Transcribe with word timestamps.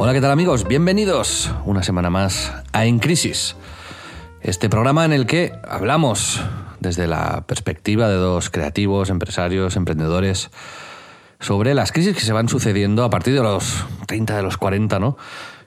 Hola, 0.00 0.12
¿qué 0.12 0.20
tal 0.20 0.30
amigos? 0.30 0.68
Bienvenidos 0.68 1.50
una 1.64 1.82
semana 1.82 2.08
más 2.08 2.52
a 2.72 2.86
En 2.86 3.00
Crisis, 3.00 3.56
este 4.40 4.68
programa 4.68 5.04
en 5.04 5.12
el 5.12 5.26
que 5.26 5.52
hablamos 5.66 6.40
desde 6.78 7.08
la 7.08 7.44
perspectiva 7.48 8.08
de 8.08 8.14
dos 8.14 8.48
creativos, 8.48 9.10
empresarios, 9.10 9.74
emprendedores, 9.74 10.50
sobre 11.40 11.74
las 11.74 11.90
crisis 11.90 12.14
que 12.14 12.20
se 12.20 12.32
van 12.32 12.48
sucediendo 12.48 13.02
a 13.02 13.10
partir 13.10 13.34
de 13.34 13.42
los 13.42 13.84
30, 14.06 14.36
de 14.36 14.42
los 14.44 14.56
40, 14.56 15.00
¿no? 15.00 15.16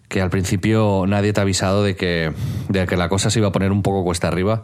Que 0.08 0.22
al 0.22 0.30
principio 0.30 1.04
nadie 1.10 1.34
te 1.34 1.42
ha 1.42 1.44
avisado 1.44 1.84
de 1.84 1.98
que, 1.98 2.32
de 2.70 2.88
que 2.88 2.96
la 2.96 3.10
cosa 3.10 3.30
se 3.30 3.40
iba 3.40 3.50
a 3.50 3.52
poner 3.52 3.74
un 3.74 3.82
poco 3.82 4.06
cuesta 4.06 4.30
arriba 4.30 4.64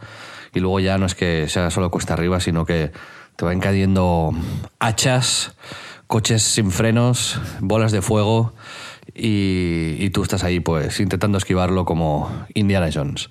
y 0.53 0.61
luego 0.61 0.79
ya 0.79 0.97
no 0.97 1.05
es 1.05 1.13
que 1.13 1.49
sea 1.49 1.71
solo 1.71 1.91
cuesta 1.91 2.13
arriba, 2.13 2.39
sino 2.39 2.65
que 2.65 2.93
te 3.35 3.43
van 3.43 3.59
cayendo 3.59 4.31
hachas, 4.79 5.57
coches 6.07 6.41
sin 6.41 6.71
frenos, 6.71 7.41
bolas 7.59 7.91
de 7.91 8.01
fuego 8.01 8.53
y, 9.15 9.95
y 9.99 10.09
tú 10.11 10.23
estás 10.23 10.43
ahí 10.43 10.59
pues 10.59 10.99
intentando 10.99 11.37
esquivarlo 11.37 11.85
como 11.85 12.45
Indiana 12.53 12.89
Jones. 12.93 13.29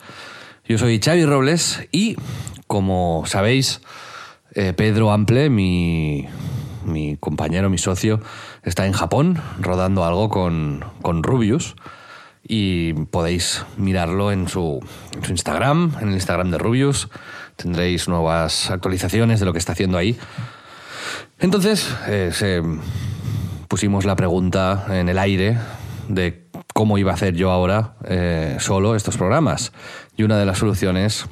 Yo 0.68 0.78
soy 0.78 1.00
Xavi 1.00 1.24
Robles 1.24 1.86
y, 1.92 2.16
como 2.66 3.24
sabéis, 3.26 3.80
eh, 4.54 4.72
Pedro 4.72 5.12
Ample, 5.12 5.48
mi, 5.50 6.26
mi 6.84 7.16
compañero, 7.16 7.70
mi 7.70 7.78
socio, 7.78 8.20
está 8.64 8.86
en 8.86 8.92
Japón 8.92 9.40
rodando 9.60 10.04
algo 10.04 10.28
con, 10.28 10.84
con 11.02 11.22
Rubius 11.22 11.76
y 12.48 12.92
podéis 12.94 13.64
mirarlo 13.76 14.32
en 14.32 14.48
su, 14.48 14.80
en 15.14 15.24
su 15.24 15.30
Instagram, 15.32 15.92
en 16.00 16.08
el 16.08 16.14
Instagram 16.14 16.50
de 16.50 16.58
Rubius. 16.58 17.08
Tendréis 17.56 18.08
nuevas 18.08 18.70
actualizaciones 18.70 19.40
de 19.40 19.46
lo 19.46 19.52
que 19.52 19.58
está 19.58 19.72
haciendo 19.72 19.98
ahí. 19.98 20.18
Entonces, 21.38 21.94
eh, 22.06 22.30
se- 22.32 22.62
pusimos 23.68 24.04
la 24.04 24.16
pregunta 24.16 24.86
en 24.90 25.08
el 25.08 25.18
aire 25.18 25.58
de 26.08 26.48
cómo 26.72 26.98
iba 26.98 27.10
a 27.10 27.14
hacer 27.14 27.34
yo 27.34 27.50
ahora 27.50 27.94
eh, 28.04 28.56
solo 28.60 28.94
estos 28.94 29.16
programas. 29.16 29.72
Y 30.16 30.22
una 30.22 30.38
de 30.38 30.46
las 30.46 30.58
soluciones 30.58 31.26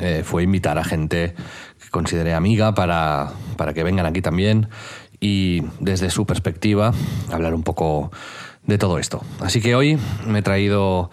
eh, 0.00 0.22
fue 0.24 0.42
invitar 0.42 0.78
a 0.78 0.84
gente 0.84 1.34
que 1.82 1.90
consideré 1.90 2.34
amiga 2.34 2.74
para, 2.74 3.32
para 3.56 3.74
que 3.74 3.82
vengan 3.82 4.06
aquí 4.06 4.22
también 4.22 4.68
y 5.20 5.62
desde 5.80 6.10
su 6.10 6.26
perspectiva 6.26 6.92
hablar 7.32 7.54
un 7.54 7.62
poco 7.62 8.12
de 8.64 8.78
todo 8.78 8.98
esto. 8.98 9.22
Así 9.40 9.60
que 9.60 9.74
hoy 9.74 9.98
me 10.26 10.40
he 10.40 10.42
traído 10.42 11.10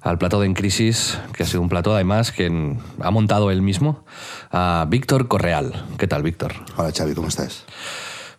al 0.00 0.18
plató 0.18 0.40
de 0.40 0.46
En 0.46 0.54
Crisis, 0.54 1.18
que 1.32 1.42
ha 1.42 1.46
sido 1.46 1.62
un 1.62 1.68
plató 1.68 1.94
además 1.94 2.30
que 2.30 2.76
ha 3.00 3.10
montado 3.10 3.50
él 3.50 3.62
mismo, 3.62 4.04
a 4.50 4.84
Víctor 4.88 5.28
Correal. 5.28 5.86
¿Qué 5.96 6.06
tal, 6.06 6.22
Víctor? 6.22 6.52
Hola 6.76 6.92
Xavi, 6.94 7.14
¿cómo 7.14 7.28
estás? 7.28 7.64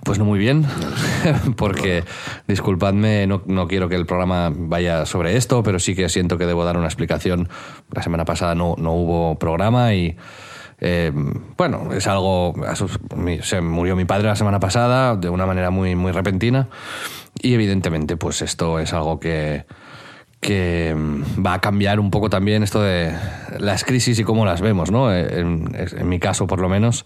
Pues 0.03 0.19
no 0.19 0.25
muy 0.25 0.39
bien, 0.39 0.65
porque 1.57 2.03
disculpadme, 2.47 3.27
no, 3.27 3.41
no 3.45 3.67
quiero 3.67 3.89
que 3.89 3.95
el 3.95 4.05
programa 4.05 4.51
vaya 4.53 5.05
sobre 5.05 5.37
esto, 5.37 5.63
pero 5.63 5.79
sí 5.79 5.95
que 5.95 6.09
siento 6.09 6.37
que 6.37 6.45
debo 6.45 6.65
dar 6.65 6.77
una 6.77 6.87
explicación. 6.87 7.49
La 7.91 8.03
semana 8.03 8.25
pasada 8.25 8.55
no, 8.55 8.75
no 8.77 8.91
hubo 8.93 9.39
programa 9.39 9.93
y, 9.93 10.17
eh, 10.79 11.11
bueno, 11.57 11.93
es 11.93 12.07
algo. 12.07 12.53
Se 13.41 13.61
murió 13.61 13.95
mi 13.95 14.05
padre 14.05 14.27
la 14.27 14.35
semana 14.35 14.59
pasada 14.59 15.15
de 15.15 15.29
una 15.29 15.45
manera 15.45 15.69
muy, 15.69 15.95
muy 15.95 16.11
repentina 16.11 16.67
y, 17.41 17.53
evidentemente, 17.53 18.17
pues 18.17 18.41
esto 18.41 18.79
es 18.79 18.93
algo 18.93 19.19
que 19.19 19.65
que 20.41 20.93
mm, 20.95 21.45
va 21.45 21.53
a 21.55 21.61
cambiar 21.61 21.99
un 21.99 22.11
poco 22.11 22.29
también 22.29 22.61
esto 22.63 22.81
de 22.81 23.13
las 23.59 23.83
crisis 23.83 24.19
y 24.19 24.23
cómo 24.23 24.45
las 24.45 24.61
vemos, 24.61 24.91
¿no? 24.91 25.11
Eh, 25.13 25.39
En, 25.39 25.75
en 25.75 26.09
mi 26.09 26.19
caso, 26.19 26.45
por 26.47 26.59
lo 26.59 26.69
menos. 26.69 27.05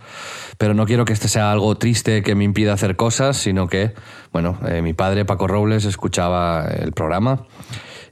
Pero 0.57 0.73
no 0.73 0.85
quiero 0.85 1.05
que 1.05 1.13
este 1.13 1.27
sea 1.27 1.51
algo 1.51 1.75
triste 1.77 2.21
que 2.21 2.35
me 2.35 2.43
impida 2.43 2.73
hacer 2.73 2.95
cosas, 2.95 3.37
sino 3.37 3.67
que, 3.67 3.93
bueno, 4.33 4.57
eh, 4.67 4.81
mi 4.81 4.93
padre, 4.93 5.25
Paco 5.25 5.47
Robles, 5.47 5.85
escuchaba 5.85 6.67
el 6.67 6.91
programa, 6.91 7.45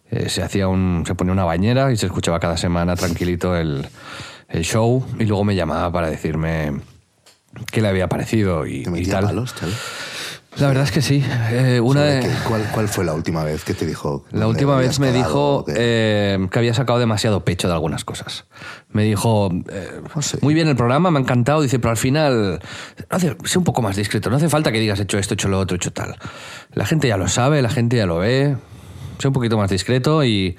eh, 0.10 0.30
se, 0.30 0.42
hacía 0.44 0.68
un, 0.70 1.04
se 1.06 1.16
ponía 1.16 1.34
una 1.34 1.44
bañera 1.44 1.92
y 1.92 1.98
se 1.98 2.06
escuchaba 2.06 2.40
cada 2.40 2.56
semana 2.56 2.96
tranquilito 2.96 3.56
el, 3.58 3.86
el 4.48 4.64
show 4.64 5.06
y 5.20 5.26
luego 5.26 5.44
me 5.44 5.56
llamaba 5.56 5.92
para 5.92 6.10
decirme 6.10 6.72
qué 7.72 7.82
le 7.82 7.90
había 7.90 8.08
parecido 8.08 8.66
y, 8.66 8.84
¿Te 8.84 9.02
y 9.02 9.06
tal. 9.08 9.26
palos? 9.26 9.54
La 10.60 10.68
verdad 10.68 10.86
es 10.86 10.92
que 10.92 11.02
sí. 11.04 11.24
Eh, 11.52 11.80
una 11.80 12.00
¿Sobre 12.02 12.14
de... 12.16 12.20
qué? 12.22 12.30
¿Cuál, 12.48 12.64
cuál 12.74 12.88
fue 12.88 13.06
la 13.06 13.14
última 13.14 13.44
vez 13.44 13.64
que 13.64 13.74
te 13.76 13.86
dijo? 13.86 14.24
La 14.32 14.40
¿Dónde 14.42 14.46
última 14.48 14.76
vez 14.76 15.00
me 15.00 15.12
dijo 15.12 15.66
eh, 15.68 16.48
que 16.52 16.60
había 16.60 16.74
sacado 16.74 16.98
demasiado 16.98 17.46
pecho 17.46 17.68
de 17.68 17.74
algunas 17.76 18.04
cosas. 18.06 18.46
Me 18.90 19.04
dijo, 19.04 19.50
eh, 19.70 20.02
No 20.16 20.22
sé. 20.22 20.40
muy 20.42 20.54
bien 20.56 20.68
el 20.68 20.76
programa, 20.76 21.12
me 21.12 21.20
ha 21.20 21.22
encantado, 21.22 21.62
dice, 21.62 21.78
pero 21.78 21.92
al 21.92 21.98
final, 21.98 22.60
hace, 23.10 23.36
sé 23.46 23.58
un 23.60 23.64
poco 23.66 23.82
más 23.84 23.96
discreto, 23.96 24.30
no 24.32 24.38
hace 24.38 24.50
falta 24.50 24.72
que 24.72 24.80
digas 24.80 25.00
hecho 25.00 25.18
esto, 25.20 25.36
hecho 25.36 25.48
lo 25.48 25.60
otro, 25.60 25.76
hecho 25.78 25.94
tal. 25.94 26.16
La 26.74 26.86
gente 26.86 27.08
ya 27.08 27.18
lo 27.18 27.28
sabe, 27.28 27.62
la 27.62 27.70
gente 27.70 27.98
ya 27.98 28.08
lo 28.08 28.18
ve, 28.18 28.58
sé 29.20 29.28
un 29.28 29.34
poquito 29.36 29.58
más 29.58 29.70
discreto 29.70 30.24
y, 30.24 30.58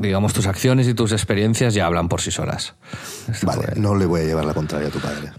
digamos, 0.00 0.32
tus 0.32 0.46
acciones 0.46 0.88
y 0.88 0.94
tus 0.94 1.12
experiencias 1.12 1.74
ya 1.74 1.86
hablan 1.86 2.08
por 2.08 2.20
sí 2.20 2.30
solas. 2.30 2.74
Vale, 3.42 3.62
fue- 3.68 3.74
no 3.80 3.94
le 3.94 4.06
voy 4.06 4.22
a 4.22 4.24
llevar 4.24 4.44
la 4.46 4.54
contraria 4.54 4.88
a 4.88 4.90
tu 4.90 4.98
padre. 4.98 5.30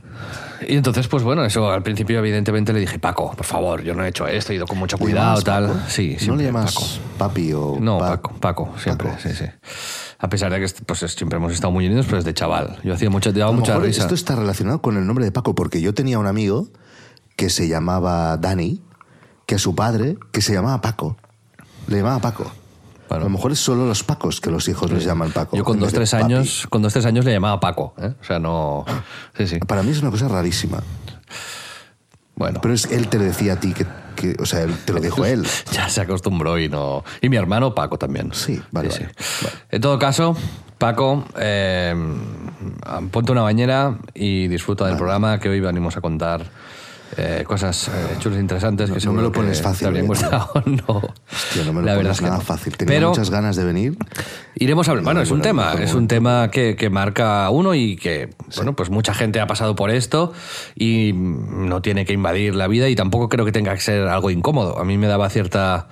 Y 0.67 0.75
entonces, 0.75 1.07
pues 1.07 1.23
bueno, 1.23 1.43
eso 1.45 1.69
al 1.71 1.83
principio 1.83 2.19
evidentemente 2.19 2.73
le 2.73 2.79
dije, 2.79 2.99
Paco, 2.99 3.31
por 3.35 3.45
favor, 3.45 3.81
yo 3.83 3.93
no 3.93 4.03
he 4.03 4.09
hecho 4.09 4.27
esto, 4.27 4.51
he 4.53 4.55
ido 4.55 4.66
con 4.67 4.77
mucho 4.77 4.97
¿Le 4.97 5.01
cuidado, 5.03 5.41
tal. 5.41 5.67
Paco? 5.67 5.79
Sí, 5.88 6.17
¿No 6.27 6.35
le 6.35 6.43
llamas 6.45 6.73
Paco. 6.73 6.85
papi 7.17 7.53
o 7.53 7.77
No, 7.79 7.97
pa- 7.97 8.09
Paco, 8.21 8.33
Paco, 8.39 8.73
siempre, 8.77 9.09
Paco? 9.09 9.21
sí, 9.21 9.29
sí. 9.35 9.45
A 10.19 10.29
pesar 10.29 10.51
de 10.51 10.59
que 10.59 10.73
pues, 10.85 10.99
siempre 10.99 11.38
hemos 11.38 11.53
estado 11.53 11.71
muy 11.71 11.85
unidos, 11.88 12.05
pues 12.09 12.23
de 12.23 12.33
chaval. 12.33 12.77
Yo 12.83 12.93
hacía 12.93 13.09
mucho, 13.09 13.33
te 13.33 13.39
daba 13.39 13.51
mucha 13.51 13.77
risa. 13.77 14.01
esto 14.01 14.16
está 14.16 14.35
relacionado 14.35 14.81
con 14.81 14.97
el 14.97 15.05
nombre 15.05 15.25
de 15.25 15.31
Paco, 15.31 15.53
porque 15.55 15.81
yo 15.81 15.93
tenía 15.93 16.19
un 16.19 16.27
amigo 16.27 16.69
que 17.35 17.49
se 17.49 17.67
llamaba 17.67 18.37
Dani, 18.37 18.81
que 19.45 19.55
a 19.55 19.59
su 19.59 19.75
padre, 19.75 20.17
que 20.31 20.41
se 20.41 20.53
llamaba 20.53 20.81
Paco, 20.81 21.17
le 21.87 21.97
llamaba 21.97 22.19
Paco. 22.19 22.51
Bueno. 23.09 23.25
A 23.25 23.27
lo 23.27 23.29
mejor 23.29 23.51
es 23.51 23.59
solo 23.59 23.85
los 23.85 24.03
Pacos 24.03 24.41
que 24.41 24.49
los 24.49 24.67
hijos 24.67 24.91
les 24.91 25.03
llaman 25.05 25.31
Paco. 25.31 25.55
Yo 25.55 25.63
con 25.63 25.79
dos, 25.79 25.93
tres 25.93 26.11
papi. 26.11 26.23
años, 26.23 26.67
con 26.69 26.81
dos, 26.81 26.91
tres 26.93 27.05
años 27.05 27.23
le 27.25 27.31
llamaba 27.33 27.59
Paco, 27.59 27.93
¿eh? 28.01 28.13
O 28.19 28.23
sea, 28.23 28.39
no... 28.39 28.83
Sí, 29.38 29.47
sí. 29.47 29.59
Para 29.59 29.83
mí 29.83 29.91
es 29.91 30.01
una 30.01 30.11
cosa 30.11 30.27
rarísima. 30.27 30.81
Bueno, 32.35 32.59
Pero 32.61 32.73
es 32.73 32.85
él 32.91 33.07
te 33.07 33.17
lo 33.17 33.23
decía 33.23 33.53
a 33.53 33.59
ti, 33.59 33.73
que, 33.73 33.85
que- 34.16 34.35
o 34.41 34.45
sea, 34.45 34.63
él 34.63 34.75
te 34.83 34.91
lo 34.91 34.99
dijo 34.99 35.23
él. 35.25 35.45
ya 35.71 35.88
se 35.88 36.01
acostumbró 36.01 36.59
y 36.59 36.67
no... 36.67 37.03
Y 37.21 37.29
mi 37.29 37.38
hermano 37.38 37.73
Paco 37.73 37.97
también. 37.97 38.31
Sí, 38.33 38.61
vale, 38.71 38.91
Sí, 38.91 39.03
vale. 39.03 39.13
sí. 39.17 39.47
En 39.72 39.81
todo 39.81 39.97
caso, 39.99 40.35
Paco, 40.77 41.23
eh, 41.37 41.95
ponte 43.11 43.31
una 43.31 43.41
bañera 43.41 43.97
y 44.13 44.47
disfruta 44.49 44.85
del 44.87 44.97
programa 44.97 45.39
que 45.39 45.47
hoy 45.47 45.61
venimos 45.61 45.95
a 45.95 46.01
contar 46.01 46.45
eh, 47.17 47.43
cosas 47.45 47.87
eh, 47.87 47.91
chulas 48.19 48.37
e 48.37 48.41
interesantes 48.41 48.91
que 48.91 48.99
no 49.05 49.13
me 49.13 49.21
lo 49.21 49.31
pones 49.31 49.61
fácil, 49.61 49.79
te 49.79 49.85
habrían 49.87 50.05
eh, 50.05 50.07
gustado. 50.07 50.51
no, 50.65 51.01
Hostia, 51.31 51.63
no 51.65 51.73
me 51.73 51.79
lo 51.81 51.85
la 51.85 51.95
verdad 51.95 51.95
pones 51.95 52.11
es 52.11 52.19
que 52.19 52.25
nada 52.25 52.37
no. 52.37 52.43
fácil. 52.43 52.77
Tenía 52.77 52.93
Pero 52.95 53.09
muchas 53.09 53.29
ganas 53.29 53.55
de 53.55 53.63
venir. 53.63 53.97
iremos 54.55 54.87
a 54.87 54.91
hablar. 54.91 55.03
No, 55.03 55.07
Bueno, 55.07 55.21
es 55.21 55.31
un 55.31 55.41
tema, 55.41 55.73
es 55.73 55.93
un 55.93 56.07
tema 56.07 56.49
que, 56.51 56.75
que 56.75 56.90
marca 56.90 57.49
uno 57.49 57.73
y 57.75 57.95
que, 57.95 58.29
bueno, 58.55 58.75
pues 58.75 58.90
mucha 58.90 59.13
gente 59.13 59.40
ha 59.40 59.47
pasado 59.47 59.75
por 59.75 59.91
esto 59.91 60.34
y 60.75 61.13
no 61.13 61.81
tiene 61.81 62.05
que 62.05 62.13
invadir 62.13 62.55
la 62.55 62.67
vida 62.67 62.90
y 62.90 62.95
tampoco 62.95 63.29
creo 63.29 63.45
que 63.45 63.51
tenga 63.51 63.73
que 63.73 63.81
ser 63.81 64.07
algo 64.07 64.29
incómodo. 64.29 64.79
A 64.79 64.84
mí 64.85 64.97
me 64.97 65.07
daba 65.07 65.29
cierta 65.29 65.87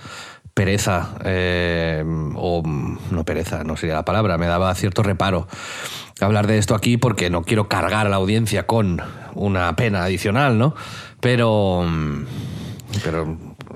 pereza, 0.53 1.15
eh, 1.25 2.03
o 2.36 2.62
no 2.63 3.24
pereza, 3.25 3.63
no 3.63 3.75
sería 3.75 3.95
la 3.95 4.06
palabra, 4.06 4.38
me 4.38 4.45
daba 4.45 4.74
cierto 4.75 5.01
reparo 5.01 5.48
hablar 6.21 6.48
de 6.48 6.57
esto 6.57 6.75
aquí 6.75 6.98
porque 6.98 7.30
no 7.30 7.44
quiero 7.44 7.68
cargar 7.68 8.06
a 8.07 8.09
la 8.09 8.18
audiencia 8.18 8.65
con 8.68 9.01
una 9.33 9.75
pena 9.75 10.03
adicional, 10.03 10.57
¿no? 10.57 10.75
Pero, 11.24 11.84
pero 13.04 13.25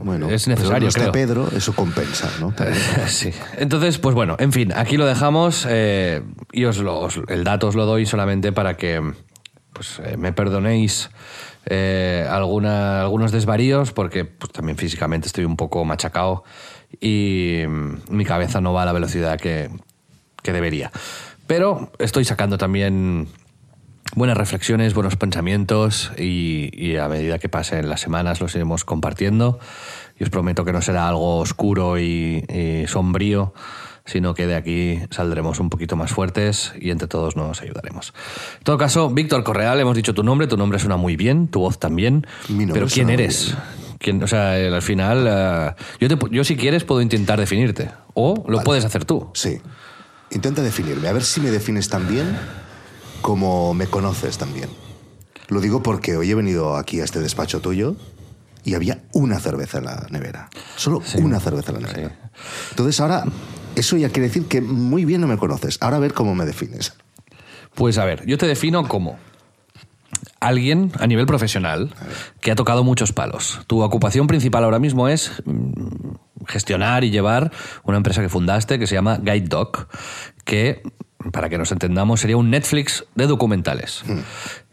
Bueno, 0.02 0.30
es 0.30 0.44
pero 0.46 0.56
necesario, 0.58 0.82
no 0.86 0.88
está 0.90 1.00
creo. 1.00 1.12
Pedro, 1.14 1.48
eso 1.56 1.74
compensa, 1.74 2.30
¿no? 2.40 2.54
Sí. 3.08 3.32
Entonces, 3.58 3.98
pues 3.98 4.14
bueno, 4.14 4.36
en 4.40 4.52
fin, 4.52 4.72
aquí 4.76 4.98
lo 4.98 5.06
dejamos 5.08 5.66
eh, 5.70 6.22
y 6.52 6.66
os 6.66 6.78
lo, 6.78 7.00
os- 7.00 7.20
el 7.30 7.44
dato 7.44 7.68
os 7.70 7.76
lo 7.76 7.86
doy 7.86 8.06
solamente 8.06 8.52
para 8.52 8.76
que 8.78 9.02
pues, 9.74 10.00
eh, 10.04 10.18
me 10.18 10.34
perdonéis 10.34 11.10
eh, 11.66 12.28
alguna, 12.30 13.02
algunos 13.02 13.32
desvaríos, 13.32 13.92
porque 13.94 14.26
pues, 14.26 14.52
también 14.52 14.78
físicamente 14.78 15.28
estoy 15.28 15.46
un 15.46 15.56
poco 15.58 15.84
machacado 15.86 16.44
y 17.02 17.62
mm, 17.68 17.96
mi 18.16 18.26
cabeza 18.26 18.62
no 18.62 18.74
va 18.74 18.84
a 18.84 18.86
la 18.86 18.94
velocidad 18.94 19.40
que, 19.40 19.70
que 20.44 20.54
debería. 20.54 20.92
Pero 21.48 21.92
estoy 22.00 22.26
sacando 22.26 22.58
también 22.58 23.28
buenas 24.16 24.38
reflexiones, 24.38 24.94
buenos 24.94 25.16
pensamientos 25.16 26.12
y, 26.18 26.70
y 26.74 26.98
a 26.98 27.08
medida 27.08 27.40
que 27.40 27.50
pasen 27.50 27.90
las 27.90 28.02
semanas 28.02 28.42
los 28.42 28.56
iremos 28.56 28.84
compartiendo. 28.84 29.60
Y 30.20 30.24
os 30.24 30.30
prometo 30.30 30.66
que 30.66 30.74
no 30.74 30.82
será 30.82 31.08
algo 31.08 31.38
oscuro 31.38 32.00
y, 32.00 32.44
y 32.50 32.88
sombrío, 32.88 33.54
sino 34.06 34.34
que 34.34 34.48
de 34.48 34.56
aquí 34.56 35.00
saldremos 35.12 35.60
un 35.60 35.70
poquito 35.70 35.96
más 35.96 36.12
fuertes 36.12 36.74
y 36.80 36.90
entre 36.90 37.08
todos 37.08 37.36
nos 37.36 37.62
ayudaremos. 37.62 38.14
En 38.58 38.64
todo 38.64 38.78
caso, 38.78 39.10
Víctor 39.12 39.44
Correal, 39.44 39.80
hemos 39.80 39.96
dicho 39.96 40.16
tu 40.16 40.24
nombre, 40.24 40.48
tu 40.48 40.58
nombre 40.58 40.80
suena 40.80 40.98
muy 40.98 41.16
bien, 41.16 41.50
tu 41.50 41.60
voz 41.60 41.78
también, 41.78 42.26
Mi 42.50 42.66
pero 42.66 42.88
¿quién 42.88 43.12
eres? 43.12 43.54
¿Quién, 44.00 44.24
o 44.24 44.28
sea, 44.28 44.54
al 44.54 44.82
final, 44.82 45.28
eh, 45.30 45.76
yo, 46.00 46.08
te 46.08 46.18
yo 46.32 46.44
si 46.44 46.56
quieres 46.56 46.84
puedo 46.84 47.02
intentar 47.02 47.40
definirte, 47.40 47.92
o 48.14 48.44
lo 48.48 48.58
Vale. 48.58 48.66
puedes 48.66 48.86
hacer 48.86 49.06
tú. 49.06 49.30
Sí. 49.34 49.60
Intenta 50.32 50.62
definirme, 50.62 51.08
a 51.08 51.14
ver 51.14 51.24
si 51.24 51.42
me 51.42 51.52
defines 51.52 51.90
tan 51.90 52.08
bien 52.08 52.26
como 53.22 53.74
me 53.74 53.88
conoces 53.88 54.38
también. 54.38 54.70
Lo 55.48 55.62
digo 55.62 55.82
porque 55.82 56.18
hoy 56.18 56.32
he 56.32 56.36
venido 56.36 56.76
aquí 56.76 57.00
a 57.00 57.04
este 57.04 57.20
despacho 57.20 57.62
tuyo 57.62 57.96
y 58.64 58.74
había 58.74 59.04
una 59.14 59.40
cerveza 59.40 59.78
en 59.78 59.86
la 59.86 60.08
nevera. 60.10 60.50
Solo 60.76 61.02
una 61.16 61.40
cerveza 61.40 61.72
en 61.72 61.82
la 61.82 61.88
nevera. 61.88 62.32
Entonces 62.72 63.00
ahora, 63.00 63.24
eso 63.76 63.96
ya 63.96 64.10
quiere 64.10 64.28
decir 64.28 64.48
que 64.48 64.62
muy 64.62 65.06
bien 65.06 65.22
no 65.22 65.28
me 65.28 65.38
conoces. 65.38 65.78
Ahora 65.82 65.98
a 65.98 66.00
ver 66.00 66.14
cómo 66.14 66.36
me 66.36 66.46
defines. 66.46 66.94
Pues 67.76 67.98
a 67.98 68.06
ver, 68.06 68.26
yo 68.26 68.38
te 68.38 68.48
defino 68.48 68.88
como 68.88 69.18
alguien 70.40 70.92
a 71.00 71.08
nivel 71.08 71.26
profesional 71.26 71.94
que 72.42 72.52
ha 72.52 72.56
tocado 72.56 72.84
muchos 72.84 73.14
palos. 73.14 73.62
Tu 73.68 73.82
ocupación 73.82 74.28
principal 74.28 74.64
ahora 74.64 74.80
mismo 74.80 75.08
es 75.08 75.32
mm, 75.46 76.46
gestionar 76.46 77.04
y 77.04 77.12
llevar 77.12 77.52
una 77.84 77.98
empresa 77.98 78.22
que 78.22 78.30
fundaste 78.30 78.80
que 78.80 78.88
se 78.88 78.96
llama 78.96 79.18
Guide 79.18 79.48
Doc, 79.48 79.88
que, 80.44 80.82
para 81.32 81.50
que 81.50 81.58
nos 81.58 81.72
entendamos, 81.72 82.22
sería 82.22 82.38
un 82.38 82.50
Netflix 82.50 83.06
de 83.16 83.28
documentales. 83.28 84.04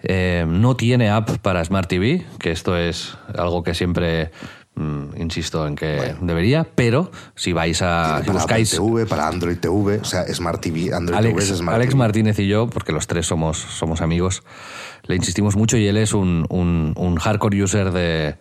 Eh, 0.03 0.45
no 0.47 0.77
tiene 0.77 1.11
app 1.11 1.31
para 1.39 1.65
Smart 1.65 1.89
TV, 1.89 2.25
que 2.39 2.51
esto 2.51 2.77
es 2.77 3.17
algo 3.37 3.63
que 3.63 3.75
siempre... 3.75 4.31
mm, 4.77 5.21
insisto 5.21 5.67
en 5.67 5.77
que 5.77 6.15
debería, 6.21 6.67
pero 6.75 7.11
si 7.37 7.53
vais 7.53 7.81
a. 7.83 8.19
Si 8.21 8.27
para 8.27 8.39
buscáis. 8.41 8.75
Apple 8.75 8.89
TV, 8.89 9.07
para 9.07 9.29
Android 9.29 9.57
TV, 9.59 9.99
o 10.01 10.05
sea, 10.05 10.25
Smart 10.35 10.61
TV, 10.61 10.93
Android 10.93 11.17
TV 11.19 11.29
Alex, 11.31 11.51
es 11.51 11.59
Smart 11.59 11.77
Alex 11.77 11.91
TV. 11.91 11.99
Martínez 11.99 12.39
y 12.41 12.49
yo, 12.49 12.69
porque 12.69 12.93
los 12.93 13.07
tres 13.07 13.27
somos, 13.27 13.57
somos 13.59 14.01
amigos, 14.01 14.43
le 15.05 15.15
insistimos 15.17 15.55
mucho 15.57 15.77
y 15.77 15.87
él 15.87 15.97
es 15.97 16.13
un, 16.13 16.45
un- 16.51 16.93
un 16.97 17.17
hardcore 17.17 17.63
user 17.63 17.93
de, 17.93 18.35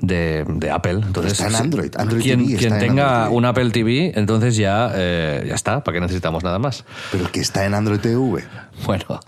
de, 0.00 0.44
de 0.46 0.70
Apple. 0.70 1.00
Entonces, 1.06 1.32
está 1.32 1.48
en 1.48 1.56
Android. 1.56 1.92
Android 1.96 2.22
quien, 2.22 2.46
TV 2.46 2.56
quien 2.58 2.74
en 2.74 2.78
tenga 2.80 3.24
Android 3.24 3.36
un 3.36 3.44
Apple 3.44 3.70
TV, 3.70 4.12
entonces 4.16 4.56
ya, 4.56 4.92
eh, 4.94 5.44
ya 5.46 5.54
está, 5.54 5.84
¿para 5.84 5.96
qué 5.96 6.00
necesitamos 6.00 6.44
nada 6.44 6.58
más? 6.58 6.84
Pero 7.12 7.30
que 7.30 7.40
está 7.40 7.64
en 7.66 7.74
Android 7.74 8.00
TV. 8.00 8.44
Bueno, 8.86 9.20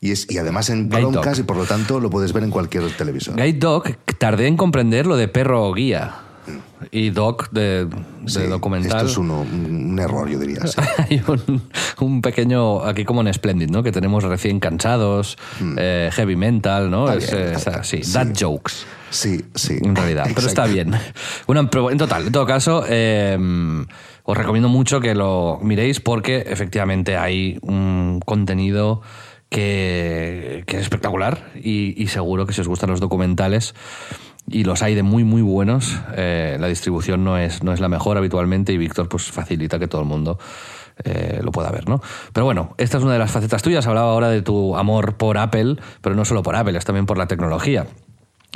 Y, 0.00 0.12
es, 0.12 0.30
y 0.30 0.38
además 0.38 0.70
en 0.70 0.88
Chromecast 0.88 1.40
y 1.40 1.42
por 1.42 1.56
lo 1.56 1.64
tanto 1.64 2.00
lo 2.00 2.08
puedes 2.08 2.32
ver 2.32 2.44
en 2.44 2.50
cualquier 2.50 2.90
televisor. 2.96 3.36
Guide 3.36 3.58
Dog, 3.58 3.84
tardé 4.18 4.46
en 4.46 4.56
comprender 4.56 5.06
lo 5.06 5.16
de 5.16 5.28
perro 5.28 5.70
guía 5.74 6.29
y 6.90 7.10
Doc 7.10 7.50
de, 7.50 7.86
de 7.86 7.90
Sí, 8.26 8.42
documental. 8.42 8.98
Esto 8.98 9.10
es 9.10 9.16
uno- 9.18 9.40
un, 9.42 9.98
error, 9.98 10.28
yo 10.28 10.38
diría. 10.38 10.66
sí. 10.66 10.80
Hay 11.10 11.22
un, 11.26 11.62
un 12.00 12.22
pequeño, 12.22 12.82
aquí 12.84 13.04
como 13.04 13.20
en 13.22 13.32
Splendid, 13.32 13.70
¿no? 13.70 13.82
Que 13.82 13.92
tenemos 13.92 14.24
recién 14.24 14.60
cansados, 14.60 15.36
eh, 15.78 16.10
heavy 16.12 16.36
mental, 16.36 16.90
¿no? 16.90 17.10
Está 17.10 17.24
Es, 17.24 17.30
bien, 17.32 17.42
eh, 17.48 17.52
está 17.56 17.70
está- 17.70 17.84
sí, 17.84 17.96
bien. 17.96 18.06
Sí. 18.06 18.12
dad 18.14 18.28
jokes. 18.38 18.72
Sí, 19.10 19.44
sí. 19.54 19.78
En 19.82 19.96
realidad, 19.96 20.26
pero 20.34 20.46
está 20.46 20.66
bien. 20.66 20.94
Pero 21.70 21.90
en 21.90 21.98
total, 21.98 22.26
en 22.26 22.32
todo 22.32 22.46
caso, 22.46 22.84
eh, 22.88 23.36
os 24.22 24.36
recomiendo 24.36 24.68
mucho 24.68 25.00
que 25.00 25.16
lo 25.16 25.58
miréis 25.62 25.98
porque 26.00 26.44
efectivamente 26.46 27.16
hay 27.16 27.58
un 27.62 28.20
contenido 28.24 29.02
que, 29.48 30.62
que 30.66 30.76
es 30.76 30.82
espectacular 30.82 31.50
y, 31.56 32.00
y 32.00 32.06
seguro 32.06 32.46
que 32.46 32.52
si 32.52 32.60
os 32.60 32.68
gustan 32.68 32.90
los 32.90 33.00
documentales 33.00 33.74
y 34.46 34.64
los 34.64 34.82
hay 34.82 34.94
de 34.94 35.02
muy 35.02 35.24
muy 35.24 35.42
buenos, 35.42 35.98
eh, 36.16 36.56
la 36.60 36.66
distribución 36.66 37.24
no 37.24 37.38
es, 37.38 37.62
no 37.62 37.72
es 37.72 37.80
la 37.80 37.88
mejor 37.88 38.16
habitualmente 38.16 38.72
y 38.72 38.78
Víctor 38.78 39.08
pues 39.08 39.30
facilita 39.30 39.78
que 39.78 39.88
todo 39.88 40.00
el 40.00 40.08
mundo 40.08 40.38
eh, 41.04 41.40
lo 41.42 41.50
pueda 41.50 41.70
ver, 41.70 41.88
¿no? 41.88 42.02
Pero 42.32 42.44
bueno, 42.44 42.74
esta 42.76 42.98
es 42.98 43.04
una 43.04 43.14
de 43.14 43.18
las 43.18 43.30
facetas 43.30 43.62
tuyas. 43.62 43.86
Hablaba 43.86 44.10
ahora 44.10 44.28
de 44.28 44.42
tu 44.42 44.76
amor 44.76 45.16
por 45.16 45.38
Apple, 45.38 45.76
pero 46.00 46.14
no 46.14 46.24
solo 46.24 46.42
por 46.42 46.56
Apple, 46.56 46.76
es 46.76 46.84
también 46.84 47.06
por 47.06 47.16
la 47.16 47.26
tecnología. 47.26 47.86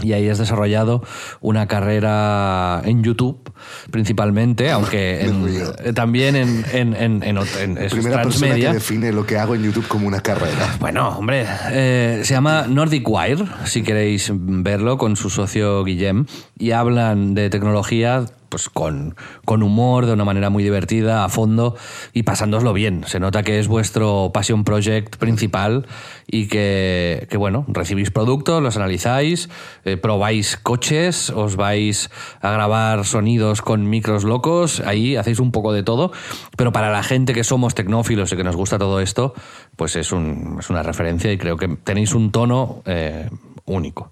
Y 0.03 0.13
ahí 0.13 0.29
has 0.29 0.39
desarrollado 0.39 1.03
una 1.41 1.69
carrera 1.69 2.83
en 2.85 3.05
YouTube, 3.05 3.53
principalmente, 3.93 4.71
aunque 4.71 5.21
en- 5.25 5.47
eh, 5.85 5.93
también 5.93 6.35
en, 6.37 6.65
en, 6.73 6.95
en, 6.95 7.23
en, 7.23 7.39
es 7.79 7.93
Primera 7.93 8.23
persona 8.23 8.57
que 8.57 8.73
define 8.73 9.13
lo 9.13 9.25
que 9.25 9.39
hago 9.39 9.55
en 9.55 9.63
YouTube 9.63 9.87
como 9.87 10.09
una 10.09 10.21
carrera. 10.21 10.77
Bueno, 10.81 11.09
hombre, 11.17 11.47
eh, 11.71 12.21
se 12.25 12.35
llama 12.35 12.67
Nordic 12.69 13.09
Wire, 13.09 13.45
si 13.65 13.83
queréis 13.83 14.31
verlo, 14.35 14.99
con 14.99 15.17
su 15.17 15.31
socio 15.31 15.85
Guillem, 15.85 16.27
y 16.59 16.73
hablan 16.73 17.35
de 17.35 17.49
tecnología 17.49 18.25
pues 18.55 18.69
con, 18.69 19.17
con 19.45 19.65
humor, 19.65 20.07
de 20.07 20.13
una 20.13 20.25
manera 20.25 20.49
muy 20.49 20.63
divertida, 20.63 21.25
a 21.25 21.29
fondo 21.29 21.75
y 22.13 22.23
pasándoslo 22.23 22.73
bien. 22.73 23.03
Se 23.05 23.19
nota 23.19 23.43
que 23.43 23.59
es 23.59 23.67
vuestro 23.67 24.31
passion 24.33 24.63
project 24.63 25.17
principal 25.17 25.89
y 26.29 26.47
que, 26.47 27.27
que, 27.29 27.37
bueno, 27.37 27.65
recibís 27.67 28.13
productos, 28.13 28.63
los 28.63 28.77
analizáis, 28.77 29.49
eh, 29.85 29.97
probáis 29.97 30.57
coches, 30.57 31.31
os 31.31 31.57
vais 31.57 32.11
a 32.41 32.53
grabar 32.53 33.05
sonidos 33.05 33.61
con 33.61 33.91
micros 33.91 34.23
locos, 34.23 34.79
ahí 34.87 35.17
hacéis 35.17 35.41
un 35.41 35.51
poco 35.51 35.73
de 35.73 35.83
todo, 35.83 36.13
pero 36.57 36.71
para 36.71 36.93
la 36.93 37.03
gente 37.03 37.33
que 37.35 37.43
somos 37.43 37.75
tecnófilos 37.75 38.31
y 38.33 38.37
que 38.37 38.45
nos 38.45 38.55
gusta 38.55 38.79
todo 38.79 39.01
esto, 39.01 39.35
pues 39.75 39.97
es, 39.97 40.13
un- 40.13 40.59
es 40.61 40.71
una 40.71 40.85
referencia 40.85 41.33
y 41.33 41.39
creo 41.39 41.57
que 41.57 41.67
tenéis 41.83 42.15
un 42.15 42.31
tono 42.31 42.83
eh, 42.87 43.29
único. 43.65 44.11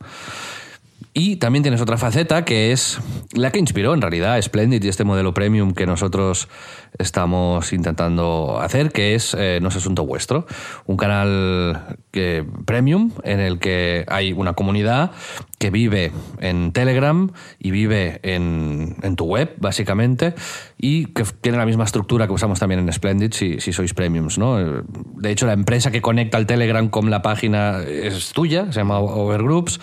Y 1.14 1.36
también 1.36 1.62
tienes 1.62 1.82
otra 1.82 1.98
faceta 1.98 2.44
que 2.44 2.72
es 2.72 2.98
la 3.34 3.50
que 3.50 3.58
inspiró 3.58 3.92
en 3.92 4.00
realidad 4.00 4.40
Splendid 4.40 4.82
y 4.82 4.88
este 4.88 5.04
modelo 5.04 5.34
premium 5.34 5.74
que 5.74 5.84
nosotros 5.84 6.48
estamos 6.98 7.74
intentando 7.74 8.58
hacer, 8.58 8.92
que 8.92 9.14
es 9.14 9.34
eh, 9.38 9.58
No 9.60 9.68
es 9.68 9.76
asunto 9.76 10.06
vuestro, 10.06 10.46
un 10.86 10.96
canal 10.96 11.98
que, 12.12 12.46
premium 12.64 13.12
en 13.24 13.40
el 13.40 13.58
que 13.58 14.06
hay 14.08 14.32
una 14.32 14.54
comunidad 14.54 15.10
que 15.62 15.70
vive 15.70 16.10
en 16.40 16.72
Telegram 16.72 17.30
y 17.60 17.70
vive 17.70 18.18
en, 18.24 18.96
en 19.00 19.14
tu 19.14 19.26
web, 19.26 19.54
básicamente, 19.58 20.34
y 20.76 21.06
que 21.12 21.22
tiene 21.40 21.56
la 21.56 21.64
misma 21.64 21.84
estructura 21.84 22.26
que 22.26 22.32
usamos 22.32 22.58
también 22.58 22.80
en 22.80 22.92
Splendid 22.92 23.32
si, 23.32 23.60
si 23.60 23.72
sois 23.72 23.94
premiums. 23.94 24.38
¿no? 24.38 24.58
Eh, 24.58 24.82
De 24.88 25.30
hecho, 25.30 25.46
la 25.46 25.52
empresa 25.52 25.92
que 25.92 26.02
conecta 26.02 26.36
el 26.36 26.46
Telegram 26.46 26.88
con 26.88 27.10
la 27.10 27.22
página 27.22 27.78
es 27.78 28.32
tuya, 28.32 28.72
se 28.72 28.80
llama 28.80 28.98
Overgroups. 28.98 29.78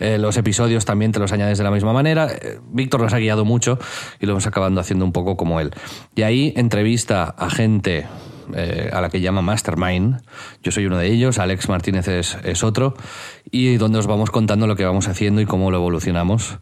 Eh, 0.00 0.16
los 0.16 0.38
episodios 0.38 0.86
también 0.86 1.12
te 1.12 1.18
los 1.18 1.30
añades 1.30 1.58
de 1.58 1.64
la 1.64 1.72
misma 1.72 1.92
manera. 1.92 2.28
Eh, 2.32 2.58
Víctor 2.72 3.02
nos 3.02 3.12
ha 3.12 3.18
guiado 3.18 3.44
mucho 3.44 3.78
y 4.20 4.24
lo 4.24 4.32
hemos 4.32 4.46
acabando 4.46 4.80
haciendo 4.80 5.04
un 5.04 5.12
poco 5.12 5.36
como 5.36 5.60
él. 5.60 5.72
Y 6.16 6.22
ahí 6.22 6.54
entrevista 6.56 7.24
a 7.36 7.50
gente 7.50 8.06
eh, 8.54 8.90
a 8.92 9.00
la 9.00 9.08
que 9.10 9.20
llama 9.20 9.42
Mastermind. 9.42 10.22
Yo 10.62 10.72
soy 10.72 10.86
uno 10.86 10.98
de 10.98 11.06
ellos, 11.08 11.38
Alex 11.38 11.68
Martínez 11.68 12.08
es, 12.08 12.36
es 12.44 12.62
otro, 12.64 12.94
y 13.50 13.76
donde 13.76 13.98
os 13.98 14.06
vamos 14.06 14.30
contando 14.30 14.66
lo 14.66 14.76
que 14.76 14.84
vamos 14.84 15.08
haciendo 15.08 15.40
y 15.40 15.46
cómo 15.46 15.70
lo 15.70 15.78
evolucionamos. 15.78 16.58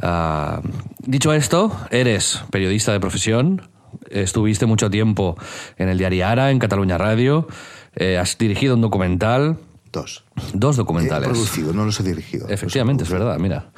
Ah, 0.00 0.60
dicho 1.00 1.32
esto, 1.32 1.76
eres 1.90 2.42
periodista 2.50 2.92
de 2.92 3.00
profesión, 3.00 3.68
estuviste 4.10 4.66
mucho 4.66 4.90
tiempo 4.90 5.36
en 5.76 5.88
el 5.88 5.98
diario 5.98 6.26
Ara, 6.26 6.50
en 6.50 6.58
Cataluña 6.58 6.98
Radio, 6.98 7.48
eh, 7.96 8.16
has 8.18 8.38
dirigido 8.38 8.74
un 8.76 8.80
documental, 8.80 9.58
Dos. 9.90 10.24
dos 10.52 10.76
He 10.76 10.78
documentales. 10.78 11.28
producido, 11.28 11.72
no 11.72 11.84
los 11.86 11.98
he 11.98 12.02
dirigido. 12.02 12.46
Efectivamente, 12.48 13.04
es 13.04 13.10
he 13.10 13.14
verdad, 13.14 13.38
mira. 13.38 13.70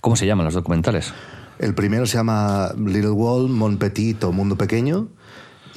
¿Cómo 0.00 0.16
se 0.16 0.26
llaman 0.26 0.46
los 0.46 0.54
documentales? 0.54 1.12
El 1.58 1.74
primero 1.74 2.06
se 2.06 2.16
llama 2.16 2.72
Little 2.76 3.10
World, 3.10 3.50
Mon 3.50 3.76
Petit 3.76 4.24
o 4.24 4.32
Mundo 4.32 4.56
Pequeño. 4.56 5.08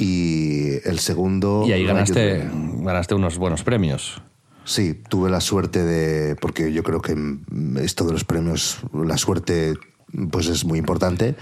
Y 0.01 0.79
el 0.83 0.99
segundo. 0.99 1.63
Y 1.67 1.73
ahí 1.73 1.85
ganaste, 1.85 2.49
ganaste 2.77 3.13
unos 3.13 3.37
buenos 3.37 3.63
premios. 3.63 4.21
Sí, 4.63 4.95
tuve 4.95 5.29
la 5.29 5.41
suerte 5.41 5.83
de. 5.83 6.35
Porque 6.35 6.73
yo 6.73 6.81
creo 6.81 7.01
que 7.01 7.15
esto 7.81 8.05
de 8.05 8.13
los 8.13 8.23
premios, 8.23 8.79
la 8.93 9.17
suerte, 9.17 9.75
pues 10.31 10.47
es 10.47 10.65
muy 10.65 10.79
importante. 10.79 11.35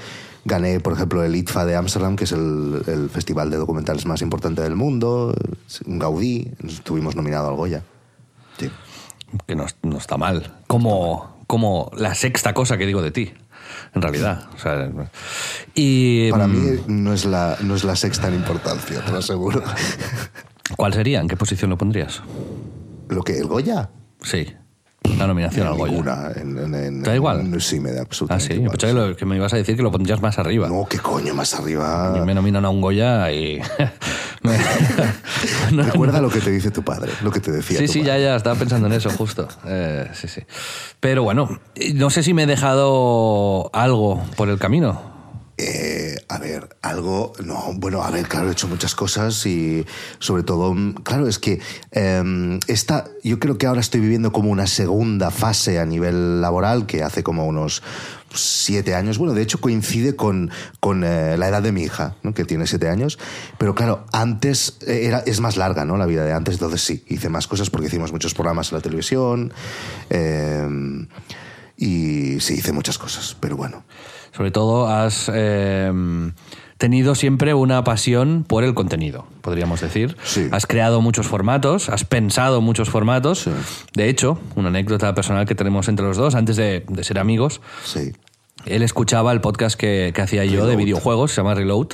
Gané, 0.43 0.79
por 0.81 0.93
ejemplo, 0.93 1.23
el 1.23 1.35
ITFA 1.35 1.65
de 1.65 1.75
Ámsterdam, 1.75 2.15
que 2.15 2.25
es 2.25 2.31
el, 2.33 2.81
el 2.87 3.09
festival 3.09 3.49
de 3.49 3.57
documentales 3.57 4.05
más 4.05 4.21
importante 4.21 4.61
del 4.61 4.75
mundo. 4.75 5.33
Un 5.85 5.99
Gaudí. 5.99 6.51
Estuvimos 6.65 7.15
nominados 7.15 7.49
al 7.49 7.55
Goya. 7.55 7.83
Sí. 8.57 8.69
que 9.47 9.55
no, 9.55 9.65
no 9.83 9.97
está 9.97 10.17
mal. 10.17 10.51
Como, 10.67 11.38
como 11.49 11.89
la 11.97 12.13
sexta 12.13 12.53
cosa 12.53 12.77
que 12.77 12.85
digo 12.85 13.01
de 13.01 13.09
ti, 13.09 13.33
en 13.95 14.03
realidad. 14.03 14.47
O 14.55 14.59
sea, 14.59 14.87
y 15.73 16.29
Para 16.29 16.45
mm, 16.45 16.51
mí 16.51 16.79
no 16.85 17.11
es, 17.11 17.25
la, 17.25 17.57
no 17.61 17.73
es 17.73 17.83
la 17.83 17.95
sexta 17.95 18.27
en 18.27 18.35
importancia, 18.35 19.03
te 19.03 19.11
lo 19.11 19.17
aseguro. 19.17 19.63
¿cuál 20.77 20.93
sería? 20.93 21.19
¿En 21.19 21.27
qué 21.27 21.35
posición 21.35 21.71
lo 21.71 21.77
pondrías? 21.79 22.21
¿Lo 23.07 23.23
que? 23.23 23.39
¿El 23.39 23.47
Goya? 23.47 23.89
Sí, 24.21 24.53
la 25.17 25.27
nominación 25.27 25.67
al 25.67 25.75
Goya. 25.75 25.91
Ninguna. 25.93 26.31
En, 26.35 26.57
en- 26.57 26.75
en- 26.75 27.03
¿Te 27.03 27.09
da 27.09 27.15
igual? 27.15 27.61
sí, 27.61 27.79
me 27.79 27.91
da 27.91 27.99
Ah, 27.99 28.03
absolutamente 28.03 28.47
sí, 28.47 28.53
igual. 28.53 28.71
pensaba 28.77 28.93
que, 28.93 29.09
lo- 29.09 29.15
que 29.15 29.25
me 29.25 29.35
ibas 29.35 29.53
a 29.53 29.57
decir 29.57 29.75
que 29.75 29.81
lo 29.83 29.91
pondrías 29.91 30.21
más 30.21 30.37
arriba. 30.39 30.67
No, 30.67 30.85
qué 30.89 30.99
coño, 30.99 31.33
más 31.33 31.53
arriba. 31.53 32.23
me 32.25 32.33
nominan 32.33 32.65
a 32.65 32.69
un 32.69 32.81
Goya 32.81 33.31
y 33.31 33.61
No, 35.71 35.83
Recuerda 35.83 36.21
lo 36.21 36.29
que 36.29 36.39
te 36.39 36.49
dice 36.51 36.71
tu 36.71 36.83
padre, 36.83 37.11
lo 37.23 37.31
que 37.31 37.39
te 37.39 37.51
decía 37.51 37.77
Sí, 37.79 37.85
tu 37.87 37.91
sí, 37.93 38.03
ya, 38.03 38.17
ya, 38.17 38.35
estaba 38.35 38.55
pensando 38.57 38.87
en 38.87 38.93
eso, 38.93 39.09
justo. 39.09 39.47
Eh, 39.65 40.09
sí, 40.13 40.27
sí. 40.27 40.41
Pero 40.99 41.23
bueno, 41.23 41.59
no 41.95 42.09
sé 42.09 42.23
si 42.23 42.33
me 42.33 42.43
he 42.43 42.45
dejado 42.47 43.69
algo 43.73 44.23
por 44.35 44.49
el 44.49 44.57
camino. 44.57 45.08
Eh, 45.61 46.15
a 46.29 46.37
ver, 46.37 46.69
algo. 46.81 47.33
No, 47.43 47.73
bueno, 47.75 48.01
a 48.01 48.09
ver, 48.11 48.29
claro, 48.29 48.47
he 48.47 48.53
hecho 48.53 48.69
muchas 48.69 48.95
cosas 48.95 49.45
y 49.45 49.85
sobre 50.17 50.43
todo, 50.43 50.73
mm, 50.73 50.93
claro, 51.03 51.27
es 51.27 51.37
que 51.37 51.59
eh, 51.91 52.59
esta, 52.67 53.09
yo 53.25 53.39
creo 53.39 53.57
que 53.57 53.67
ahora 53.67 53.81
estoy 53.81 53.99
viviendo 53.99 54.31
como 54.31 54.51
una 54.51 54.67
segunda 54.67 55.31
fase 55.31 55.77
a 55.79 55.85
nivel 55.85 56.39
laboral 56.39 56.85
que 56.85 57.03
hace 57.03 57.23
como 57.23 57.45
unos 57.45 57.83
siete 58.33 58.95
años. 58.95 59.17
Bueno, 59.17 59.33
de 59.33 59.41
hecho 59.41 59.59
coincide 59.59 60.15
con, 60.15 60.49
con 60.79 61.03
eh, 61.03 61.35
la 61.37 61.49
edad 61.49 61.61
de 61.61 61.73
mi 61.73 61.83
hija, 61.83 62.15
¿no? 62.23 62.33
que 62.33 62.45
tiene 62.45 62.65
siete 62.65 62.87
años. 62.87 63.19
Pero 63.57 63.75
claro, 63.75 64.05
antes 64.13 64.77
eh, 64.87 65.07
era, 65.07 65.19
es 65.19 65.41
más 65.41 65.57
larga, 65.57 65.83
¿no? 65.83 65.97
La 65.97 66.05
vida 66.05 66.23
de 66.23 66.31
antes, 66.31 66.53
entonces 66.53 66.81
sí, 66.81 67.03
hice 67.09 67.27
más 67.27 67.47
cosas 67.47 67.69
porque 67.69 67.87
hicimos 67.87 68.13
muchos 68.13 68.33
programas 68.33 68.71
en 68.71 68.77
la 68.77 68.81
televisión. 68.81 69.51
eh, 70.09 71.05
y 71.81 72.41
sí, 72.41 72.55
hice 72.55 72.73
muchas 72.73 72.97
cosas, 72.97 73.37
pero 73.39 73.55
bueno. 73.55 73.85
Sobre 74.39 74.51
todo 74.51 74.87
has 74.87 75.29
eh, 75.33 75.91
tenido 76.77 77.13
siempre 77.13 77.53
una 77.53 77.83
pasión 77.83 78.45
por 78.47 78.63
el 78.63 78.73
contenido, 78.73 79.27
podríamos 79.41 79.81
decir. 79.81 80.15
Sí. 80.23 80.47
Has 80.53 80.65
creado 80.65 81.01
muchos 81.01 81.27
formatos, 81.27 81.89
has 81.89 82.05
pensado 82.05 82.61
muchos 82.61 82.89
formatos. 82.89 83.39
Sí. 83.39 83.51
De 83.95 84.07
hecho, 84.07 84.39
una 84.55 84.69
anécdota 84.69 85.13
personal 85.13 85.45
que 85.45 85.55
tenemos 85.55 85.89
entre 85.89 86.05
los 86.05 86.15
dos, 86.15 86.35
antes 86.35 86.55
de, 86.55 86.85
de 86.87 87.03
ser 87.03 87.19
amigos, 87.19 87.59
Sí. 87.83 88.13
Él 88.65 88.83
escuchaba 88.83 89.31
el 89.31 89.41
podcast 89.41 89.77
que, 89.79 90.11
que 90.13 90.21
hacía 90.21 90.45
yo 90.45 90.65
de 90.67 90.75
videojuegos, 90.75 91.31
se 91.31 91.37
llama 91.37 91.55
Reload. 91.55 91.87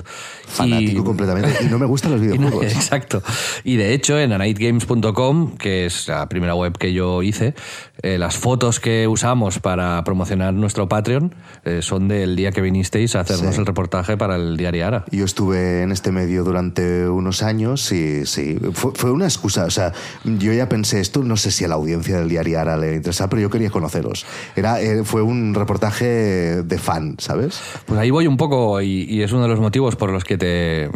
Fanático 0.47 1.03
completamente. 1.03 1.63
Y 1.63 1.65
no 1.67 1.77
me 1.79 1.85
gustan 1.85 2.11
los 2.11 2.21
Y 2.23 2.27
videojuegos. 2.27 2.63
exacto. 2.73 3.21
Y 3.63 3.75
de 3.77 3.93
hecho, 3.93 4.19
en 4.19 4.31
anightgames.com, 4.33 5.57
que 5.57 5.85
es 5.85 6.07
la 6.07 6.27
primera 6.29 6.55
web 6.55 6.77
que 6.77 6.93
yo 6.93 7.21
hice, 7.23 7.53
eh, 8.01 8.17
las 8.17 8.37
fotos 8.37 8.79
que 8.79 9.07
usamos 9.07 9.59
para 9.59 10.03
promocionar 10.03 10.53
nuestro 10.53 10.87
Patreon 10.89 11.33
eh, 11.63 11.79
son 11.81 12.07
del 12.07 12.35
día 12.35 12.51
que 12.51 12.61
vinisteis 12.61 13.15
a 13.15 13.21
hacernos 13.21 13.55
Sí. 13.55 13.59
el 13.61 13.65
reportaje 13.65 14.17
para 14.17 14.35
el 14.35 14.57
diario 14.57 14.85
Ara. 14.87 15.05
Yo 15.11 15.25
estuve 15.25 15.81
en 15.81 15.91
este 15.91 16.11
medio 16.11 16.43
durante 16.43 17.07
unos 17.07 17.41
años 17.43 17.91
y 17.91 18.25
sí, 18.25 18.57
fue, 18.73 18.91
fue 18.95 19.11
una 19.11 19.25
excusa. 19.25 19.65
O 19.65 19.69
sea, 19.71 19.93
yo 20.23 20.51
ya 20.53 20.67
pensé 20.69 20.99
esto, 20.99 21.23
no 21.23 21.37
sé 21.37 21.51
si 21.51 21.63
a 21.63 21.67
la 21.67 21.75
audiencia 21.75 22.17
del 22.17 22.29
diario 22.29 22.59
Ara 22.59 22.77
le 22.77 22.95
interesaba, 22.95 23.29
pero 23.29 23.41
yo 23.41 23.49
quería 23.49 23.69
conoceros. 23.69 24.25
Era, 24.55 24.81
eh, 24.81 25.03
fue 25.03 25.21
un 25.21 25.53
reportaje 25.53 26.54
de 26.63 26.77
fan, 26.77 27.15
¿sabes? 27.19 27.59
Pues 27.85 27.99
ahí 27.99 28.09
voy 28.11 28.27
un 28.27 28.37
poco 28.37 28.81
y, 28.81 29.03
y 29.09 29.21
es 29.23 29.31
uno 29.31 29.43
de 29.43 29.49
los 29.49 29.59
motivos 29.59 29.95
por 29.95 30.11
los 30.11 30.23
que 30.23 30.37
te 30.37 30.89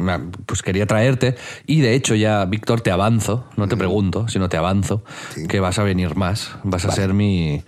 pues 0.45 0.61
quería 0.61 0.85
traerte 0.85 1.35
y 1.65 1.81
de 1.81 1.95
hecho 1.95 2.15
ya 2.15 2.45
Víctor 2.45 2.81
te 2.81 2.91
avanzo, 2.91 3.45
no 3.57 3.67
te 3.67 3.77
pregunto, 3.77 4.27
sino 4.27 4.49
te 4.49 4.57
avanzo 4.57 5.03
Sí. 5.33 5.47
que 5.47 5.59
vas 5.59 5.79
a 5.79 5.83
venir 5.83 6.15
más, 6.15 6.51
vas 6.63 6.85
a 6.85 6.91
ser 6.91 7.13
mi 7.13 7.63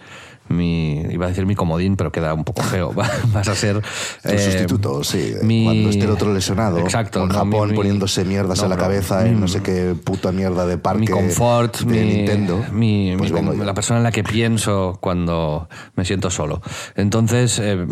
mi 0.51 0.99
iba 1.11 1.25
a 1.25 1.29
decir 1.29 1.45
mi 1.45 1.55
comodín, 1.55 1.95
pero 1.95 2.11
queda 2.11 2.33
un 2.33 2.43
poco 2.43 2.61
feo. 2.63 2.91
Vas 3.33 3.47
a 3.47 3.55
ser 3.55 3.81
Tu 4.23 4.29
sustituto, 4.37 5.03
sí. 5.03 5.33
Eh, 5.35 5.39
mi- 5.43 5.63
Cuando 5.65 5.89
esté 5.89 6.03
el 6.05 6.11
otro 6.11 6.33
lesionado. 6.33 6.77
Exacto, 6.79 7.25
no, 7.25 7.33
Japón 7.33 7.69
mi- 7.71 7.75
poniéndose 7.75 8.25
mierdas 8.25 8.57
no, 8.59 8.65
en 8.65 8.69
la 8.69 8.77
cabeza 8.77 9.27
en 9.27 9.39
no 9.39 9.47
sé 9.47 9.61
qué 9.61 9.95
puta 10.03 10.31
mierda 10.31 10.65
de 10.65 10.77
parque 10.77 11.01
mi 11.01 11.07
confort, 11.07 11.79
de 11.79 11.85
mi, 12.03 12.13
Nintendo. 12.15 12.63
mi- 12.71 13.15
pues 13.17 13.31
mi- 13.31 13.35
vengo 13.39 13.53
yo. 13.53 13.63
la 13.63 13.73
persona 13.73 13.97
en 13.99 14.03
la 14.03 14.11
que 14.11 14.23
pienso 14.23 14.97
cuando 15.01 15.69
me 15.95 16.05
siento 16.05 16.29
solo. 16.29 16.61
Entonces, 16.95 17.59
eh, 17.59 17.85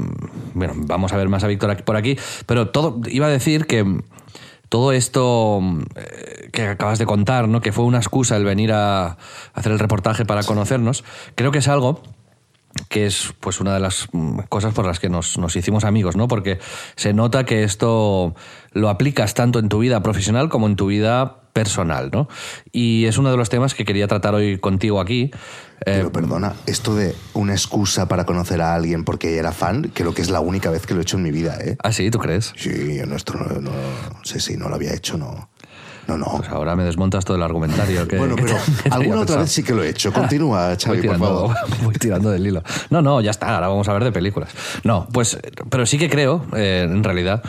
bueno, 0.54 0.74
vamos 0.75 1.13
a 1.13 1.18
ver 1.18 1.30
más 1.30 1.44
a 1.44 1.48
Víctor 1.48 1.84
por 1.84 1.96
aquí, 1.96 2.18
pero 2.46 2.70
todo 2.70 3.01
iba 3.08 3.28
a 3.28 3.30
decir 3.30 3.66
que 3.66 3.86
todo 4.70 4.92
esto 4.92 5.62
eh, 5.96 6.50
que 6.51 6.63
acabas 6.68 7.00
de 7.00 7.06
contar, 7.06 7.48
¿no? 7.48 7.60
que 7.62 7.72
fue 7.72 7.86
una 7.86 7.98
excusa 7.98 8.38
el 8.38 8.44
venir 8.46 8.72
a 8.72 9.18
hacer 9.54 9.72
el 9.72 9.80
reportaje 9.80 10.25
para 10.25 10.44
conocernos, 10.44 11.04
creo 11.36 11.51
que 11.51 11.58
es 11.60 11.68
algo 11.68 12.01
que 12.88 13.06
es 13.06 13.34
pues 13.40 13.60
una 13.60 13.74
de 13.74 13.80
las 13.80 14.08
mm, 14.12 14.40
cosas 14.50 14.74
por 14.74 14.86
las 14.86 15.00
que 15.00 15.10
nos, 15.10 15.38
nos 15.38 15.56
hicimos 15.56 15.84
amigos, 15.84 16.16
¿no? 16.16 16.28
Porque 16.28 16.60
se 16.96 17.14
nota 17.14 17.46
que 17.46 17.64
esto 17.64 18.36
lo 18.72 18.90
aplicas 18.90 19.34
tanto 19.34 19.60
en 19.60 19.70
tu 19.70 19.80
vida 19.80 20.02
profesional 20.04 20.50
como 20.50 20.68
en 20.68 20.76
tu 20.76 20.88
vida 20.88 21.42
personal, 21.54 22.10
¿no? 22.14 22.30
Y 22.72 23.06
es 23.06 23.18
uno 23.18 23.32
de 23.32 23.38
los 23.38 23.50
temas 23.50 23.74
que 23.74 23.86
quería 23.86 24.08
tratar 24.08 24.36
hoy 24.36 24.60
contigo 24.60 25.02
aquí. 25.02 25.32
Eh, 25.82 25.96
Pero 25.98 26.12
perdona, 26.12 26.54
esto 26.68 26.96
de 26.96 27.16
una 27.34 27.54
excusa 27.54 28.08
para 28.08 28.26
conocer 28.26 28.62
a 28.62 28.76
alguien 28.76 29.04
porque 29.04 29.38
era 29.38 29.52
fan, 29.52 29.92
creo 29.94 30.14
que 30.14 30.22
es 30.22 30.30
la 30.30 30.40
única 30.40 30.70
vez 30.70 30.86
que 30.86 30.94
lo 30.94 31.00
he 31.00 31.04
hecho 31.04 31.18
en 31.18 31.24
mi 31.24 31.32
vida, 31.32 31.58
¿eh? 31.60 31.76
¿Ah, 31.84 31.92
sí? 31.92 32.12
¿Tú 32.12 32.20
crees? 32.20 32.54
Sí, 32.56 32.98
yo 32.98 33.06
nuestro 33.06 33.40
no, 33.40 33.62
no, 33.62 33.72
sí, 34.24 34.40
sí, 34.40 34.58
no 34.58 34.70
lo 34.70 34.76
había 34.76 34.94
hecho, 34.94 35.18
no. 35.18 35.50
No, 36.10 36.18
no. 36.18 36.38
Pues 36.38 36.50
ahora 36.50 36.75
me 36.75 36.84
desmontas 36.84 37.24
todo 37.24 37.38
el 37.38 37.44
argumentario. 37.44 38.08
Que, 38.08 38.18
bueno, 38.18 38.36
pero 38.36 38.56
que 38.84 38.89
alguna 38.89 39.22
otra 39.22 39.38
vez 39.38 39.51
sí 39.51 39.63
que 39.63 39.74
lo 39.74 39.84
he 39.84 39.89
hecho. 39.89 40.12
Continúa, 40.12 40.70
Voy 40.70 40.78
Xavi, 40.78 40.96
por 40.98 41.01
tirando, 41.01 41.25
favor. 41.25 41.56
voy 41.84 41.94
tirando 41.96 42.30
del 42.32 42.46
hilo. 42.46 42.63
No, 42.89 43.01
no, 43.01 43.22
ya 43.22 43.32
está, 43.32 43.54
ahora 43.56 43.68
vamos 43.68 43.88
a 43.88 43.94
ver 43.94 44.04
de 44.04 44.12
películas. 44.12 44.50
No, 44.84 45.08
pues, 45.12 45.39
pero 45.70 45.86
sí 45.86 45.98
que 45.98 46.10
creo, 46.10 46.46
eh, 46.56 46.88
en 46.89 47.04
realidad, 47.04 47.44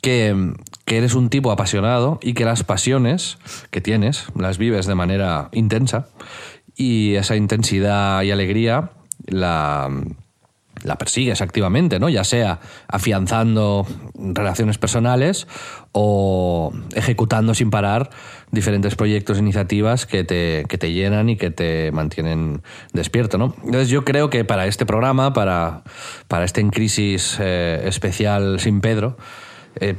que, 0.00 0.54
que 0.84 0.98
eres 0.98 1.14
un 1.14 1.28
tipo 1.30 1.52
apasionado 1.52 2.18
y 2.22 2.34
que 2.34 2.44
las 2.44 2.64
pasiones 2.64 3.38
que 3.70 3.80
tienes 3.80 4.26
las 4.36 4.58
vives 4.58 4.86
de 4.86 4.94
manera 4.94 5.48
intensa 5.52 6.08
y 6.74 7.14
esa 7.14 7.36
intensidad 7.36 8.22
y 8.22 8.30
alegría 8.30 8.90
la, 9.26 9.90
la 10.84 10.96
persigues 10.96 11.40
activamente, 11.42 11.98
¿no? 11.98 12.08
Ya 12.08 12.24
sea 12.24 12.60
afianzando 12.88 13.86
relaciones 14.14 14.78
personales 14.78 15.46
o 15.92 16.72
ejecutando 16.94 17.54
sin 17.54 17.70
parar 17.70 18.10
diferentes 18.50 18.94
proyectos 18.94 19.38
e 19.38 19.40
iniciativas 19.40 20.06
que 20.06 20.24
te, 20.24 20.64
que 20.68 20.78
te 20.78 20.92
llenan 20.92 21.28
y 21.28 21.36
que 21.36 21.50
te 21.50 21.92
mantienen 21.92 22.62
despierto, 22.92 23.38
¿no? 23.38 23.54
Entonces 23.64 23.88
yo 23.88 24.04
creo 24.04 24.30
que 24.30 24.44
para 24.44 24.66
este 24.66 24.86
programa, 24.86 25.32
para, 25.32 25.82
para 26.28 26.44
este 26.44 26.60
En 26.60 26.70
Crisis 26.70 27.36
eh, 27.40 27.82
especial 27.84 28.60
sin 28.60 28.80
Pedro, 28.80 29.16
eh, 29.76 29.96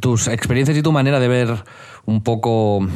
tus 0.00 0.28
experiencias 0.28 0.76
y 0.76 0.82
tu 0.82 0.92
manera 0.92 1.20
de 1.20 1.28
ver 1.28 1.64
un 2.06 2.22
poco, 2.22 2.86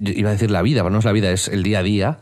iba 0.00 0.28
a 0.30 0.32
decir 0.32 0.50
la 0.50 0.62
vida, 0.62 0.82
pero 0.82 0.90
no 0.90 0.98
es 0.98 1.04
la 1.04 1.12
vida, 1.12 1.30
es 1.30 1.48
el 1.48 1.62
día 1.62 1.80
a 1.80 1.82
día, 1.82 2.18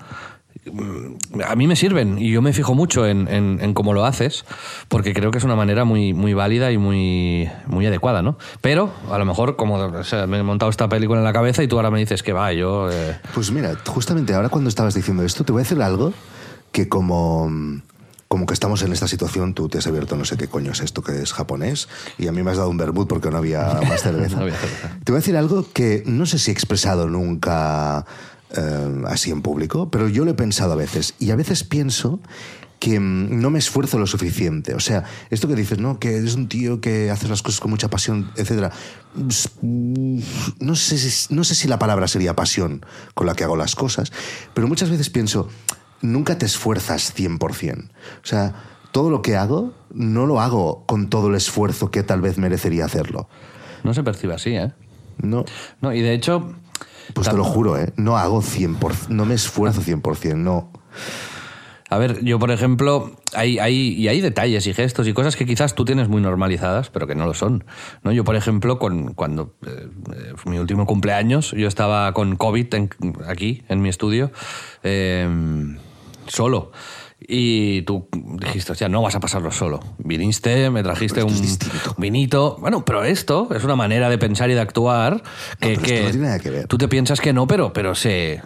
a 1.45 1.57
mí 1.57 1.67
me 1.67 1.75
sirven 1.75 2.19
y 2.19 2.31
yo 2.31 2.41
me 2.41 2.53
fijo 2.53 2.75
mucho 2.75 3.05
en, 3.07 3.27
en- 3.29 3.59
en 3.61 3.75
cómo 3.75 3.93
lo 3.95 4.05
haces 4.05 4.45
porque 4.89 5.13
creo 5.13 5.31
que 5.33 5.39
es 5.39 5.45
una 5.45 5.57
manera 5.57 5.85
muy, 5.85 6.15
muy 6.15 6.35
válida 6.35 6.71
y 6.71 6.79
muy, 6.79 7.51
muy 7.67 7.85
adecuada, 7.87 8.23
¿no? 8.23 8.39
Pero 8.61 8.93
a 9.11 9.19
lo 9.19 9.25
mejor 9.25 9.57
como 9.57 9.75
o 9.77 10.05
sea, 10.05 10.27
me 10.29 10.39
he 10.39 10.43
montado 10.45 10.71
esta 10.71 10.89
película 10.89 11.19
en 11.19 11.25
la 11.25 11.33
cabeza 11.33 11.63
y 11.65 11.69
tú 11.69 11.77
ahora 11.77 11.91
me 11.91 11.99
dices 11.99 12.23
que 12.23 12.33
va, 12.33 12.53
yo... 12.53 12.91
eh, 12.93 13.19
Pues 13.35 13.51
mira, 13.51 13.77
justamente 13.87 14.35
ahora 14.35 14.49
cuando 14.51 14.69
estabas 14.69 14.95
diciendo 14.95 15.25
esto, 15.25 15.45
te 15.45 15.51
voy 15.53 15.61
a 15.61 15.65
decir 15.65 15.83
algo 15.83 16.13
que 16.71 16.89
como, 16.89 17.51
como 18.29 18.47
que 18.47 18.55
estamos 18.55 18.83
en 18.83 18.93
esta 18.93 19.09
situación, 19.09 19.55
tú 19.55 19.69
te 19.69 19.79
has 19.79 19.87
abierto 19.89 20.17
no 20.17 20.25
sé 20.25 20.37
qué 20.37 20.47
coño 20.49 20.71
es 20.73 20.81
esto 20.81 21.03
que 21.03 21.21
es 21.23 21.33
japonés 21.33 21.89
y 22.19 22.29
a 22.29 22.33
mí 22.33 22.43
me 22.43 22.53
has 22.53 22.57
dado 22.57 22.71
un 22.71 22.77
vermut 22.79 23.09
porque 23.09 23.31
no 23.31 23.39
había 23.39 23.81
más 23.89 24.01
cerveza. 24.03 24.37
No 24.37 24.43
había 24.43 24.55
cerveza. 24.55 24.97
Te 25.03 25.11
voy 25.13 25.19
a 25.19 25.21
decir 25.21 25.37
algo 25.37 25.67
que 25.73 26.05
no 26.07 26.25
sé 26.25 26.39
si 26.39 26.51
he 26.51 26.55
expresado 26.55 27.09
nunca 27.09 28.07
eh, 28.57 29.03
así 29.07 29.31
en 29.31 29.43
público, 29.43 29.91
pero 29.91 30.09
yo 30.09 30.25
lo 30.25 30.33
he 30.33 30.35
pensado 30.35 30.73
a 30.73 30.77
veces 30.77 31.15
y 31.19 31.31
a 31.31 31.37
veces 31.37 31.65
pienso 31.65 32.21
que 32.83 32.99
mm, 32.99 33.41
no 33.41 33.51
me 33.51 33.61
esfuerzo 33.61 33.99
lo 33.99 34.09
suficiente. 34.09 34.75
O 34.75 34.81
sea, 34.81 35.05
esto 35.31 35.47
que 35.47 35.55
dices, 35.55 35.79
¿no? 35.79 36.01
Que 36.01 36.17
eres 36.17 36.35
un 36.35 36.49
tío 36.49 36.81
que 36.81 37.11
hace 37.13 37.29
las 37.29 37.41
cosas 37.41 37.61
con 37.61 37.71
mucha 37.71 37.89
pasión, 37.89 38.33
etcétera. 38.37 38.73
No 39.15 40.75
sé, 40.75 40.99
si, 40.99 41.33
no 41.33 41.45
sé 41.45 41.55
si 41.55 41.69
la 41.69 41.79
palabra 41.79 42.09
sería 42.09 42.35
pasión 42.35 42.85
con 43.15 43.29
la 43.29 43.35
que 43.35 43.45
hago 43.45 43.55
las 43.55 43.77
cosas, 43.77 44.13
pero 44.53 44.67
muchas 44.67 44.91
veces 44.91 45.11
pienso, 45.11 45.49
nunca 46.01 46.37
te 46.39 46.47
esfuerzas 46.47 47.15
100%. 47.17 47.85
O 47.85 47.91
sea, 48.25 48.55
todo 48.91 49.11
lo 49.11 49.23
que 49.23 49.37
hago 49.37 49.75
no 49.95 50.27
lo 50.27 50.41
hago 50.41 50.85
con 50.87 51.09
todo 51.09 51.29
el 51.29 51.37
esfuerzo 51.37 51.93
que 51.93 52.03
tal 52.03 52.21
vez 52.21 52.37
merecería 52.37 52.85
hacerlo. 52.85 53.29
no 53.85 53.95
se 53.95 54.03
percibe 54.03 54.35
así, 54.35 54.57
¿eh? 54.57 54.73
No, 55.19 55.45
No, 55.81 55.93
y 55.93 56.01
de 56.01 56.15
hecho... 56.15 56.53
pues 57.15 57.29
te 57.29 57.37
lo 57.37 57.45
juro, 57.45 57.77
¿eh? 57.79 57.93
No 57.97 58.17
hago 58.17 58.43
100%, 58.43 59.09
no 59.09 59.25
me 59.25 59.35
esfuerzo 59.35 59.81
100%, 59.83 60.37
no. 60.37 60.71
A 61.91 61.99
ver, 61.99 62.25
yo 62.25 62.39
por 62.39 62.51
ejemplo, 62.51 63.11
hay, 63.35 63.59
hay, 63.59 63.75
y 63.93 64.09
hay 64.09 64.23
detalles 64.23 64.67
y 64.67 64.73
gestos 64.73 65.07
y 65.07 65.13
cosas 65.13 65.37
que 65.37 65.45
quizás 65.45 65.75
tú 65.75 65.85
tienes 65.85 66.09
muy 66.09 66.23
normalizadas, 66.23 66.89
pero 66.89 67.07
que 67.07 67.15
no 67.15 67.27
lo 67.27 67.35
son. 67.35 67.65
¿no? 68.03 68.13
Yo, 68.13 68.25
por 68.25 68.35
ejemplo, 68.35 68.79
con, 68.79 69.13
cuando 69.13 69.55
eh, 69.67 69.89
eh, 70.15 70.33
mi 70.47 70.59
último 70.59 70.87
cumpleaños, 70.87 71.51
yo 71.51 71.69
estaba 71.69 72.13
con 72.15 72.37
COVID 72.37 72.75
en- 72.75 72.91
aquí, 73.29 73.63
en 73.69 73.83
mi 73.83 73.91
estudio, 73.91 74.31
eh, 74.83 75.29
solo. 76.29 76.73
Y 77.29 77.83
tú 77.83 78.09
dijiste, 78.41 78.73
hostia, 78.73 78.89
no 78.89 79.03
vas 79.03 79.15
a 79.15 79.21
pasarlo 79.21 79.51
solo. 79.53 79.81
Viniste, 79.99 80.71
me 80.71 80.83
trajiste 80.83 81.23
un 81.23 81.41
distinto. 81.41 81.95
vinito. 81.99 82.57
Bueno, 82.61 82.85
pero 82.85 83.05
esto 83.05 83.49
es 83.55 83.63
una 83.65 83.77
manera 83.77 84.09
de 84.09 84.19
pensar 84.19 84.51
y 84.51 84.55
de 84.55 84.61
actuar 84.61 85.23
que, 85.61 85.69
pero 85.69 85.73
esto 85.73 85.83
que 85.87 86.03
no 86.03 86.11
tiene 86.11 86.27
nada 86.27 86.39
que 86.39 86.51
ver. 86.51 86.67
tú 86.67 86.79
te 86.79 86.89
piensas 86.89 87.21
que 87.21 87.33
no, 87.33 87.47
pero, 87.47 87.73
pero 87.73 87.95
se, 87.95 88.43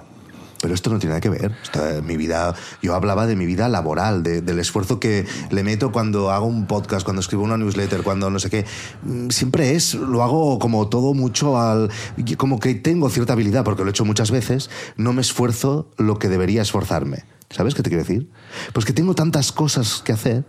Pero 0.61 0.75
esto 0.75 0.90
no 0.90 0.99
tiene 0.99 1.11
nada 1.11 1.21
que 1.21 1.28
ver. 1.28 1.52
Esto, 1.62 1.80
mi 2.02 2.16
vida, 2.16 2.54
yo 2.83 2.95
hablaba 2.95 3.26
de 3.26 3.37
mi 3.37 3.47
vida 3.47 3.68
laboral, 3.68 4.23
de- 4.23 4.40
del 4.40 4.59
esfuerzo 4.59 4.99
que 5.00 5.25
le 5.50 5.62
meto 5.62 5.92
cuando 5.92 6.30
hago 6.30 6.47
un 6.47 6.66
podcast, 6.66 7.04
cuando 7.04 7.21
escribo 7.21 7.45
una 7.45 7.56
newsletter, 7.56 8.02
cuando 8.02 8.30
no 8.30 8.38
sé 8.38 8.50
qué. 8.50 8.64
Mm, 9.04 9.28
Siempre 9.30 9.75
es, 9.75 9.95
lo 9.95 10.23
hago 10.23 10.59
como 10.59 10.88
todo 10.88 11.14
mucho 11.14 11.59
al. 11.61 11.90
Como 12.37 12.59
que 12.61 12.75
tengo 12.75 13.09
cierta 13.11 13.35
habilidad, 13.35 13.64
porque 13.64 13.83
lo 13.83 13.88
he 13.88 13.90
hecho 13.90 14.04
muchas 14.04 14.30
veces, 14.30 14.71
no 14.97 15.12
me 15.12 15.21
esfuerzo 15.21 15.88
lo 15.99 16.18
que 16.18 16.28
debería 16.28 16.62
esforzarme. 16.62 17.25
¿Sabes 17.50 17.75
qué 17.75 17.83
te 17.83 17.91
quiero 17.91 18.03
decir? 18.03 18.31
Pues 18.73 18.85
que 18.85 18.93
tengo 18.93 19.15
tantas 19.15 19.53
cosas 19.53 20.03
que 20.03 20.12
hacer 20.12 20.45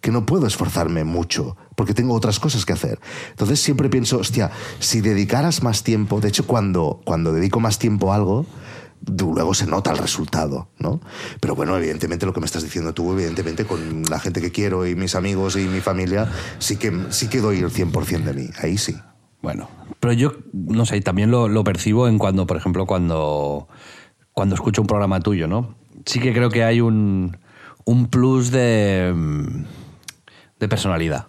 que 0.00 0.10
no 0.10 0.24
puedo 0.24 0.46
esforzarme 0.46 1.04
mucho, 1.04 1.56
porque 1.76 1.94
tengo 1.94 2.14
otras 2.14 2.40
cosas 2.40 2.64
que 2.64 2.72
hacer. 2.72 2.98
Entonces 3.30 3.60
siempre 3.60 3.88
pienso, 3.88 4.18
hostia, 4.18 4.50
si 4.78 5.00
dedicaras 5.00 5.62
más 5.62 5.82
tiempo, 5.82 6.20
de 6.20 6.28
hecho 6.28 6.46
cuando, 6.46 7.00
cuando 7.04 7.32
dedico 7.32 7.60
más 7.60 7.78
tiempo 7.78 8.12
a 8.12 8.16
algo, 8.16 8.46
luego 9.06 9.54
se 9.54 9.66
nota 9.66 9.92
el 9.92 9.98
resultado, 9.98 10.68
¿no? 10.78 11.00
Pero 11.40 11.54
bueno, 11.54 11.76
evidentemente 11.76 12.26
lo 12.26 12.32
que 12.32 12.40
me 12.40 12.46
estás 12.46 12.62
diciendo 12.62 12.94
tú, 12.94 13.12
evidentemente 13.12 13.64
con 13.64 14.02
la 14.04 14.18
gente 14.18 14.40
que 14.40 14.50
quiero 14.50 14.86
y 14.86 14.94
mis 14.94 15.14
amigos 15.14 15.56
y 15.56 15.66
mi 15.66 15.80
familia, 15.80 16.30
sí 16.58 16.76
que, 16.76 17.06
sí 17.10 17.28
que 17.28 17.40
doy 17.40 17.58
el 17.58 17.70
100% 17.70 18.24
de 18.24 18.32
mí, 18.32 18.48
ahí 18.60 18.78
sí. 18.78 18.96
Bueno, 19.40 19.68
pero 20.00 20.12
yo, 20.12 20.32
no 20.52 20.84
sé, 20.84 21.00
también 21.00 21.30
lo, 21.30 21.48
lo 21.48 21.62
percibo 21.62 22.08
en 22.08 22.18
cuando, 22.18 22.46
por 22.46 22.56
ejemplo, 22.56 22.86
cuando, 22.86 23.68
cuando 24.32 24.56
escucho 24.56 24.80
un 24.80 24.88
programa 24.88 25.20
tuyo, 25.20 25.46
¿no? 25.46 25.77
Sí 26.08 26.20
que 26.20 26.32
creo 26.32 26.48
que 26.48 26.64
hay 26.64 26.80
un, 26.80 27.36
un 27.84 28.06
plus 28.08 28.50
de, 28.50 29.12
mm, 29.14 29.64
de 30.58 30.68
personalidad, 30.68 31.26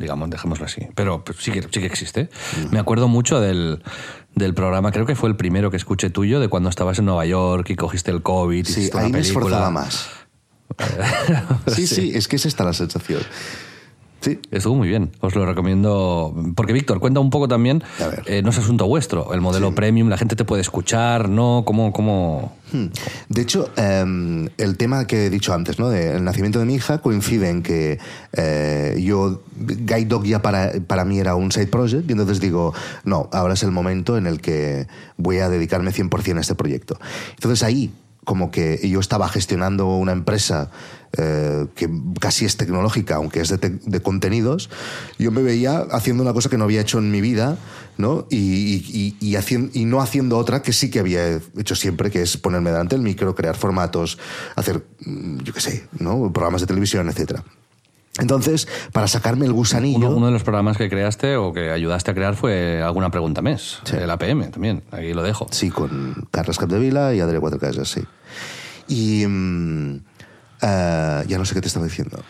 digamos, 0.00 0.28
dejémoslo 0.30 0.66
así. 0.66 0.88
Pero 0.96 1.22
sí 1.38 1.52
que, 1.52 1.62
sí 1.62 1.68
que 1.80 1.86
existe. 1.86 2.28
Me 2.72 2.80
acuerdo 2.80 3.06
mucho 3.06 3.40
del, 3.40 3.82
del 4.34 4.52
programa, 4.52 4.90
creo 4.90 5.06
que 5.06 5.14
fue 5.14 5.28
el 5.28 5.36
primero 5.36 5.70
que 5.70 5.76
escuché 5.76 6.10
tuyo, 6.10 6.40
de 6.40 6.48
cuando 6.48 6.68
estabas 6.68 6.98
en 6.98 7.04
Nueva 7.04 7.24
York 7.24 7.70
y 7.70 7.76
cogiste 7.76 8.10
el 8.10 8.22
COVID. 8.22 8.66
Sí, 8.66 8.90
una 8.92 9.02
ahí 9.02 9.12
me 9.12 9.18
película. 9.20 9.46
esforzaba 9.46 9.70
más. 9.70 10.10
Sí, 11.68 11.86
sí, 11.86 12.10
es 12.14 12.26
que 12.26 12.34
es 12.36 12.46
esta 12.46 12.64
la 12.64 12.72
sensación. 12.72 13.22
Sí. 14.20 14.40
Estuvo 14.50 14.74
muy 14.74 14.88
bien, 14.88 15.12
os 15.20 15.34
lo 15.36 15.46
recomiendo. 15.46 16.34
Porque, 16.56 16.72
Víctor, 16.72 16.98
cuenta 17.00 17.20
un 17.20 17.30
poco 17.30 17.46
también, 17.48 17.84
A 18.00 18.08
ver. 18.08 18.22
eh, 18.26 18.42
no 18.42 18.50
es 18.50 18.58
asunto 18.58 18.86
vuestro, 18.86 19.32
el 19.34 19.40
modelo 19.40 19.74
premium, 19.74 20.08
la 20.08 20.16
gente 20.16 20.34
te 20.34 20.44
puede 20.44 20.62
escuchar, 20.62 21.28
¿no? 21.28 21.62
¿Cómo, 21.64 21.92
cómo... 21.92 22.56
Hmm. 22.72 22.86
De 23.28 23.42
hecho, 23.42 23.70
eh, 23.76 24.48
el 24.56 24.76
tema 24.76 25.06
que 25.06 25.26
he 25.26 25.30
dicho 25.30 25.54
antes, 25.54 25.78
¿no? 25.78 25.90
del 25.90 26.24
nacimiento 26.24 26.58
de 26.58 26.64
mi 26.64 26.74
hija, 26.74 26.98
coincide 26.98 27.50
en 27.50 27.62
que 27.62 27.98
eh, 28.32 28.98
yo, 29.00 29.42
Guide 29.58 30.06
Dog 30.06 30.24
ya 30.24 30.42
para, 30.42 30.72
para 30.86 31.04
mí 31.04 31.20
era 31.20 31.36
un 31.36 31.52
side 31.52 31.68
project, 31.68 32.08
y 32.08 32.12
entonces 32.12 32.40
digo, 32.40 32.74
no, 33.04 33.28
ahora 33.32 33.54
es 33.54 33.62
el 33.62 33.70
momento 33.70 34.16
en 34.16 34.26
el 34.26 34.40
que 34.40 34.88
voy 35.16 35.38
a 35.38 35.48
dedicarme 35.48 35.92
100% 35.92 36.38
a 36.38 36.40
este 36.40 36.54
proyecto. 36.54 36.98
Entonces 37.34 37.62
ahí, 37.62 37.92
como 38.24 38.50
que 38.50 38.80
yo 38.88 38.98
estaba 38.98 39.28
gestionando 39.28 39.86
una 39.86 40.10
empresa 40.10 40.70
eh, 41.18 41.66
que 41.74 41.88
casi 42.20 42.44
es 42.44 42.56
tecnológica, 42.56 43.16
aunque 43.16 43.40
es 43.40 43.48
de, 43.48 43.58
te- 43.58 43.70
de 43.84 44.00
contenidos, 44.02 44.70
yo 45.18 45.30
me 45.30 45.42
veía 45.42 45.78
haciendo 45.90 46.22
una 46.22 46.32
cosa 46.32 46.48
que 46.48 46.58
no 46.58 46.64
había 46.64 46.80
hecho 46.80 46.98
en 46.98 47.10
mi 47.10 47.20
vida, 47.20 47.56
¿no? 47.98 48.26
Y, 48.30 48.36
y, 48.38 49.16
y- 49.20 49.36
y 49.72 49.84
no 49.84 50.00
haciendo 50.00 50.38
otra 50.38 50.62
que 50.62 50.72
sí 50.72 50.90
que 50.90 50.98
había 51.00 51.40
hecho 51.56 51.74
siempre, 51.74 52.10
que 52.10 52.22
es 52.22 52.36
ponerme 52.36 52.70
delante 52.70 52.94
del 52.96 53.02
micro, 53.02 53.34
crear 53.34 53.56
formatos, 53.56 54.18
hacer, 54.54 54.84
mm, 55.04 55.38
yo 55.44 55.52
qué 55.52 55.60
sé, 55.60 55.86
¿no? 55.98 56.32
Programas 56.32 56.60
de 56.60 56.66
televisión, 56.66 57.08
etcétera. 57.08 57.42
Entonces, 58.18 58.66
para 58.92 59.08
sacarme 59.08 59.44
el 59.44 59.52
gusanillo... 59.52 59.98
Uno, 60.08 60.16
uno 60.16 60.26
de 60.26 60.32
los 60.32 60.42
programas 60.42 60.78
que 60.78 60.88
creaste 60.88 61.36
o 61.36 61.52
que 61.52 61.70
ayudaste 61.70 62.10
a 62.10 62.14
crear 62.14 62.34
fue 62.34 62.80
Alguna 62.82 63.10
Pregunta 63.10 63.42
Mes, 63.42 63.78
Sí. 63.84 63.96
el 63.96 64.10
APM 64.10 64.50
también, 64.50 64.82
aquí 64.90 65.12
lo 65.12 65.22
dejo. 65.22 65.46
Sí, 65.50 65.68
con 65.68 66.26
Carles 66.30 66.56
Capdevila 66.56 67.12
y 67.14 67.20
Adrià 67.20 67.40
Cuatro 67.40 67.58
Casas, 67.58 67.88
sí. 67.90 68.02
Y 68.88 69.26
mm, 69.26 70.00
eh, 70.62 71.24
ya 71.26 71.38
no 71.38 71.44
sé 71.44 71.54
qué 71.54 71.60
te 71.60 71.68
estaba 71.68 71.86
diciendo. 71.86 72.22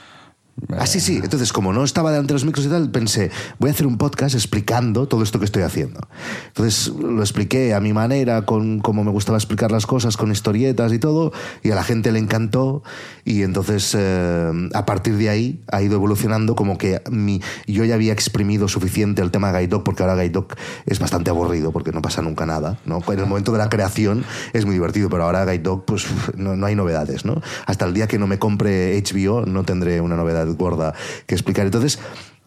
Ah, 0.71 0.87
sí, 0.87 1.01
sí. 1.01 1.21
Entonces, 1.23 1.53
como 1.53 1.73
no 1.75 1.85
estaba 1.85 2.11
delante 2.11 2.29
de 2.29 2.35
los 2.35 2.45
micros 2.47 2.65
y 2.65 2.69
tal, 2.71 2.91
pensé, 2.91 3.31
voy 3.59 3.69
a 3.69 3.73
hacer 3.73 3.87
un 3.87 3.99
podcast 3.99 4.35
explicando 4.35 5.07
todo 5.07 5.23
esto 5.23 5.39
que 5.39 5.45
estoy 5.45 5.63
haciendo. 5.63 6.01
Entonces, 6.49 6.89
lo 6.89 7.21
expliqué 7.21 7.75
a 7.75 7.81
mi 7.81 7.93
manera, 7.93 8.47
con 8.47 8.81
cómo 8.81 9.05
me 9.05 9.11
gustaba 9.11 9.37
explicar 9.37 9.71
las 9.71 9.87
cosas, 9.87 10.17
con 10.17 10.33
historietas 10.33 10.92
y 10.95 10.99
todo, 10.99 11.33
y 11.62 11.73
a 11.73 11.75
la 11.75 11.85
gente 11.85 12.11
le 12.11 12.19
encantó. 12.19 12.83
Y 13.25 13.42
entonces, 13.42 13.95
eh, 13.99 14.51
a 14.73 14.87
partir 14.87 15.19
de 15.19 15.29
ahí, 15.29 15.62
ha 15.71 15.83
ido 15.83 15.97
evolucionando 15.97 16.57
como 16.57 16.79
que 16.79 17.03
mi, 17.11 17.42
yo 17.66 17.85
ya 17.85 17.95
había 17.95 18.14
exprimido 18.14 18.66
suficiente 18.66 19.21
el 19.21 19.31
tema 19.31 19.53
Guide 19.53 19.69
Dog, 19.69 19.85
porque 19.85 20.05
ahora 20.05 20.16
Guide 20.16 20.31
Dog 20.31 20.49
es 20.87 20.99
bastante 20.99 21.29
aburrido, 21.29 21.71
porque 21.71 21.92
no 21.92 22.01
pasa 22.01 22.23
nunca 22.23 22.47
nada. 22.47 22.79
¿no? 22.87 23.03
En 23.07 23.19
el 23.19 23.27
momento 23.27 23.53
de 23.53 23.59
la 23.59 23.69
creación 23.69 24.25
es 24.55 24.64
muy 24.64 24.75
divertido, 24.75 25.11
pero 25.11 25.25
ahora 25.25 25.45
Guide 25.45 25.59
Dog, 25.59 25.85
pues 25.85 26.07
no, 26.35 26.57
no 26.57 26.64
hay 26.64 26.75
novedades. 26.75 27.27
¿no? 27.27 27.42
Hasta 27.66 27.85
el 27.85 27.92
día 27.92 28.09
que 28.09 28.19
no 28.19 28.27
me 28.27 28.38
compre 28.38 29.03
HBO, 29.03 29.45
no 29.45 29.62
tendré 29.64 30.01
una 30.01 30.16
novedad 30.16 30.45
gorda 30.54 30.94
que 31.26 31.35
explicar. 31.35 31.66
Entonces, 31.66 31.98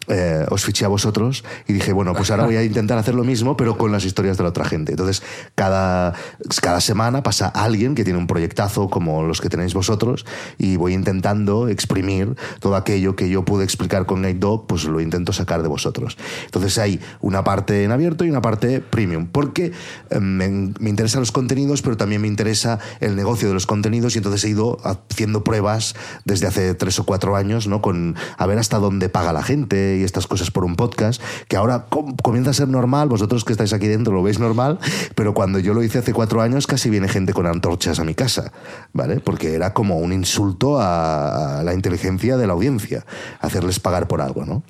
eh, 0.08 0.46
os 0.50 0.64
fiché 0.64 0.84
a 0.84 0.88
vosotros 0.88 1.44
y 1.68 1.72
dije, 1.72 1.92
bueno, 1.92 2.14
pues 2.14 2.30
ahora 2.30 2.44
voy 2.44 2.56
a 2.56 2.64
intentar 2.64 2.98
hacer 2.98 3.14
lo 3.14 3.22
mismo, 3.22 3.56
pero 3.56 3.76
con 3.76 3.92
las 3.92 4.04
historias 4.04 4.36
de 4.36 4.42
la 4.42 4.48
otra 4.48 4.64
gente. 4.64 4.92
Entonces, 4.92 5.22
cada, 5.54 6.14
cada 6.60 6.80
semana 6.80 7.22
pasa 7.22 7.48
alguien 7.48 7.94
que 7.94 8.02
tiene 8.02 8.18
un 8.18 8.26
proyectazo 8.26 8.88
como 8.88 9.22
los 9.22 9.40
que 9.40 9.48
tenéis 9.48 9.74
vosotros 9.74 10.26
y 10.58 10.76
voy 10.76 10.94
intentando 10.94 11.68
exprimir 11.68 12.36
todo 12.60 12.76
aquello 12.76 13.14
que 13.14 13.28
yo 13.28 13.44
pude 13.44 13.64
explicar 13.64 14.06
con 14.06 14.22
Night 14.22 14.38
Dog, 14.38 14.66
pues 14.66 14.84
lo 14.84 15.00
intento 15.00 15.32
sacar 15.32 15.62
de 15.62 15.68
vosotros. 15.68 16.16
Entonces 16.46 16.78
hay 16.78 17.00
una 17.20 17.44
parte 17.44 17.84
en 17.84 17.92
abierto 17.92 18.24
y 18.24 18.30
una 18.30 18.42
parte 18.42 18.80
premium, 18.80 19.26
porque 19.26 19.72
eh, 20.10 20.20
me, 20.20 20.48
me 20.48 20.90
interesan 20.90 21.20
los 21.20 21.32
contenidos, 21.32 21.82
pero 21.82 21.96
también 21.96 22.22
me 22.22 22.28
interesa 22.28 22.78
el 23.00 23.16
negocio 23.16 23.48
de 23.48 23.54
los 23.54 23.66
contenidos 23.66 24.14
y 24.14 24.18
entonces 24.18 24.44
he 24.44 24.48
ido 24.48 24.78
haciendo 24.82 25.44
pruebas 25.44 25.94
desde 26.24 26.46
hace 26.46 26.74
tres 26.74 26.98
o 26.98 27.04
cuatro 27.04 27.36
años, 27.36 27.66
¿no? 27.66 27.80
Con 27.82 28.16
a 28.36 28.46
ver 28.46 28.58
hasta 28.58 28.78
dónde 28.78 29.08
paga 29.08 29.32
la 29.32 29.42
gente 29.42 29.89
y 29.96 30.04
estas 30.04 30.26
cosas 30.26 30.50
por 30.50 30.64
un 30.64 30.76
podcast, 30.76 31.20
que 31.48 31.56
ahora 31.56 31.86
com- 31.88 32.16
comienza 32.22 32.50
a 32.50 32.54
ser 32.54 32.68
normal, 32.68 33.08
vosotros 33.08 33.44
que 33.44 33.52
estáis 33.52 33.72
aquí 33.72 33.86
dentro 33.86 34.12
lo 34.12 34.22
veis 34.22 34.38
normal, 34.38 34.78
pero 35.14 35.34
cuando 35.34 35.58
yo 35.58 35.74
lo 35.74 35.82
hice 35.82 35.98
hace 35.98 36.12
cuatro 36.12 36.40
años 36.42 36.66
casi 36.66 36.90
viene 36.90 37.08
gente 37.08 37.32
con 37.32 37.46
antorchas 37.46 37.98
a 38.00 38.04
mi 38.04 38.14
casa, 38.14 38.52
¿vale? 38.92 39.20
Porque 39.20 39.54
era 39.54 39.72
como 39.74 39.98
un 39.98 40.12
insulto 40.12 40.78
a 40.80 41.62
la 41.64 41.74
inteligencia 41.74 42.36
de 42.36 42.46
la 42.46 42.52
audiencia, 42.52 43.04
hacerles 43.40 43.80
pagar 43.80 44.08
por 44.08 44.20
algo, 44.20 44.44
¿no? 44.44 44.62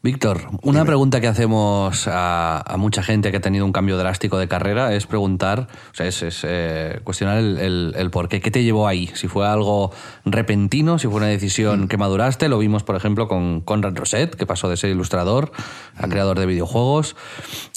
Víctor, 0.00 0.42
una 0.62 0.84
pregunta 0.84 1.20
que 1.20 1.26
hacemos 1.26 2.06
a, 2.06 2.60
a 2.60 2.76
mucha 2.76 3.02
gente 3.02 3.32
que 3.32 3.38
ha 3.38 3.40
tenido 3.40 3.64
un 3.64 3.72
cambio 3.72 3.98
drástico 3.98 4.38
de 4.38 4.46
carrera 4.46 4.94
es 4.94 5.08
preguntar, 5.08 5.66
o 5.90 5.94
sea, 5.94 6.06
es, 6.06 6.22
es, 6.22 6.42
eh, 6.44 7.00
cuestionar 7.02 7.38
el, 7.38 7.58
el- 7.58 7.94
el 7.96 8.10
por 8.12 8.28
qué, 8.28 8.40
qué 8.40 8.52
te 8.52 8.62
llevó 8.62 8.86
ahí, 8.86 9.10
si 9.14 9.26
fue 9.26 9.44
algo 9.48 9.90
repentino, 10.24 11.00
si 11.00 11.08
fue 11.08 11.16
una 11.16 11.26
decisión 11.26 11.88
que 11.88 11.96
maduraste, 11.96 12.48
lo 12.48 12.58
vimos 12.58 12.84
por 12.84 12.94
ejemplo 12.94 13.26
con 13.26 13.60
Conrad 13.60 13.96
Roset, 13.96 14.36
que 14.36 14.46
pasó 14.46 14.68
de 14.68 14.76
ser 14.76 14.90
ilustrador 14.90 15.50
a 15.96 16.06
creador 16.06 16.38
de 16.38 16.46
videojuegos, 16.46 17.16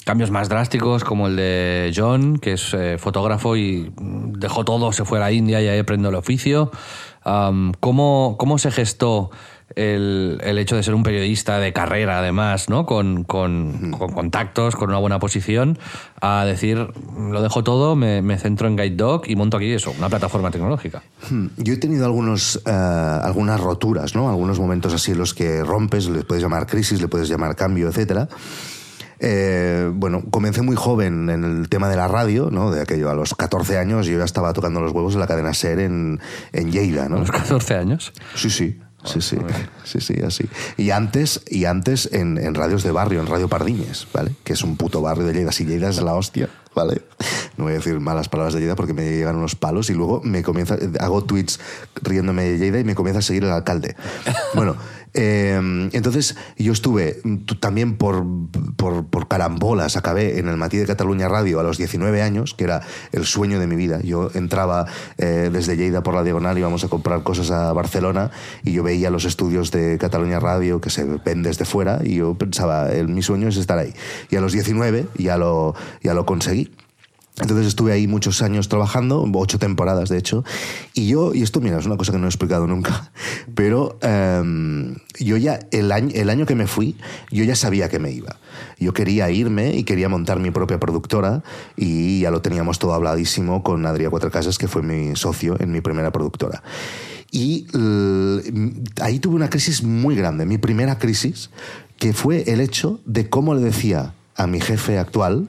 cambios 0.04 0.30
más 0.30 0.48
drásticos 0.48 1.02
como 1.02 1.26
el 1.26 1.34
de 1.34 1.92
John, 1.94 2.38
que 2.38 2.52
es 2.52 2.72
eh, 2.72 2.98
fotógrafo 2.98 3.56
y 3.56 3.92
mm, 4.00 4.34
dejó 4.34 4.64
todo, 4.64 4.92
se 4.92 5.04
fue 5.04 5.18
a 5.18 5.22
la 5.22 5.32
India 5.32 5.60
y 5.60 5.66
ahí 5.66 5.80
aprendió 5.80 6.10
el 6.10 6.14
oficio. 6.14 6.70
¿cómo, 7.78 8.34
¿Cómo 8.36 8.58
se 8.58 8.72
gestó 8.72 9.30
el, 9.76 10.40
el 10.44 10.58
hecho 10.58 10.76
de 10.76 10.82
ser 10.82 10.94
un 10.94 11.02
periodista 11.02 11.58
de 11.58 11.72
carrera, 11.72 12.18
además, 12.18 12.68
¿no? 12.68 12.86
Con, 12.86 13.24
con- 13.24 13.90
con 13.92 14.12
contactos, 14.12 14.76
con 14.76 14.90
una 14.90 14.98
buena 14.98 15.18
posición, 15.18 15.78
a 16.20 16.44
decir, 16.44 16.88
lo 17.30 17.42
dejo 17.42 17.64
todo, 17.64 17.96
me, 17.96 18.22
me 18.22 18.38
centro 18.38 18.68
en 18.68 18.76
Guide 18.76 18.96
Dog 18.96 19.22
y 19.26 19.36
monto 19.36 19.56
aquí 19.56 19.72
eso, 19.72 19.92
una 19.98 20.08
plataforma 20.08 20.50
tecnológica. 20.50 21.02
Hmm, 21.30 21.46
Yo 21.56 21.72
he 21.74 21.76
tenido 21.78 22.04
algunos, 22.04 22.60
eh, 22.66 22.70
algunas 22.70 23.60
roturas, 23.60 24.14
¿no? 24.14 24.28
Algunos 24.28 24.58
momentos 24.60 24.92
así 24.94 25.12
en 25.12 25.18
los 25.18 25.34
que 25.34 25.62
rompes, 25.64 26.08
le 26.08 26.22
puedes 26.24 26.42
llamar 26.42 26.66
crisis, 26.66 27.00
le 27.00 27.08
puedes 27.08 27.28
llamar 27.28 27.56
cambio, 27.56 27.88
etcétera. 27.88 28.28
Eh, 29.24 29.88
bueno, 29.94 30.22
comencé 30.32 30.62
muy 30.62 30.74
joven 30.74 31.30
en 31.30 31.44
el 31.44 31.68
tema 31.68 31.88
de 31.88 31.94
la 31.96 32.08
radio, 32.08 32.50
¿no? 32.50 32.72
De 32.72 32.82
aquello, 32.82 33.08
a 33.08 33.14
los 33.14 33.34
14 33.36 33.78
años 33.78 34.06
yo 34.06 34.18
ya 34.18 34.24
estaba 34.24 34.52
tocando 34.52 34.80
los 34.80 34.90
huevos 34.92 35.14
en 35.14 35.20
la 35.20 35.28
cadena 35.28 35.54
SER 35.54 35.78
en, 35.78 36.18
en 36.52 36.72
Lleida, 36.72 37.04
A 37.04 37.08
¿no? 37.08 37.18
los 37.18 37.30
14 37.30 37.74
años. 37.76 38.12
Sí, 38.34 38.50
sí. 38.50 38.80
Sí, 39.04 39.20
sí, 39.20 39.36
sí, 39.84 40.00
sí, 40.00 40.14
así. 40.24 40.44
Y 40.76 40.90
antes, 40.90 41.42
y 41.48 41.64
antes 41.64 42.08
en, 42.12 42.38
en 42.38 42.54
radios 42.54 42.82
de 42.82 42.92
barrio, 42.92 43.20
en 43.20 43.26
Radio 43.26 43.48
Pardiñes, 43.48 44.06
¿vale? 44.12 44.32
Que 44.44 44.52
es 44.52 44.62
un 44.62 44.76
puto 44.76 45.02
barrio 45.02 45.24
de 45.24 45.32
Lleida. 45.32 45.52
Si 45.52 45.64
Lleida 45.64 45.88
es 45.88 46.00
la 46.00 46.14
hostia, 46.14 46.48
¿vale? 46.74 47.02
No 47.56 47.64
voy 47.64 47.74
a 47.74 47.76
decir 47.76 47.98
malas 48.00 48.28
palabras 48.28 48.54
de 48.54 48.60
Lleida 48.60 48.76
porque 48.76 48.94
me 48.94 49.04
llegan 49.04 49.36
unos 49.36 49.54
palos 49.54 49.90
y 49.90 49.94
luego 49.94 50.20
me 50.22 50.42
comienza, 50.42 50.76
hago 51.00 51.24
tweets 51.24 51.60
riéndome 52.02 52.44
de 52.44 52.58
Lleida 52.58 52.78
y 52.78 52.84
me 52.84 52.94
comienza 52.94 53.18
a 53.18 53.22
seguir 53.22 53.44
el 53.44 53.50
alcalde. 53.50 53.96
Bueno, 54.54 54.76
eh, 55.14 55.88
entonces 55.92 56.36
yo 56.56 56.72
estuve 56.72 57.20
t- 57.46 57.54
también 57.60 57.96
por, 57.96 58.24
por, 58.76 59.06
por 59.06 59.28
carambolas, 59.28 59.96
acabé 59.96 60.38
en 60.38 60.48
el 60.48 60.56
Matí 60.56 60.76
de 60.78 60.86
Cataluña 60.86 61.28
Radio 61.28 61.60
a 61.60 61.62
los 61.62 61.78
19 61.78 62.22
años, 62.22 62.54
que 62.54 62.64
era 62.64 62.82
el 63.12 63.24
sueño 63.24 63.58
de 63.60 63.66
mi 63.66 63.76
vida. 63.76 64.00
Yo 64.02 64.30
entraba 64.34 64.86
eh, 65.18 65.50
desde 65.52 65.76
Lleida 65.76 66.02
por 66.02 66.14
la 66.14 66.22
diagonal, 66.24 66.56
íbamos 66.58 66.84
a 66.84 66.88
comprar 66.88 67.22
cosas 67.22 67.50
a 67.50 67.72
Barcelona 67.72 68.30
y 68.64 68.72
yo 68.72 68.82
veía 68.82 69.10
los 69.10 69.24
estudios 69.24 69.70
de 69.70 69.98
Cataluña 69.98 70.40
Radio 70.40 70.80
que 70.80 70.90
se 70.90 71.04
ven 71.04 71.42
desde 71.42 71.64
fuera 71.64 72.00
y 72.02 72.16
yo 72.16 72.34
pensaba, 72.34 72.90
el, 72.92 73.08
mi 73.08 73.22
sueño 73.22 73.48
es 73.48 73.56
estar 73.56 73.78
ahí. 73.78 73.92
Y 74.30 74.36
a 74.36 74.40
los 74.40 74.52
19 74.52 75.06
ya 75.18 75.36
lo, 75.36 75.74
ya 76.02 76.14
lo 76.14 76.24
conseguí. 76.26 76.70
Entonces 77.40 77.66
estuve 77.66 77.92
ahí 77.92 78.06
muchos 78.06 78.42
años 78.42 78.68
trabajando, 78.68 79.26
ocho 79.34 79.58
temporadas 79.58 80.10
de 80.10 80.18
hecho, 80.18 80.44
y 80.92 81.08
yo, 81.08 81.32
y 81.32 81.42
esto 81.42 81.60
mira, 81.60 81.78
es 81.78 81.86
una 81.86 81.96
cosa 81.96 82.12
que 82.12 82.18
no 82.18 82.26
he 82.26 82.28
explicado 82.28 82.66
nunca, 82.66 83.10
pero 83.54 83.98
em, 84.02 84.96
yo 85.18 85.38
ya, 85.38 85.58
el 85.70 85.92
año, 85.92 86.10
el 86.14 86.28
año 86.28 86.44
que 86.44 86.54
me 86.54 86.66
fui, 86.66 86.96
yo 87.30 87.42
ya 87.44 87.56
sabía 87.56 87.88
que 87.88 87.98
me 87.98 88.12
iba. 88.12 88.36
Yo 88.78 88.92
quería 88.92 89.30
irme 89.30 89.74
y 89.74 89.84
quería 89.84 90.10
montar 90.10 90.40
mi 90.40 90.50
propia 90.50 90.78
productora 90.78 91.42
y 91.74 92.20
ya 92.20 92.30
lo 92.30 92.42
teníamos 92.42 92.78
todo 92.78 92.92
habladísimo 92.92 93.62
con 93.62 93.86
Adrián 93.86 94.10
Cuatro 94.10 94.30
Casas, 94.30 94.58
que 94.58 94.68
fue 94.68 94.82
mi 94.82 95.16
socio 95.16 95.56
en 95.58 95.72
mi 95.72 95.80
primera 95.80 96.12
productora. 96.12 96.62
Y 97.30 97.66
ahí 99.00 99.18
tuve 99.20 99.36
una 99.36 99.48
crisis 99.48 99.82
muy 99.82 100.14
grande, 100.14 100.44
mi 100.44 100.58
primera 100.58 100.98
crisis, 100.98 101.48
que 101.96 102.12
fue 102.12 102.42
el 102.52 102.60
hecho 102.60 103.00
de 103.06 103.30
cómo 103.30 103.54
le 103.54 103.62
decía 103.62 104.14
a 104.36 104.46
mi 104.46 104.60
jefe 104.60 104.98
actual, 104.98 105.48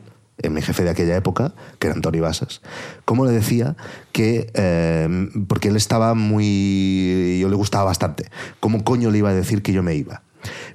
mi 0.49 0.61
jefe 0.61 0.83
de 0.83 0.89
aquella 0.89 1.15
época, 1.15 1.53
que 1.79 1.87
era 1.87 1.95
Antonio 1.95 2.21
Basas, 2.23 2.61
cómo 3.05 3.25
le 3.25 3.31
decía 3.31 3.75
que, 4.11 4.51
eh, 4.53 5.29
porque 5.47 5.69
él 5.69 5.75
estaba 5.75 6.13
muy, 6.15 7.39
yo 7.39 7.49
le 7.49 7.55
gustaba 7.55 7.85
bastante, 7.85 8.29
cómo 8.59 8.83
coño 8.83 9.11
le 9.11 9.19
iba 9.19 9.29
a 9.29 9.33
decir 9.33 9.61
que 9.61 9.73
yo 9.73 9.83
me 9.83 9.95
iba. 9.95 10.21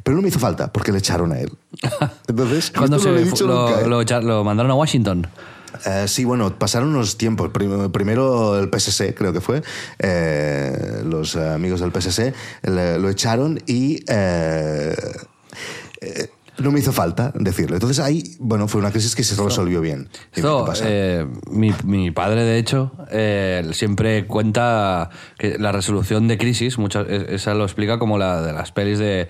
Pero 0.02 0.16
no 0.16 0.22
me 0.22 0.28
hizo 0.28 0.38
falta, 0.38 0.72
porque 0.72 0.92
le 0.92 0.98
echaron 0.98 1.32
a 1.32 1.40
él. 1.40 1.52
Entonces, 2.28 2.70
Cuando 2.70 2.96
esto 2.96 3.08
se 3.08 3.08
no 3.10 3.14
lo 3.16 3.20
he 3.20 3.24
dicho 3.24 3.46
lo, 3.46 3.68
nunca, 3.68 3.80
¿eh? 3.82 3.86
lo 3.88 4.00
echa- 4.02 4.22
lo 4.22 4.42
mandaron 4.44 4.70
a 4.70 4.74
Washington. 4.74 5.26
Eh, 5.84 6.06
sí, 6.08 6.24
bueno, 6.24 6.58
pasaron 6.58 6.88
unos 6.88 7.18
tiempos. 7.18 7.50
Prim- 7.50 7.92
Primero 7.92 8.58
el 8.58 8.70
PSC, 8.70 9.14
creo 9.14 9.34
que 9.34 9.42
fue. 9.42 9.62
eh, 9.98 11.02
los 11.04 11.34
eh, 11.36 11.46
amigos 11.50 11.80
del 11.80 11.92
PSC 11.92 12.32
le- 12.62 12.98
lo 12.98 13.10
echaron 13.10 13.60
y 13.66 14.02
eh, 14.08 14.96
eh, 16.00 16.30
no 16.58 16.72
me 16.72 16.80
hizo 16.80 16.92
falta 16.92 17.32
decirlo. 17.34 17.76
Entonces 17.76 17.98
ahí, 18.00 18.36
bueno, 18.40 18.68
fue 18.68 18.80
una 18.80 18.90
crisis 18.90 19.14
que 19.14 19.22
se 19.24 19.34
resolvió 19.48 19.80
bien. 19.80 20.08
Esto, 20.32 20.64
eh, 20.86 21.26
mi, 21.50 21.72
mi 21.84 22.10
padre, 22.10 22.42
de 22.44 22.58
hecho, 22.58 22.92
eh, 23.10 23.68
siempre 23.72 24.26
cuenta 24.26 25.10
que 25.38 25.58
la 25.58 25.72
resolución 25.72 26.28
de 26.28 26.38
crisis, 26.38 26.78
muchas, 26.78 27.06
es- 27.08 27.28
esa 27.28 27.54
lo 27.54 27.64
explica 27.64 27.98
como 27.98 28.18
la 28.18 28.42
de 28.42 28.52
las 28.52 28.72
pelis 28.72 28.98
de, 28.98 29.28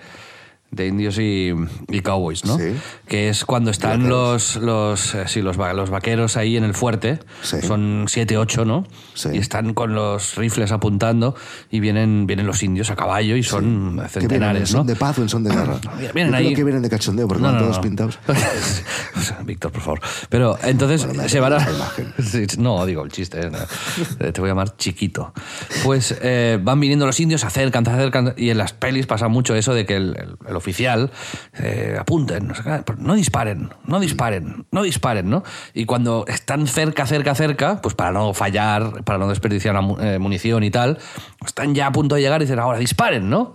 de 0.71 0.87
indios 0.87 1.17
y, 1.17 1.51
y 1.89 2.01
cowboys, 2.01 2.45
¿no? 2.45 2.57
Sí. 2.57 2.75
Que 3.07 3.29
es 3.29 3.43
cuando 3.45 3.71
están 3.71 4.07
los, 4.07 4.55
los, 4.57 5.15
eh, 5.15 5.23
sí, 5.27 5.41
los, 5.41 5.59
va- 5.59 5.73
los 5.73 5.89
vaqueros 5.89 6.37
ahí 6.37 6.57
en 6.57 6.63
el 6.63 6.73
fuerte, 6.73 7.19
Sí. 7.41 7.57
son 7.61 8.05
siete, 8.07 8.37
ocho, 8.37 8.65
¿no? 8.65 8.85
Sí. 9.15 9.29
Y 9.33 9.37
están 9.39 9.73
con 9.73 9.93
los 9.95 10.35
rifles 10.35 10.71
apuntando 10.71 11.35
y 11.71 11.79
vienen, 11.79 12.27
vienen 12.27 12.45
los 12.45 12.61
indios 12.63 12.91
a 12.91 12.95
caballo 12.95 13.35
y 13.35 13.43
son 13.43 13.63
¿Qué 13.63 13.69
vienen? 13.69 13.99
¿En 14.03 14.09
centenares, 14.09 14.69
son 14.69 14.81
¿no? 14.81 14.83
de 14.85 14.95
paz 14.95 15.17
o 15.17 15.21
en 15.23 15.29
son 15.29 15.43
de 15.43 15.49
guerra? 15.55 15.79
Vienen 16.13 16.31
Yo 16.31 16.37
ahí- 16.37 16.45
creo 16.47 16.55
que 16.57 16.63
vienen 16.63 16.81
de 16.83 16.89
cachondeo, 16.89 17.27
porque 17.27 17.43
van 17.43 17.57
todos 17.57 17.79
pintados. 17.79 18.19
O 19.17 19.21
sea, 19.21 19.39
Víctor, 19.43 19.71
por 19.71 19.81
favor. 19.81 20.01
Pero 20.29 20.57
entonces 20.63 21.05
Bueno, 21.05 21.23
me 21.23 21.29
se 21.29 21.39
van 21.39 21.53
a. 21.53 21.57
imagen. 21.69 22.13
Sí, 22.23 22.45
no, 22.57 22.85
digo 22.85 23.03
el 23.03 23.11
chiste. 23.11 23.39
¿eh? 23.47 23.51
Eh, 24.19 24.31
Te 24.31 24.39
voy 24.41 24.49
a 24.49 24.51
llamar 24.51 24.77
chiquito. 24.77 25.33
Pues 25.83 26.15
eh, 26.21 26.59
van 26.61 26.79
viniendo 26.79 27.05
los 27.05 27.19
indios, 27.19 27.41
se 27.41 27.47
acercan, 27.47 27.83
se 27.85 27.91
acercan. 27.91 28.33
Y 28.37 28.49
en 28.49 28.57
las 28.57 28.73
pelis 28.73 29.07
pasa 29.07 29.27
mucho 29.27 29.55
eso 29.55 29.73
de 29.73 29.85
que 29.85 29.95
el, 29.95 30.15
el- 30.17 30.37
el 30.47 30.55
oficial 30.59 31.11
eh, 31.57 31.97
apunten, 31.99 32.53
no, 32.97 33.15
disparen, 33.15 33.69
no 33.85 33.99
disparen, 33.99 34.65
no 34.71 34.83
disparen, 34.83 35.29
¿no? 35.29 35.43
Y 35.73 35.85
cuando 35.85 36.25
están 36.27 36.67
cerca, 36.67 37.07
cerca, 37.07 37.33
cerca, 37.33 37.81
pues 37.81 37.95
para 37.95 38.11
no 38.11 38.33
fallar, 38.33 39.03
para 39.03 39.17
no 39.17 39.27
desperdiciar 39.27 39.75
eh, 40.01 40.19
munición 40.19 40.63
y 40.63 40.71
tal, 40.71 40.99
están 41.45 41.73
ya 41.73 41.87
a 41.87 41.91
punto 41.91 42.15
de 42.15 42.21
llegar 42.21 42.41
y 42.41 42.45
dicen, 42.45 42.59
ahora 42.59 42.79
disparen, 42.79 43.29
¿no? 43.29 43.53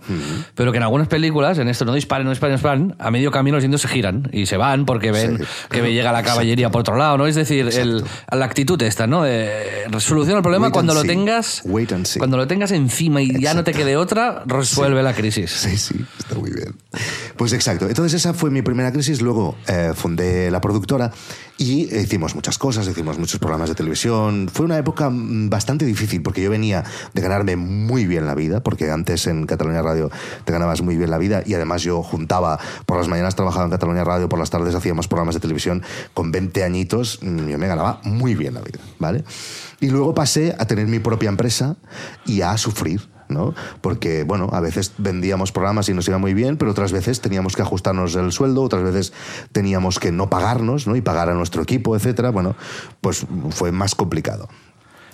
Pero 0.55 0.71
que 0.71 0.77
en 0.77 0.83
algunas 0.83 1.07
películas, 1.07 1.57
en 1.59 1.67
esto 1.67 1.85
no 1.85 1.93
disparen, 1.93 2.25
no 2.25 2.31
disparen, 2.31 2.53
no 2.53 2.57
disparen, 2.57 2.95
a 2.99 3.11
medio 3.11 3.29
camino 3.31 3.57
los 3.57 3.63
indios 3.63 3.81
se 3.81 3.87
giran 3.87 4.27
y 4.31 4.47
se 4.47 4.57
van 4.57 4.85
porque 4.85 5.11
ven 5.11 5.37
Sí, 5.37 5.43
que 5.69 5.77
claro, 5.79 5.87
llega 5.89 6.11
la 6.11 6.23
caballería 6.23 6.71
por 6.71 6.81
otro 6.81 6.95
lado, 6.97 7.17
¿no? 7.17 7.27
Es 7.27 7.35
decir, 7.35 7.67
el- 7.73 8.03
la 8.31 8.45
actitud 8.45 8.81
esta, 8.81 9.05
¿no? 9.07 9.23
De 9.23 9.85
resolución 9.89 10.35
del 10.35 10.41
problema 10.43 10.65
Wait 10.67 10.73
cuando 10.73 10.93
and 10.93 10.97
lo 10.97 11.01
see. 11.03 11.07
tengas 11.09 11.61
Wait 11.65 11.91
and 11.91 12.05
see. 12.05 12.17
cuando 12.19 12.37
lo 12.37 12.47
tengas 12.47 12.71
encima 12.71 13.21
y 13.21 13.39
ya 13.39 13.53
no 13.53 13.63
te 13.63 13.71
Exacto. 13.71 13.85
quede 13.87 13.97
otra, 13.97 14.43
resuelve 14.45 15.03
la 15.03 15.13
crisis. 15.13 15.51
Sí, 15.51 15.77
sí, 15.77 15.95
está 16.17 16.35
muy 16.35 16.51
bien. 16.51 16.75
Pues 17.37 17.53
exacto. 17.53 17.87
Entonces 17.87 18.13
esa 18.19 18.33
fue 18.33 18.49
mi 18.49 18.61
primera 18.61 18.91
crisis. 18.91 19.21
Luego 19.21 19.55
eh, 19.67 19.91
fundé 19.93 20.49
la 20.49 20.59
productora 20.61 21.11
y 21.57 21.83
hicimos 21.95 22.35
muchas 22.35 22.57
cosas, 22.57 22.87
hicimos 22.87 23.17
muchos 23.17 23.39
programas 23.39 23.69
de 23.69 23.75
televisión. 23.75 24.49
Fue 24.51 24.65
una 24.65 24.77
época 24.77 25.09
mm, 25.09 25.49
bastante 25.49 25.85
difícil 25.85 26.21
porque 26.21 26.41
yo 26.41 26.49
venía 26.49 26.83
de 27.13 27.21
ganarme 27.21 27.55
muy 27.55 28.05
bien 28.05 28.25
la 28.25 28.35
vida, 28.35 28.61
porque 28.61 28.91
antes 28.91 29.27
en 29.27 29.45
Cataluña 29.45 29.81
Radio 29.81 30.11
te 30.43 30.51
ganabas 30.51 30.81
muy 30.81 30.97
bien 30.97 31.09
la 31.09 31.17
vida 31.17 31.43
y 31.45 31.53
además 31.53 31.83
yo 31.83 32.03
juntaba, 32.03 32.59
por 32.85 32.97
las 32.97 33.07
mañanas 33.07 33.35
trabajaba 33.35 33.65
en 33.65 33.71
Cataluña 33.71 34.03
Radio, 34.03 34.27
por 34.27 34.39
las 34.39 34.49
tardes 34.49 34.75
hacíamos 34.75 35.07
programas 35.07 35.35
de 35.35 35.41
televisión. 35.41 35.81
Con 36.13 36.31
20 36.31 36.63
añitos 36.63 37.19
mm, 37.21 37.47
yo 37.47 37.57
me 37.57 37.67
ganaba 37.67 38.01
muy 38.03 38.35
bien 38.35 38.53
la 38.53 38.61
vida, 38.61 38.79
¿vale? 38.99 39.23
Y 39.79 39.89
luego 39.89 40.13
pasé 40.13 40.55
a 40.59 40.65
tener 40.65 40.87
mi 40.87 40.99
propia 40.99 41.29
empresa 41.29 41.77
y 42.25 42.41
a 42.41 42.57
sufrir. 42.57 43.14
¿No? 43.29 43.53
Porque, 43.81 44.23
bueno, 44.23 44.49
a 44.51 44.59
veces 44.59 44.93
vendíamos 44.97 45.51
programas 45.51 45.89
y 45.89 45.93
nos 45.93 46.07
iba 46.07 46.17
muy 46.17 46.33
bien, 46.33 46.57
pero 46.57 46.71
otras 46.71 46.91
veces 46.91 47.21
teníamos 47.21 47.55
que 47.55 47.61
ajustarnos 47.61 48.15
el 48.15 48.31
sueldo, 48.31 48.63
otras 48.63 48.83
veces 48.83 49.13
teníamos 49.51 49.99
que 49.99 50.11
no 50.11 50.29
pagarnos, 50.29 50.87
¿no? 50.87 50.95
Y 50.95 51.01
pagar 51.01 51.29
a 51.29 51.33
nuestro 51.33 51.61
equipo, 51.61 51.95
etcétera. 51.95 52.29
Bueno, 52.29 52.55
pues 53.01 53.25
fue 53.51 53.71
más 53.71 53.95
complicado. 53.95 54.47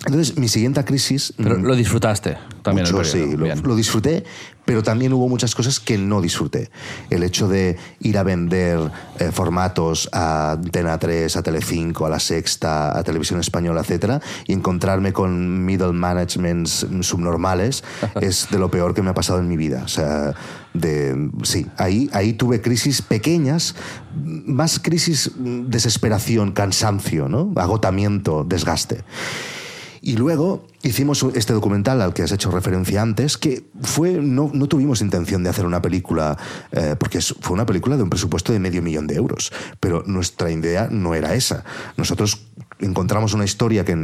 Entonces, 0.06 0.36
mi 0.36 0.48
siguiente 0.48 0.84
crisis... 0.84 1.32
Pero 1.36 1.58
mm, 1.58 1.62
lo 1.62 1.76
disfrutaste 1.76 2.36
también 2.62 2.86
el 2.86 2.92
mucho, 2.92 3.12
periodo. 3.12 3.56
sí, 3.56 3.62
lo, 3.62 3.76
disfruté, 3.76 4.24
pero 4.64 4.82
también 4.82 5.12
hubo 5.12 5.28
muchas 5.28 5.54
cosas 5.54 5.78
que 5.80 5.98
no 5.98 6.20
disfruté. 6.20 6.70
El 7.10 7.22
hecho 7.22 7.48
de 7.48 7.76
ir 8.00 8.18
a 8.18 8.22
vender 8.22 8.78
eh, 9.18 9.30
formatos 9.32 10.08
a 10.12 10.52
Antena 10.52 10.98
3, 10.98 11.36
a 11.36 11.42
Telecinco, 11.42 12.06
a 12.06 12.10
La 12.10 12.18
Sexta, 12.18 12.96
a 12.96 13.02
Televisión 13.02 13.40
Española, 13.40 13.80
etcétera, 13.82 14.20
y 14.46 14.52
encontrarme 14.52 15.12
con 15.12 15.64
middle 15.64 15.92
managements 15.92 16.86
subnormales 17.00 17.84
es 18.20 18.48
de 18.50 18.58
lo 18.58 18.70
peor 18.70 18.94
que 18.94 19.02
me 19.02 19.10
ha 19.10 19.14
pasado 19.14 19.38
en 19.40 19.48
mi 19.48 19.56
vida. 19.56 19.82
O 19.84 19.88
sea, 19.88 20.34
de, 20.74 21.30
sí, 21.42 21.66
ahí, 21.76 22.08
ahí 22.12 22.32
tuve 22.32 22.60
crisis 22.60 23.02
pequeñas, 23.02 23.74
más 24.14 24.78
crisis, 24.78 25.30
mm, 25.36 25.66
desesperación, 25.66 26.52
cansancio, 26.52 27.28
¿no? 27.28 27.52
agotamiento, 27.56 28.44
desgaste. 28.44 29.04
Y 30.04 30.16
luego 30.16 30.66
hicimos 30.82 31.24
este 31.34 31.52
documental 31.52 32.02
al 32.02 32.12
que 32.12 32.24
has 32.24 32.32
hecho 32.32 32.50
referencia 32.50 33.00
antes, 33.00 33.38
que 33.38 33.64
fue 33.82 34.14
no, 34.14 34.50
no 34.52 34.66
tuvimos 34.66 35.00
intención 35.00 35.44
de 35.44 35.50
hacer 35.50 35.64
una 35.64 35.80
película, 35.80 36.36
eh, 36.72 36.96
porque 36.98 37.20
fue 37.20 37.54
una 37.54 37.64
película 37.64 37.96
de 37.96 38.02
un 38.02 38.10
presupuesto 38.10 38.52
de 38.52 38.58
medio 38.58 38.82
millón 38.82 39.06
de 39.06 39.14
euros, 39.14 39.52
pero 39.78 40.02
nuestra 40.04 40.50
idea 40.50 40.88
no 40.90 41.14
era 41.14 41.34
esa. 41.34 41.64
Nosotros 41.96 42.46
encontramos 42.82 43.32
una 43.32 43.44
historia 43.44 43.84
que 43.84 43.96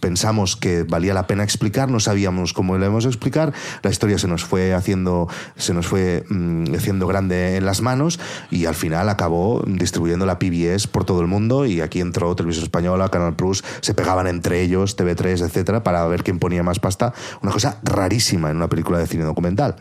pensamos 0.00 0.56
que 0.56 0.84
valía 0.84 1.12
la 1.14 1.26
pena 1.26 1.44
explicar, 1.44 1.90
no 1.90 2.00
sabíamos 2.00 2.52
cómo 2.52 2.78
la 2.78 2.86
íbamos 2.86 3.04
a 3.06 3.08
explicar, 3.08 3.52
la 3.82 3.90
historia 3.90 4.18
se 4.18 4.28
nos 4.28 4.44
fue 4.44 4.74
haciendo, 4.74 5.28
se 5.56 5.74
nos 5.74 5.86
fue 5.86 6.24
mm, 6.28 6.74
haciendo 6.74 7.06
grande 7.06 7.56
en 7.56 7.66
las 7.66 7.80
manos 7.80 8.20
y 8.50 8.66
al 8.66 8.74
final 8.74 9.08
acabó 9.08 9.62
distribuyendo 9.66 10.26
la 10.26 10.38
PBS 10.38 10.86
por 10.86 11.04
todo 11.04 11.20
el 11.20 11.26
mundo 11.26 11.66
y 11.66 11.80
aquí 11.80 12.00
entró 12.00 12.34
Televisión 12.36 12.64
Española, 12.64 13.08
Canal 13.08 13.34
Plus, 13.36 13.64
se 13.80 13.94
pegaban 13.94 14.26
entre 14.26 14.62
ellos, 14.62 14.96
TV3, 14.96 15.44
etcétera, 15.44 15.82
para 15.82 16.06
ver 16.06 16.22
quién 16.22 16.38
ponía 16.38 16.62
más 16.62 16.78
pasta. 16.78 17.12
Una 17.42 17.52
cosa 17.52 17.78
rarísima 17.82 18.50
en 18.50 18.56
una 18.56 18.68
película 18.68 18.98
de 18.98 19.06
cine 19.06 19.24
documental. 19.24 19.76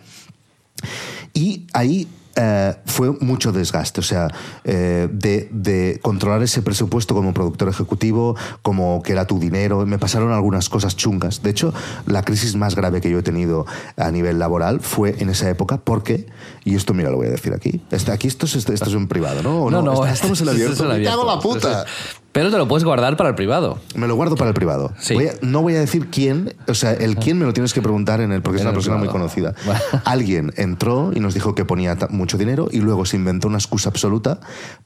Y 1.33 1.67
ahí 1.73 2.07
eh, 2.35 2.75
fue 2.85 3.11
mucho 3.19 3.51
desgaste, 3.51 3.99
o 3.99 4.03
sea, 4.03 4.27
eh, 4.63 5.07
de, 5.11 5.49
de 5.51 5.99
controlar 6.01 6.41
ese 6.43 6.61
presupuesto 6.61 7.13
como 7.13 7.33
productor 7.33 7.69
ejecutivo, 7.69 8.35
como 8.61 9.01
que 9.03 9.11
era 9.11 9.25
tu 9.27 9.39
dinero. 9.39 9.85
Me 9.85 9.97
pasaron 9.99 10.31
algunas 10.31 10.69
cosas 10.69 10.95
chungas. 10.95 11.43
De 11.43 11.49
hecho, 11.51 11.73
la 12.05 12.23
crisis 12.23 12.55
más 12.55 12.75
grave 12.75 13.01
que 13.01 13.09
yo 13.09 13.19
he 13.19 13.23
tenido 13.23 13.65
a 13.97 14.09
nivel 14.11 14.39
laboral 14.39 14.79
fue 14.79 15.15
en 15.19 15.29
esa 15.29 15.49
época 15.49 15.77
porque, 15.77 16.25
y 16.65 16.75
esto 16.75 16.93
mira, 16.93 17.09
lo 17.11 17.17
voy 17.17 17.27
a 17.27 17.31
decir 17.31 17.53
aquí, 17.53 17.81
aquí 18.13 18.27
esto 18.27 18.45
es, 18.45 18.55
esto 18.55 18.73
es 18.73 18.93
en 18.93 19.07
privado, 19.07 19.43
¿no? 19.43 19.63
¿O 19.63 19.71
Está- 19.93 20.13
estamos 20.13 20.41
en 20.41 20.49
abierto. 20.49 20.83
Me 20.85 21.03
cago 21.03 21.25
la 21.25 21.39
puta. 21.39 21.85
Pero 22.33 22.49
te 22.51 22.57
lo 22.57 22.67
puedes 22.67 22.83
guardar 22.83 23.15
para 23.15 23.29
el 23.29 23.35
privado. 23.35 23.79
Me 23.95 24.07
lo 24.07 24.15
guardo 24.15 24.35
para 24.35 24.49
el 24.49 24.55
privado. 24.55 24.91
Sí. 24.99 25.13
Voy 25.13 25.27
a- 25.27 25.33
no 25.41 25.61
voy 25.61 25.75
a 25.75 25.79
decir 25.79 26.09
quién, 26.09 26.55
o 26.67 26.73
sea, 26.73 26.91
el 26.91 27.15
quién 27.15 27.37
me 27.37 27.45
lo 27.45 27.53
tienes 27.53 27.73
que 27.73 27.81
preguntar 27.81 28.21
en 28.21 28.31
el, 28.31 28.41
porque 28.41 28.57
es 28.57 28.63
una 28.65 28.73
persona 28.73 28.97
muy 28.97 29.07
conocida. 29.07 29.53
Alguien 30.03 30.51
entró 30.57 31.11
y 31.15 31.19
nos 31.19 31.33
dijo 31.35 31.53
que 31.55 31.63
ponía 31.63 31.95
mucho 32.09 32.37
dinero 32.37 32.67
y 32.71 32.79
luego 32.79 33.05
se 33.05 33.17
inventó 33.17 33.47
una 33.47 33.59
excusa 33.59 33.89
absoluta 33.89 34.39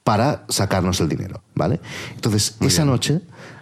para 0.04 0.44
sacarnos 0.50 1.00
el 1.00 1.08
dinero, 1.10 1.42
¿vale? 1.56 1.80
Entonces, 2.16 2.58
esa 2.60 2.84
noche, 2.84 3.22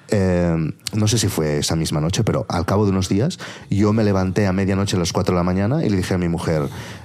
eh, 0.09 0.55
no 0.93 1.07
sé 1.07 1.17
si 1.19 1.27
fue 1.27 1.59
esa 1.59 1.75
misma 1.75 2.01
noche, 2.01 2.23
pero 2.23 2.45
al 2.49 2.65
cabo 2.65 2.85
de 2.85 2.91
unos 2.91 3.07
días, 3.07 3.37
yo 3.69 3.93
me 3.93 4.03
levanté 4.03 4.47
a 4.47 4.51
medianoche 4.53 4.95
a 4.95 4.99
las 4.99 5.13
4 5.13 5.33
de 5.35 5.39
la 5.39 5.43
mañana 5.43 5.85
y 5.85 5.89
le 5.89 5.97
dije 5.97 6.15
a 6.15 6.17
mi 6.17 6.27
mujer, 6.27 6.63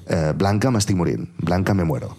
eh, 0.09 0.33
Blanca, 0.35 0.71
me 0.71 0.79
estoy 0.79 0.95
muriendo, 0.95 1.29
Blanca, 1.39 1.75
me 1.75 1.85
muero. 1.85 2.17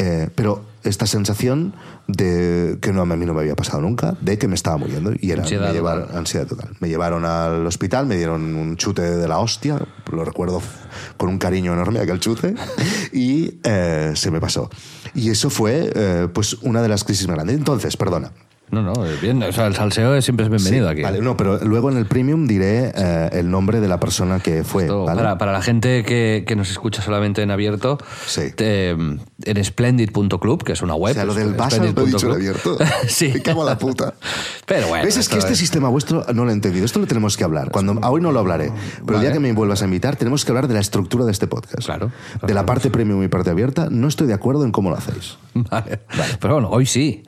Eh, 0.00 0.28
pero 0.36 0.64
esta 0.84 1.06
sensación 1.08 1.74
de 2.06 2.78
que 2.80 2.92
no, 2.92 3.02
a 3.02 3.04
mí 3.04 3.26
no 3.26 3.34
me 3.34 3.40
había 3.40 3.56
pasado 3.56 3.82
nunca, 3.82 4.16
de 4.20 4.38
que 4.38 4.46
me 4.46 4.54
estaba 4.54 4.76
muriendo. 4.76 5.12
Y 5.20 5.32
era, 5.32 5.42
Ansiedad 5.42 5.66
me 5.66 5.72
llevaron, 5.72 6.04
total. 6.04 6.18
ansiedad 6.18 6.46
total. 6.46 6.70
Me 6.78 6.88
llevaron 6.88 7.24
al 7.24 7.66
hospital, 7.66 8.06
me 8.06 8.16
dieron 8.16 8.54
un 8.54 8.76
chute 8.76 9.02
de 9.02 9.26
la 9.26 9.40
hostia, 9.40 9.80
lo 10.12 10.24
recuerdo 10.24 10.62
con 11.16 11.30
un 11.30 11.38
cariño 11.38 11.72
enorme 11.72 11.98
aquel 11.98 12.20
chute, 12.20 12.54
y 13.12 13.58
eh, 13.64 14.12
se 14.14 14.30
me 14.30 14.40
pasó. 14.40 14.70
Y 15.14 15.30
eso 15.30 15.50
fue 15.50 15.90
eh, 15.92 16.28
pues 16.32 16.54
una 16.62 16.80
de 16.80 16.88
las 16.88 17.02
crisis 17.02 17.26
más 17.26 17.34
grandes. 17.34 17.56
Entonces, 17.56 17.96
perdona, 17.96 18.30
No, 18.70 18.82
no, 18.82 18.92
bien. 19.22 19.42
O 19.42 19.52
sea, 19.52 19.66
el 19.66 19.74
salseo 19.74 20.14
es- 20.14 20.24
siempre 20.24 20.44
es 20.46 20.50
bienvenido 20.50 20.86
Sí, 20.86 20.92
aquí. 20.92 21.02
Vale, 21.02 21.20
no, 21.20 21.36
pero 21.36 21.58
luego 21.64 21.90
en 21.90 21.96
el 21.96 22.06
premium 22.06 22.46
diré 22.46 22.92
eh, 22.94 23.30
el 23.32 23.50
nombre 23.50 23.80
de 23.80 23.88
la 23.88 23.98
persona 23.98 24.40
que 24.40 24.62
fue. 24.64 24.82
Esto, 24.84 25.04
¿vale? 25.04 25.20
para, 25.22 25.38
para 25.38 25.52
la 25.52 25.62
gente 25.62 26.04
que, 26.04 26.44
que 26.46 26.54
nos 26.56 26.70
escucha 26.70 27.00
solamente 27.02 27.42
en 27.42 27.50
abierto, 27.50 27.98
Sí. 28.26 28.52
te- 28.54 28.90
en 28.90 29.64
splendid.club, 29.64 30.62
que 30.64 30.72
es 30.72 30.82
una 30.82 30.94
web. 30.94 31.12
o 31.12 31.14
sea, 31.14 31.24
lo 31.24 31.34
del 31.34 31.54
splendid 31.54 31.94
lo 31.96 32.02
he 32.02 32.06
dicho 32.06 32.26
en 32.26 32.32
abierto. 32.34 32.76
sí. 33.08 33.30
Me 33.34 33.42
cago 33.42 33.60
en 33.62 33.66
la 33.66 33.78
puta. 33.78 34.14
Pero 34.66 34.88
bueno. 34.88 35.04
¿Ves? 35.04 35.16
Es 35.16 35.28
que 35.28 35.38
este 35.38 35.54
sistema 35.56 35.88
vuestro 35.88 36.24
no 36.34 36.44
lo 36.44 36.50
he 36.50 36.54
entendido. 36.54 36.84
Esto 36.84 36.98
lo 36.98 37.06
tenemos 37.06 37.36
que 37.36 37.44
hablar. 37.44 37.70
Cuando, 37.70 37.98
hoy 38.08 38.20
no 38.20 38.32
lo 38.32 38.40
hablaré, 38.40 38.70
pero 39.06 39.16
el 39.18 39.22
día 39.22 39.32
que 39.32 39.40
me 39.40 39.52
vuelvas 39.52 39.82
a 39.82 39.86
invitar, 39.86 40.16
tenemos 40.16 40.44
que 40.44 40.50
hablar 40.52 40.68
de 40.68 40.74
la 40.74 40.80
estructura 40.80 41.24
de 41.24 41.32
este 41.32 41.46
podcast. 41.46 41.86
Claro. 41.86 42.10
De 42.46 42.52
la 42.54 42.66
parte 42.66 42.90
premium 42.90 43.22
y 43.22 43.28
parte 43.28 43.50
abierta, 43.50 43.88
no 43.90 44.08
estoy 44.08 44.26
de 44.26 44.34
acuerdo 44.34 44.64
en 44.64 44.72
cómo 44.72 44.90
lo 44.90 44.96
hacéis. 44.96 45.38
Vale. 45.54 46.00
Pero 46.40 46.54
bueno, 46.54 46.68
hoy 46.70 46.86
sí. 46.86 47.22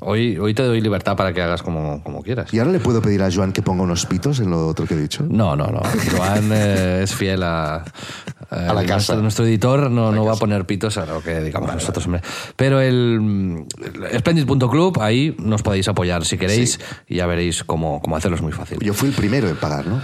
Hoy, 0.00 0.36
hoy 0.38 0.54
te 0.54 0.62
doy 0.64 0.80
libertad 0.80 1.16
para 1.16 1.32
que 1.32 1.40
hagas 1.40 1.62
como, 1.62 2.02
como 2.02 2.22
quieras. 2.22 2.52
Y 2.52 2.58
ahora 2.58 2.72
le 2.72 2.80
puedo 2.80 3.00
pedir 3.00 3.22
a 3.22 3.30
Joan 3.32 3.52
que 3.52 3.62
ponga 3.62 3.84
unos 3.84 4.06
pitos 4.06 4.40
en 4.40 4.50
lo 4.50 4.66
otro 4.66 4.86
que 4.86 4.94
he 4.94 4.96
dicho. 4.96 5.24
No, 5.28 5.54
no, 5.56 5.68
no. 5.68 5.80
Joan 6.16 6.50
eh, 6.52 7.00
es 7.04 7.14
fiel 7.14 7.42
a, 7.42 7.84
A 8.50 8.74
la 8.74 8.80
el- 8.82 8.86
casa. 8.86 9.14
Nuestro, 9.14 9.22
nuestro 9.22 9.46
editor 9.46 9.90
no, 9.90 10.10
no 10.12 10.24
va 10.24 10.32
a 10.32 10.36
poner 10.36 10.64
pitos 10.66 10.98
a 10.98 11.06
lo 11.06 11.22
que 11.22 11.40
digamos 11.40 11.72
nosotros. 11.72 12.04
hombre. 12.06 12.22
Pero 12.56 12.80
el, 12.80 13.64
el 14.10 14.18
Splendid.club, 14.20 15.00
ahí 15.00 15.34
nos 15.38 15.62
podéis 15.62 15.86
apoyar 15.88 16.24
si 16.24 16.36
queréis 16.38 16.80
y 17.08 17.16
ya 17.16 17.26
veréis 17.26 17.62
cómo, 17.64 18.00
cómo 18.02 18.16
hacerlo. 18.16 18.36
Es 18.36 18.42
muy 18.42 18.52
fácil. 18.52 18.78
Yo 18.80 18.94
fui 18.94 19.08
el 19.10 19.14
primero 19.14 19.48
en 19.48 19.56
pagar, 19.56 19.86
¿no? 19.86 20.02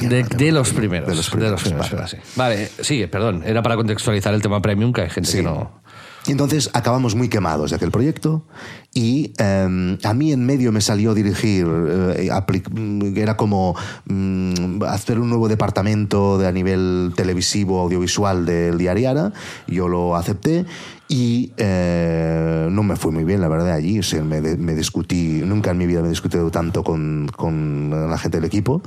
De, 0.00 0.22
de 0.22 0.52
los 0.52 0.70
primeros. 0.72 1.08
De 1.08 1.14
los 1.16 1.28
primeros, 1.28 1.60
primeros, 1.62 1.86
vale. 1.90 1.96
era 1.96 2.04
así. 2.04 2.16
Vale, 2.36 2.68
sigue, 2.80 3.08
perdón. 3.08 3.42
Era 3.44 3.62
para 3.62 3.76
contextualizar 3.76 4.32
el 4.34 4.40
tema 4.40 4.62
premium, 4.62 4.92
que 4.92 5.02
hay 5.02 5.10
gente 5.10 5.28
Sí. 5.28 5.38
que 5.38 5.42
no. 5.42 5.82
Y 6.26 6.30
entonces 6.30 6.70
acabamos 6.72 7.16
muy 7.16 7.28
quemados 7.28 7.70
de 7.70 7.76
aquel 7.76 7.90
proyecto 7.90 8.44
y 8.94 9.32
eh, 9.38 9.98
a 10.04 10.14
mí 10.14 10.32
en 10.32 10.46
medio 10.46 10.70
me 10.70 10.80
salió 10.80 11.14
dirigir, 11.14 11.66
eh, 11.66 12.30
mm, 12.70 13.16
era 13.16 13.36
como 13.36 13.74
mm, 14.06 14.84
hacer 14.84 15.18
un 15.18 15.30
nuevo 15.30 15.48
departamento 15.48 16.38
de, 16.38 16.46
a 16.46 16.52
nivel 16.52 17.12
televisivo, 17.16 17.80
audiovisual 17.80 18.46
del 18.46 18.78
Diariara, 18.78 19.32
yo 19.66 19.88
lo 19.88 20.14
acepté 20.14 20.64
y 21.12 21.52
eh, 21.58 22.68
no 22.70 22.82
me 22.82 22.96
fue 22.96 23.12
muy 23.12 23.24
bien, 23.24 23.42
la 23.42 23.48
verdad, 23.48 23.72
allí. 23.72 23.98
O 23.98 24.02
sea, 24.02 24.24
me, 24.24 24.40
discutí, 24.40 25.42
nunca 25.44 25.72
en 25.72 25.76
mi 25.76 25.84
vida 25.86 26.00
me 26.00 26.06
he 26.06 26.10
discutido 26.10 26.50
tanto 26.50 26.82
con, 26.82 27.30
con 27.36 27.90
la 27.90 28.16
gente 28.16 28.38
del 28.38 28.46
equipo, 28.46 28.82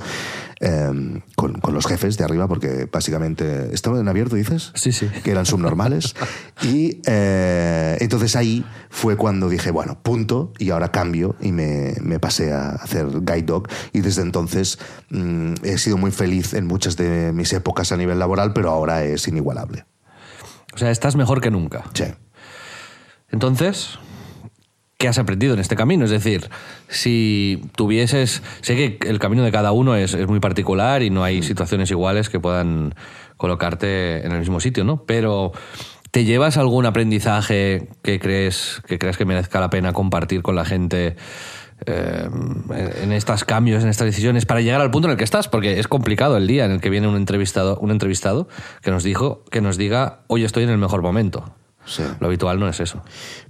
eh, 0.58 1.20
con, 1.36 1.60
con 1.60 1.72
los 1.72 1.86
jefes 1.86 2.16
de 2.18 2.24
arriba, 2.24 2.48
porque 2.48 2.88
básicamente... 2.90 3.72
¿Estaba 3.72 4.00
en 4.00 4.08
abierto, 4.08 4.34
dices? 4.34 4.72
Sí, 4.74 4.90
sí. 4.90 5.08
que 5.22 5.30
eran 5.30 5.46
subnormales. 5.46 6.16
y 6.62 7.00
eh, 7.06 7.96
entonces 8.00 8.34
ahí 8.34 8.64
fue 8.90 9.16
cuando 9.16 9.48
dije, 9.48 9.70
bueno, 9.70 10.02
punto, 10.02 10.52
y 10.58 10.70
ahora 10.70 10.90
cambio 10.90 11.36
y 11.40 11.52
me, 11.52 11.94
me 12.02 12.18
pasé 12.18 12.52
a 12.52 12.70
hacer 12.70 13.06
guide 13.20 13.42
dog. 13.42 13.68
Y 13.92 14.00
desde 14.00 14.22
entonces 14.22 14.80
mm, 15.10 15.54
he 15.62 15.78
sido 15.78 15.96
muy 15.96 16.10
feliz 16.10 16.54
en 16.54 16.66
muchas 16.66 16.96
de 16.96 17.30
mis 17.32 17.52
épocas 17.52 17.92
a 17.92 17.96
nivel 17.96 18.18
laboral, 18.18 18.52
pero 18.52 18.70
ahora 18.70 19.04
es 19.04 19.28
inigualable. 19.28 19.84
O 20.76 20.78
sea, 20.78 20.90
estás 20.90 21.16
mejor 21.16 21.40
que 21.40 21.50
nunca. 21.50 21.84
Sí. 21.94 22.04
Entonces, 23.30 23.98
¿qué 24.98 25.08
has 25.08 25.16
aprendido 25.16 25.54
en 25.54 25.60
este 25.60 25.74
camino? 25.74 26.04
Es 26.04 26.10
decir, 26.10 26.50
si 26.88 27.62
tuvieses. 27.76 28.42
Sé 28.60 28.76
que 28.76 29.08
el 29.08 29.18
camino 29.18 29.42
de 29.42 29.50
cada 29.50 29.72
uno 29.72 29.96
es, 29.96 30.12
es 30.12 30.28
muy 30.28 30.38
particular 30.38 31.02
y 31.02 31.08
no 31.08 31.24
hay 31.24 31.42
situaciones 31.42 31.90
iguales 31.90 32.28
que 32.28 32.40
puedan 32.40 32.94
colocarte 33.38 34.26
en 34.26 34.32
el 34.32 34.40
mismo 34.40 34.60
sitio, 34.60 34.84
¿no? 34.84 35.02
Pero. 35.04 35.52
¿Te 36.10 36.24
llevas 36.24 36.56
algún 36.56 36.86
aprendizaje 36.86 37.88
que 38.02 38.18
crees 38.18 38.80
que 38.86 38.98
creas 38.98 39.18
que 39.18 39.26
merezca 39.26 39.60
la 39.60 39.68
pena 39.68 39.92
compartir 39.92 40.40
con 40.40 40.56
la 40.56 40.64
gente 40.64 41.16
eh, 41.84 42.28
en 43.02 43.12
estos 43.12 43.44
cambios, 43.44 43.82
en 43.82 43.90
estas 43.90 44.06
decisiones, 44.06 44.46
para 44.46 44.60
llegar 44.60 44.80
al 44.80 44.90
punto 44.90 45.08
en 45.08 45.12
el 45.12 45.18
que 45.18 45.24
estás? 45.24 45.48
Porque 45.48 45.78
es 45.78 45.88
complicado 45.88 46.36
el 46.36 46.46
día 46.46 46.64
en 46.64 46.72
el 46.72 46.80
que 46.80 46.90
viene 46.90 47.08
un 47.08 47.16
entrevistado, 47.16 47.78
un 47.78 47.90
entrevistado 47.90 48.48
que 48.82 48.90
nos 48.90 49.02
dijo, 49.02 49.44
que 49.50 49.60
nos 49.60 49.76
diga, 49.76 50.20
hoy 50.28 50.44
estoy 50.44 50.64
en 50.64 50.70
el 50.70 50.78
mejor 50.78 51.02
momento. 51.02 51.52
Sí. 51.84 52.02
Lo 52.18 52.26
habitual 52.26 52.58
no 52.58 52.68
es 52.68 52.80
eso. 52.80 53.02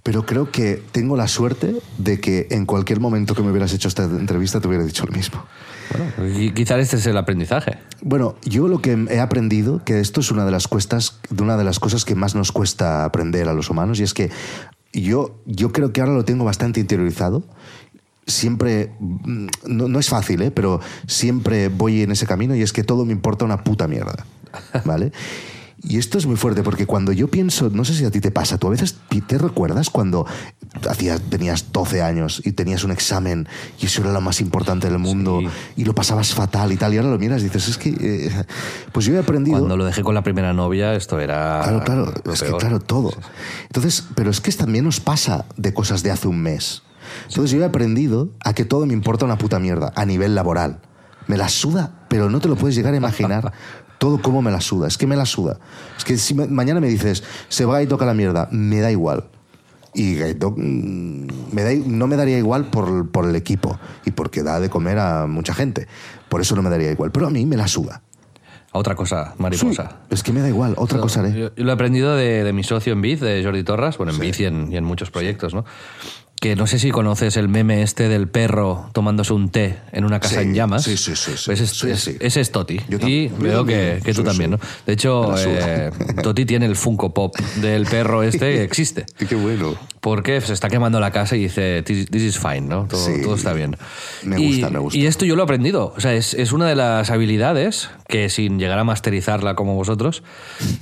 Pero 0.02 0.26
creo 0.26 0.50
que 0.50 0.82
tengo 0.92 1.16
la 1.16 1.26
suerte 1.26 1.74
de 1.96 2.20
que 2.20 2.48
en 2.50 2.66
cualquier 2.66 3.00
momento 3.00 3.34
que 3.34 3.42
me 3.42 3.50
hubieras 3.50 3.72
hecho 3.72 3.88
esta 3.88 4.04
entrevista 4.04 4.60
te 4.60 4.68
hubiera 4.68 4.84
dicho 4.84 5.06
lo 5.06 5.12
mismo. 5.12 5.42
Bueno, 5.90 6.52
quizás 6.54 6.80
este 6.80 6.96
es 6.96 7.06
el 7.06 7.16
aprendizaje. 7.16 7.78
Bueno, 8.02 8.36
yo 8.44 8.68
lo 8.68 8.82
que 8.82 8.92
he 9.10 9.20
aprendido, 9.20 9.82
que 9.84 10.00
esto 10.00 10.20
es 10.20 10.30
una 10.30 10.44
de 10.44 10.50
las 10.50 10.68
cuestas, 10.68 11.18
de 11.30 11.42
una 11.42 11.56
de 11.56 11.64
las 11.64 11.80
cosas 11.80 12.04
que 12.04 12.14
más 12.14 12.34
nos 12.34 12.52
cuesta 12.52 13.04
aprender 13.04 13.48
a 13.48 13.54
los 13.54 13.70
humanos, 13.70 14.00
y 14.00 14.02
es 14.02 14.12
que 14.12 14.30
yo, 14.92 15.36
yo 15.46 15.72
creo 15.72 15.92
que 15.92 16.00
ahora 16.00 16.12
lo 16.12 16.24
tengo 16.24 16.44
bastante 16.44 16.80
interiorizado. 16.80 17.44
Siempre, 18.26 18.92
no, 19.64 19.88
no 19.88 19.98
es 19.98 20.08
fácil, 20.08 20.42
¿eh? 20.42 20.50
pero 20.50 20.80
siempre 21.06 21.68
voy 21.68 22.02
en 22.02 22.10
ese 22.10 22.26
camino 22.26 22.56
y 22.56 22.62
es 22.62 22.72
que 22.72 22.82
todo 22.82 23.04
me 23.04 23.12
importa 23.12 23.44
una 23.44 23.62
puta 23.62 23.86
mierda. 23.86 24.26
¿Vale? 24.84 25.12
Y 25.82 25.98
esto 25.98 26.18
es 26.18 26.26
muy 26.26 26.36
fuerte 26.36 26.62
porque 26.62 26.86
cuando 26.86 27.12
yo 27.12 27.28
pienso, 27.28 27.70
no 27.70 27.84
sé 27.84 27.94
si 27.94 28.04
a 28.04 28.10
ti 28.10 28.20
te 28.20 28.30
pasa, 28.32 28.58
tú 28.58 28.66
a 28.66 28.70
veces 28.70 28.96
te 29.26 29.38
recuerdas 29.38 29.90
cuando 29.90 30.26
hacías, 30.88 31.20
tenías 31.20 31.70
12 31.70 32.02
años 32.02 32.42
y 32.44 32.52
tenías 32.52 32.82
un 32.82 32.90
examen 32.90 33.46
y 33.80 33.86
eso 33.86 34.00
era 34.00 34.12
lo 34.12 34.20
más 34.20 34.40
importante 34.40 34.88
del 34.88 34.98
mundo 34.98 35.40
Sí. 35.40 35.48
y 35.76 35.84
lo 35.84 35.94
pasabas 35.94 36.34
fatal 36.34 36.72
y 36.72 36.76
tal, 36.76 36.94
y 36.94 36.96
ahora 36.96 37.10
lo 37.10 37.18
miras 37.18 37.42
y 37.42 37.44
dices, 37.44 37.68
es 37.68 37.78
que, 37.78 37.90
eh, 38.00 38.44
pues 38.90 39.06
yo 39.06 39.14
he 39.14 39.18
aprendido... 39.18 39.58
Cuando 39.58 39.76
lo 39.76 39.84
dejé 39.84 40.02
con 40.02 40.14
la 40.14 40.22
primera 40.22 40.52
novia, 40.52 40.94
esto 40.94 41.20
era. 41.20 41.60
Claro, 41.62 41.84
claro, 41.84 42.14
es 42.32 42.42
que 42.42 42.52
claro, 42.52 42.80
todo. 42.80 43.12
Entonces, 43.64 44.04
pero 44.14 44.30
es 44.30 44.40
que 44.40 44.50
también 44.52 44.84
nos 44.84 45.00
pasa 45.00 45.44
de 45.56 45.74
cosas 45.74 46.02
de 46.02 46.10
hace 46.10 46.26
un 46.26 46.40
mes. 46.40 46.82
Entonces 47.28 47.50
yo 47.50 47.60
he 47.60 47.64
aprendido 47.64 48.30
a 48.44 48.54
que 48.54 48.64
todo 48.64 48.86
me 48.86 48.92
importa 48.92 49.24
una 49.24 49.38
puta 49.38 49.58
mierda 49.58 49.92
a 49.94 50.04
nivel 50.04 50.34
laboral. 50.34 50.80
Me 51.26 51.36
la 51.36 51.48
suda, 51.48 52.06
pero 52.08 52.30
no 52.30 52.40
te 52.40 52.48
lo 52.48 52.56
puedes 52.56 52.76
llegar 52.76 52.94
a 52.94 52.96
imaginar 52.96 53.52
todo 53.98 54.20
cómo 54.22 54.42
me 54.42 54.50
la 54.50 54.60
suda. 54.60 54.88
Es 54.88 54.98
que 54.98 55.06
me 55.06 55.16
la 55.16 55.26
suda. 55.26 55.58
Es 55.96 56.04
que 56.04 56.16
si 56.16 56.34
mañana 56.34 56.80
me 56.80 56.88
dices, 56.88 57.24
se 57.48 57.64
va 57.64 57.82
y 57.82 57.86
toca 57.86 58.06
la 58.06 58.14
mierda, 58.14 58.48
me 58.52 58.80
da 58.80 58.90
igual. 58.90 59.24
Y 59.94 60.16
Gaito, 60.16 60.54
mm, 60.56 61.26
me 61.52 61.62
da, 61.62 61.70
no 61.86 62.06
me 62.06 62.16
daría 62.16 62.38
igual 62.38 62.66
por, 62.66 63.10
por 63.10 63.26
el 63.26 63.34
equipo 63.34 63.78
y 64.04 64.10
porque 64.10 64.42
da 64.42 64.60
de 64.60 64.68
comer 64.68 64.98
a 64.98 65.26
mucha 65.26 65.54
gente. 65.54 65.88
Por 66.28 66.40
eso 66.40 66.54
no 66.54 66.62
me 66.62 66.70
daría 66.70 66.92
igual. 66.92 67.10
Pero 67.12 67.26
a 67.26 67.30
mí 67.30 67.46
me 67.46 67.56
la 67.56 67.66
suda. 67.66 68.02
A 68.72 68.78
otra 68.78 68.94
cosa, 68.94 69.34
mariposa. 69.38 70.00
Es 70.10 70.22
que 70.22 70.34
me 70.34 70.40
da 70.40 70.48
igual. 70.48 70.74
Otra 70.76 71.00
cosa 71.00 71.20
haré. 71.20 71.32
Yo, 71.32 71.50
lo 71.56 71.70
he 71.70 71.72
aprendido 71.72 72.14
de, 72.14 72.44
de 72.44 72.52
mi 72.52 72.62
socio 72.62 72.92
en 72.92 73.00
Biz, 73.00 73.20
de 73.20 73.42
Jordi 73.42 73.64
Torras, 73.64 73.96
bueno, 73.96 74.12
en 74.12 74.18
Biz 74.18 74.40
y 74.40 74.44
en, 74.44 74.70
y 74.70 74.76
en 74.76 74.84
muchos 74.84 75.10
proyectos, 75.10 75.54
¿no? 75.54 75.64
Que 76.40 76.54
no 76.54 76.66
sé 76.66 76.78
si 76.78 76.90
conoces 76.90 77.38
el 77.38 77.48
meme 77.48 77.82
este 77.82 78.08
del 78.10 78.28
perro 78.28 78.90
tomándose 78.92 79.32
un 79.32 79.48
té 79.48 79.78
en 79.92 80.04
una 80.04 80.20
casa 80.20 80.36
Sí, 80.36 80.42
en 80.42 80.54
llamas. 80.54 80.84
sí, 80.84 80.96
sí, 80.98 81.16
sí, 81.16 81.32
sí. 81.34 81.42
Pues 81.46 81.60
es- 81.62 81.82
así. 81.84 82.16
ese 82.20 82.40
es 82.42 82.52
Toti. 82.52 82.78
Y 83.06 83.28
veo 83.28 83.64
que, 83.64 84.00
que 84.04 84.12
tú 84.12 84.20
Sí, 84.20 84.26
también, 84.26 84.50
sí. 84.50 84.56
¿no? 84.56 84.68
De 84.86 84.92
hecho, 84.92 85.34
eh, 85.38 85.90
Toti 86.22 86.44
tiene 86.44 86.66
el 86.66 86.76
Funko 86.76 87.14
Pop 87.14 87.34
del 87.56 87.86
perro 87.86 88.22
este 88.22 88.52
que 88.52 88.62
existe. 88.62 89.06
Qué 89.28 89.34
bueno. 89.34 89.76
Porque 90.00 90.40
se 90.42 90.52
está 90.52 90.68
quemando 90.68 91.00
la 91.00 91.10
casa 91.10 91.36
y 91.36 91.40
dice, 91.44 91.82
this, 91.82 92.06
this 92.10 92.22
is 92.22 92.38
fine, 92.38 92.60
¿no? 92.60 92.86
Todo, 92.86 93.04
Sí. 93.06 93.22
todo 93.22 93.34
está 93.34 93.52
bien. 93.54 93.76
Me 94.22 94.38
Y- 94.40 94.46
gusta, 94.52 94.70
me 94.70 94.78
gusta. 94.78 94.96
Y 94.98 95.06
esto 95.06 95.24
yo 95.24 95.34
lo 95.36 95.42
he 95.42 95.44
aprendido. 95.44 95.94
O 95.96 96.00
sea, 96.00 96.12
es, 96.14 96.34
es 96.34 96.52
una 96.52 96.68
de 96.68 96.76
las 96.76 97.10
habilidades 97.10 97.88
que 98.08 98.28
sin 98.28 98.58
llegar 98.60 98.78
a 98.78 98.84
masterizarla 98.84 99.54
como 99.56 99.74
vosotros, 99.74 100.22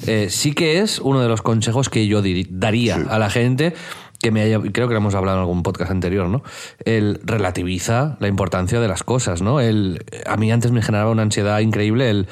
eh, 0.06 0.26
sí 0.30 0.52
que 0.52 0.80
es 0.80 0.98
uno 0.98 1.22
de 1.22 1.28
los 1.28 1.40
consejos 1.42 1.88
que 1.88 2.06
yo 2.06 2.22
daría 2.50 2.96
Sí. 2.96 3.02
a 3.08 3.18
la 3.18 3.30
gente 3.30 3.72
que 4.20 4.30
me 4.30 4.42
haya, 4.42 4.58
creo 4.60 4.88
que 4.88 4.94
lo 4.94 4.98
hemos 4.98 5.14
hablado 5.14 5.38
en 5.38 5.42
algún 5.42 5.62
podcast 5.62 5.90
anterior, 5.90 6.28
¿no? 6.28 6.42
El 6.84 7.20
relativiza 7.24 8.16
la 8.20 8.28
importancia 8.28 8.80
de 8.80 8.88
las 8.88 9.02
cosas, 9.02 9.42
¿no? 9.42 9.60
El, 9.60 10.04
a 10.26 10.36
mí 10.36 10.50
antes 10.50 10.72
me 10.72 10.82
generaba 10.82 11.10
una 11.10 11.22
ansiedad 11.22 11.58
increíble 11.60 12.10
el 12.10 12.28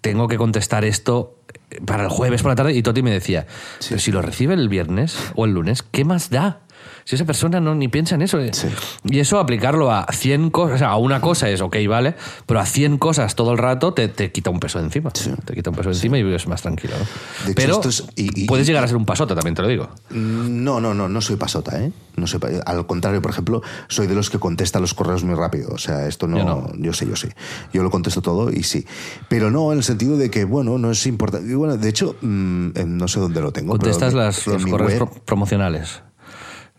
tengo 0.00 0.28
que 0.28 0.36
contestar 0.36 0.84
esto 0.84 1.38
para 1.86 2.04
el 2.04 2.08
jueves 2.08 2.42
por 2.42 2.50
la 2.50 2.56
tarde 2.56 2.74
y 2.74 2.82
Toti 2.82 3.02
me 3.02 3.10
decía, 3.10 3.46
pero 3.88 4.00
si 4.00 4.12
lo 4.12 4.20
recibe 4.20 4.54
el 4.54 4.68
viernes 4.68 5.16
o 5.34 5.44
el 5.44 5.52
lunes, 5.52 5.82
¿qué 5.82 6.04
más 6.04 6.28
da? 6.30 6.60
Si 7.04 7.16
esa 7.16 7.24
persona 7.24 7.60
no 7.60 7.74
ni 7.74 7.88
piensa 7.88 8.14
en 8.14 8.22
eso. 8.22 8.38
eh. 8.40 8.50
Sí. 8.52 8.68
Y 9.04 9.18
eso 9.18 9.38
aplicarlo 9.38 9.90
a 9.90 10.06
100 10.12 10.50
cosas, 10.50 10.76
o 10.76 10.78
sea, 10.78 10.88
a 10.90 10.96
una 10.96 11.20
cosa 11.20 11.48
es 11.48 11.60
ok, 11.60 11.76
vale, 11.88 12.14
pero 12.46 12.60
a 12.60 12.66
100 12.66 12.98
cosas 12.98 13.34
todo 13.34 13.52
el 13.52 13.58
rato 13.58 13.92
te, 13.94 14.08
te 14.08 14.30
quita 14.30 14.50
un 14.50 14.60
peso 14.60 14.78
de 14.78 14.84
encima. 14.84 15.10
Sí. 15.14 15.30
Te 15.44 15.54
quita 15.54 15.70
un 15.70 15.76
peso 15.76 15.88
de 15.90 15.96
encima 15.96 16.18
y 16.18 16.22
vives 16.22 16.46
más 16.46 16.62
tranquilo. 16.62 16.94
¿no? 16.98 17.04
De 17.46 17.52
hecho, 17.52 17.54
pero 17.56 17.72
esto 17.74 17.88
es- 17.88 18.04
y- 18.16 18.42
y- 18.42 18.46
puedes 18.46 18.66
llegar 18.66 18.84
a 18.84 18.88
ser 18.88 18.96
un 18.96 19.04
pasote, 19.06 19.34
también 19.34 19.54
te 19.54 19.62
lo 19.62 19.68
digo. 19.68 19.88
No, 20.10 20.80
no, 20.80 20.94
no, 20.94 21.08
no 21.08 21.20
soy 21.20 21.36
pasota, 21.36 21.82
¿eh? 21.82 21.92
No 22.16 22.26
soy 22.26 22.40
Al 22.66 22.86
contrario, 22.86 23.22
por 23.22 23.30
ejemplo, 23.30 23.62
soy 23.88 24.06
de 24.06 24.14
los 24.14 24.28
que 24.30 24.38
contesta 24.38 24.78
los 24.80 24.92
correos 24.94 25.24
muy 25.24 25.34
rápido. 25.34 25.70
O 25.72 25.78
sea, 25.78 26.06
esto 26.06 26.26
no, 26.28 26.38
Yo 26.38 26.44
no. 26.44 26.70
Yo 26.76 26.92
sé, 26.92 27.06
yo 27.06 27.16
sé. 27.16 27.34
Yo 27.72 27.82
lo 27.82 27.90
contesto 27.90 28.20
todo 28.22 28.50
y 28.50 28.62
sí. 28.64 28.86
Pero 29.28 29.50
no 29.50 29.72
en 29.72 29.78
el 29.78 29.84
sentido 29.84 30.16
de 30.16 30.30
que, 30.30 30.44
bueno, 30.44 30.78
no 30.78 30.90
es 30.90 31.06
importante. 31.06 31.54
Bueno, 31.54 31.76
de 31.76 31.88
hecho, 31.88 32.16
mm, 32.20 32.68
no 32.86 33.08
sé 33.08 33.18
dónde 33.20 33.40
lo 33.40 33.50
tengo. 33.52 33.70
Contestas 33.72 34.12
las, 34.14 34.46
los 34.46 34.64
correos 34.66 34.90
web- 34.92 34.98
pro- 34.98 35.24
promocionales. 35.24 36.02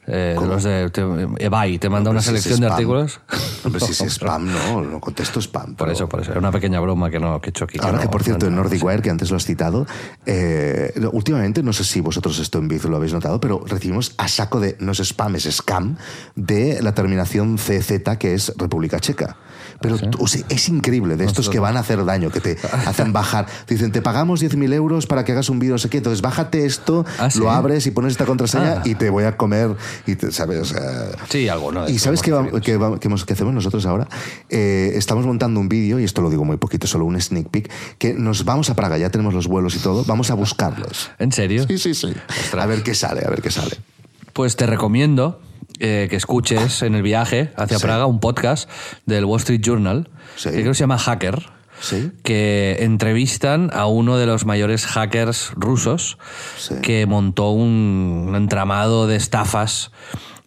Eh, 0.06 0.36
los 0.38 0.64
de 0.64 0.90
te, 0.90 1.02
eBay, 1.40 1.80
te 1.80 1.90
manda 1.90 2.10
Hombre, 2.10 2.20
una 2.20 2.22
si 2.22 2.28
selección 2.28 2.60
de 2.60 2.68
artículos. 2.68 3.22
Hombre, 3.64 3.80
si 3.80 3.92
es 3.92 4.02
spam, 4.14 4.52
no, 4.52 4.82
no 4.82 5.00
contesto 5.00 5.40
spam. 5.40 5.76
Por 5.76 5.88
pero- 5.88 5.92
eso, 5.92 6.10
por 6.10 6.20
eso. 6.22 6.32
Era 6.32 6.40
una 6.40 6.52
pequeña 6.52 6.80
broma 6.82 7.10
que 7.10 7.20
no 7.20 7.40
que 7.40 7.50
aquí. 7.64 7.80
Ahora 7.82 7.94
no- 7.94 8.02
que, 8.02 8.10
por 8.10 8.22
cierto, 8.24 8.48
en 8.48 8.56
no- 8.56 8.64
Nordic 8.64 8.84
Wire, 8.84 9.02
que 9.02 9.10
antes 9.10 9.32
lo 9.32 9.38
has 9.38 9.46
citado, 9.46 9.88
eh, 10.26 10.92
últimamente, 11.14 11.64
no 11.64 11.72
sé 11.74 11.84
si 11.86 12.02
vosotros 12.02 12.38
esto 12.40 12.58
en 12.60 12.68
Biz 12.68 12.84
lo 12.86 12.98
habéis 12.98 13.14
notado, 13.14 13.40
pero 13.40 13.64
recibimos 13.66 14.14
a 14.18 14.28
saco 14.28 14.60
de, 14.60 14.76
no 14.80 14.92
es 14.92 15.00
spam, 15.00 15.36
es 15.36 15.44
scam, 15.50 15.96
de 16.36 16.82
la 16.82 16.94
terminación 16.94 17.58
CZ, 17.58 18.18
que 18.20 18.34
es 18.34 18.54
República 18.58 19.00
Checa. 19.00 19.38
Pero 19.84 19.98
¿Ah, 20.02 20.10
o 20.18 20.28
sea, 20.28 20.44
es 20.50 20.70
increíble, 20.70 21.16
de 21.18 21.26
estos 21.26 21.50
que 21.50 21.60
van 21.60 21.78
a 21.78 21.82
hacer 21.82 22.04
daño, 22.06 22.32
que 22.32 22.40
te 22.40 22.58
hacen 22.88 23.14
bajar. 23.14 23.46
Dicen, 23.68 23.92
te 23.92 24.02
pagamos 24.02 24.42
10.000 24.42 24.74
euros 24.74 25.06
para 25.06 25.24
que 25.26 25.34
hagas 25.34 25.50
un 25.50 25.60
vídeo, 25.60 25.74
no 25.76 25.78
sé 25.78 25.90
qué, 25.90 25.98
entonces 25.98 26.22
bájate 26.22 26.66
esto, 26.66 27.06
¿Ah, 27.20 27.30
sí? 27.30 27.40
lo 27.40 27.52
abres 27.52 27.86
y 27.86 27.92
pones 27.92 28.14
esta 28.14 28.26
contraseña 28.26 28.78
Ah. 28.78 28.82
y 28.86 28.96
te 28.96 29.10
voy 29.10 29.26
a 29.26 29.36
comer, 29.38 29.76
y 30.08 30.16
te- 30.16 30.32
¿sabes? 30.32 30.60
O 30.62 30.66
sea, 30.66 31.10
Sí, 31.30 31.48
algo, 31.50 31.72
¿no? 31.72 31.88
¿Y 31.90 32.00
sabes 32.00 32.22
qué, 32.22 32.30
hemos 32.32 32.40
va- 32.42 32.46
recibido, 32.46 32.64
qué 32.64 32.78
va- 32.78 33.00
qué 33.00 33.08
hemos- 33.10 33.26
qué 33.26 33.34
hacemos 33.34 33.54
nosotros 33.54 33.86
ahora? 33.86 34.08
Eh, 34.50 34.94
estamos 34.96 35.26
montando 35.26 35.60
un 35.60 35.68
vídeo, 35.70 36.00
y 36.00 36.06
esto 36.06 36.22
lo 36.22 36.30
digo 36.30 36.46
muy 36.46 36.58
poquito, 36.58 36.88
solo 36.88 37.04
un 37.06 37.20
sneak 37.22 37.50
peek, 37.50 37.70
que 37.98 38.14
nos 38.14 38.46
vamos 38.46 38.70
a 38.70 38.76
Praga, 38.76 38.98
ya 38.98 39.10
tenemos 39.10 39.34
los 39.34 39.48
vuelos 39.48 39.76
y 39.76 39.80
todo, 39.80 40.06
vamos 40.06 40.32
a 40.32 40.36
buscarlos. 40.36 41.12
¿En 41.20 41.32
serio? 41.34 41.66
Sí, 41.68 41.78
sí, 41.78 41.94
sí. 41.94 42.14
A 42.58 42.66
ver 42.66 42.84
qué 42.84 42.96
sale, 42.96 43.24
a 43.26 43.30
ver 43.30 43.42
qué 43.42 43.52
sale. 43.52 43.78
Pues 44.32 44.56
te 44.56 44.66
recomiendo 44.66 45.42
eh, 45.80 46.08
que 46.10 46.16
escuches 46.16 46.82
en 46.82 46.96
el 46.96 47.02
viaje 47.02 47.52
hacia 47.58 47.78
Sí. 47.80 47.84
Praga 47.84 48.06
un 48.06 48.20
podcast 48.20 48.70
del 49.06 49.26
Wall 49.26 49.40
Street 49.40 49.62
Journal, 49.62 50.10
Sí. 50.36 50.50
que 50.50 50.56
creo 50.58 50.68
que 50.72 50.76
se 50.76 50.82
llama 50.84 50.98
Hacker, 50.98 51.44
Sí. 51.80 52.12
que 52.24 52.78
entrevistan 52.82 53.70
a 53.74 53.88
uno 53.88 54.18
de 54.18 54.26
los 54.26 54.46
mayores 54.46 54.86
hackers 54.86 55.52
rusos 55.56 56.18
que 56.82 57.06
montó 57.06 57.50
un, 57.50 58.26
un 58.30 58.36
entramado 58.36 59.08
de 59.08 59.16
estafas. 59.18 59.92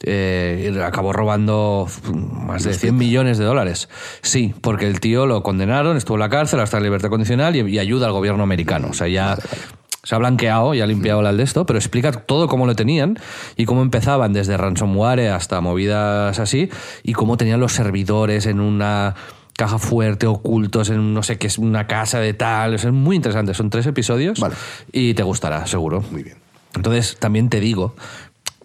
eh, 0.02 0.70
y 0.74 0.78
acabó 0.78 1.14
robando 1.14 1.88
más 2.12 2.64
de 2.64 2.74
100 2.74 2.96
millones 2.96 3.38
de 3.38 3.44
dólares. 3.46 3.88
Sí, 4.20 4.54
porque 4.60 4.86
el 4.86 5.00
tío 5.00 5.24
lo 5.26 5.42
condenaron, 5.42 5.96
estuvo 5.96 6.16
en 6.16 6.20
la 6.20 6.28
cárcel 6.28 6.60
hasta 6.60 6.76
en 6.76 6.82
libertad 6.84 7.08
condicional 7.08 7.56
y, 7.56 7.60
y 7.62 7.78
ayuda 7.78 8.06
al 8.06 8.12
gobierno 8.12 8.42
americano. 8.42 8.88
O 8.90 8.92
sea, 8.92 9.08
ya 9.08 9.38
se 10.06 10.14
ha 10.14 10.18
blanqueado 10.18 10.72
y 10.72 10.80
ha 10.80 10.86
limpiado 10.86 11.28
el 11.28 11.36
de 11.36 11.42
esto, 11.42 11.66
pero 11.66 11.80
explica 11.80 12.12
todo 12.12 12.46
cómo 12.46 12.64
lo 12.64 12.76
tenían 12.76 13.18
y 13.56 13.64
cómo 13.64 13.82
empezaban 13.82 14.32
desde 14.32 14.56
ransomware 14.56 15.30
hasta 15.30 15.60
movidas 15.60 16.38
así 16.38 16.70
y 17.02 17.12
cómo 17.12 17.36
tenían 17.36 17.58
los 17.58 17.72
servidores 17.72 18.46
en 18.46 18.60
una 18.60 19.16
caja 19.56 19.80
fuerte, 19.80 20.28
ocultos 20.28 20.90
en 20.90 21.12
no 21.12 21.24
sé 21.24 21.38
qué 21.38 21.48
es 21.48 21.58
una 21.58 21.88
casa 21.88 22.20
de 22.20 22.34
tal. 22.34 22.74
Es 22.74 22.86
muy 22.86 23.16
interesante, 23.16 23.52
son 23.52 23.68
tres 23.68 23.84
episodios 23.86 24.38
Vale. 24.38 24.54
y 24.92 25.14
te 25.14 25.24
gustará, 25.24 25.66
seguro. 25.66 26.04
Muy 26.12 26.22
bien. 26.22 26.36
Entonces, 26.76 27.16
también 27.18 27.48
te 27.48 27.58
digo 27.58 27.96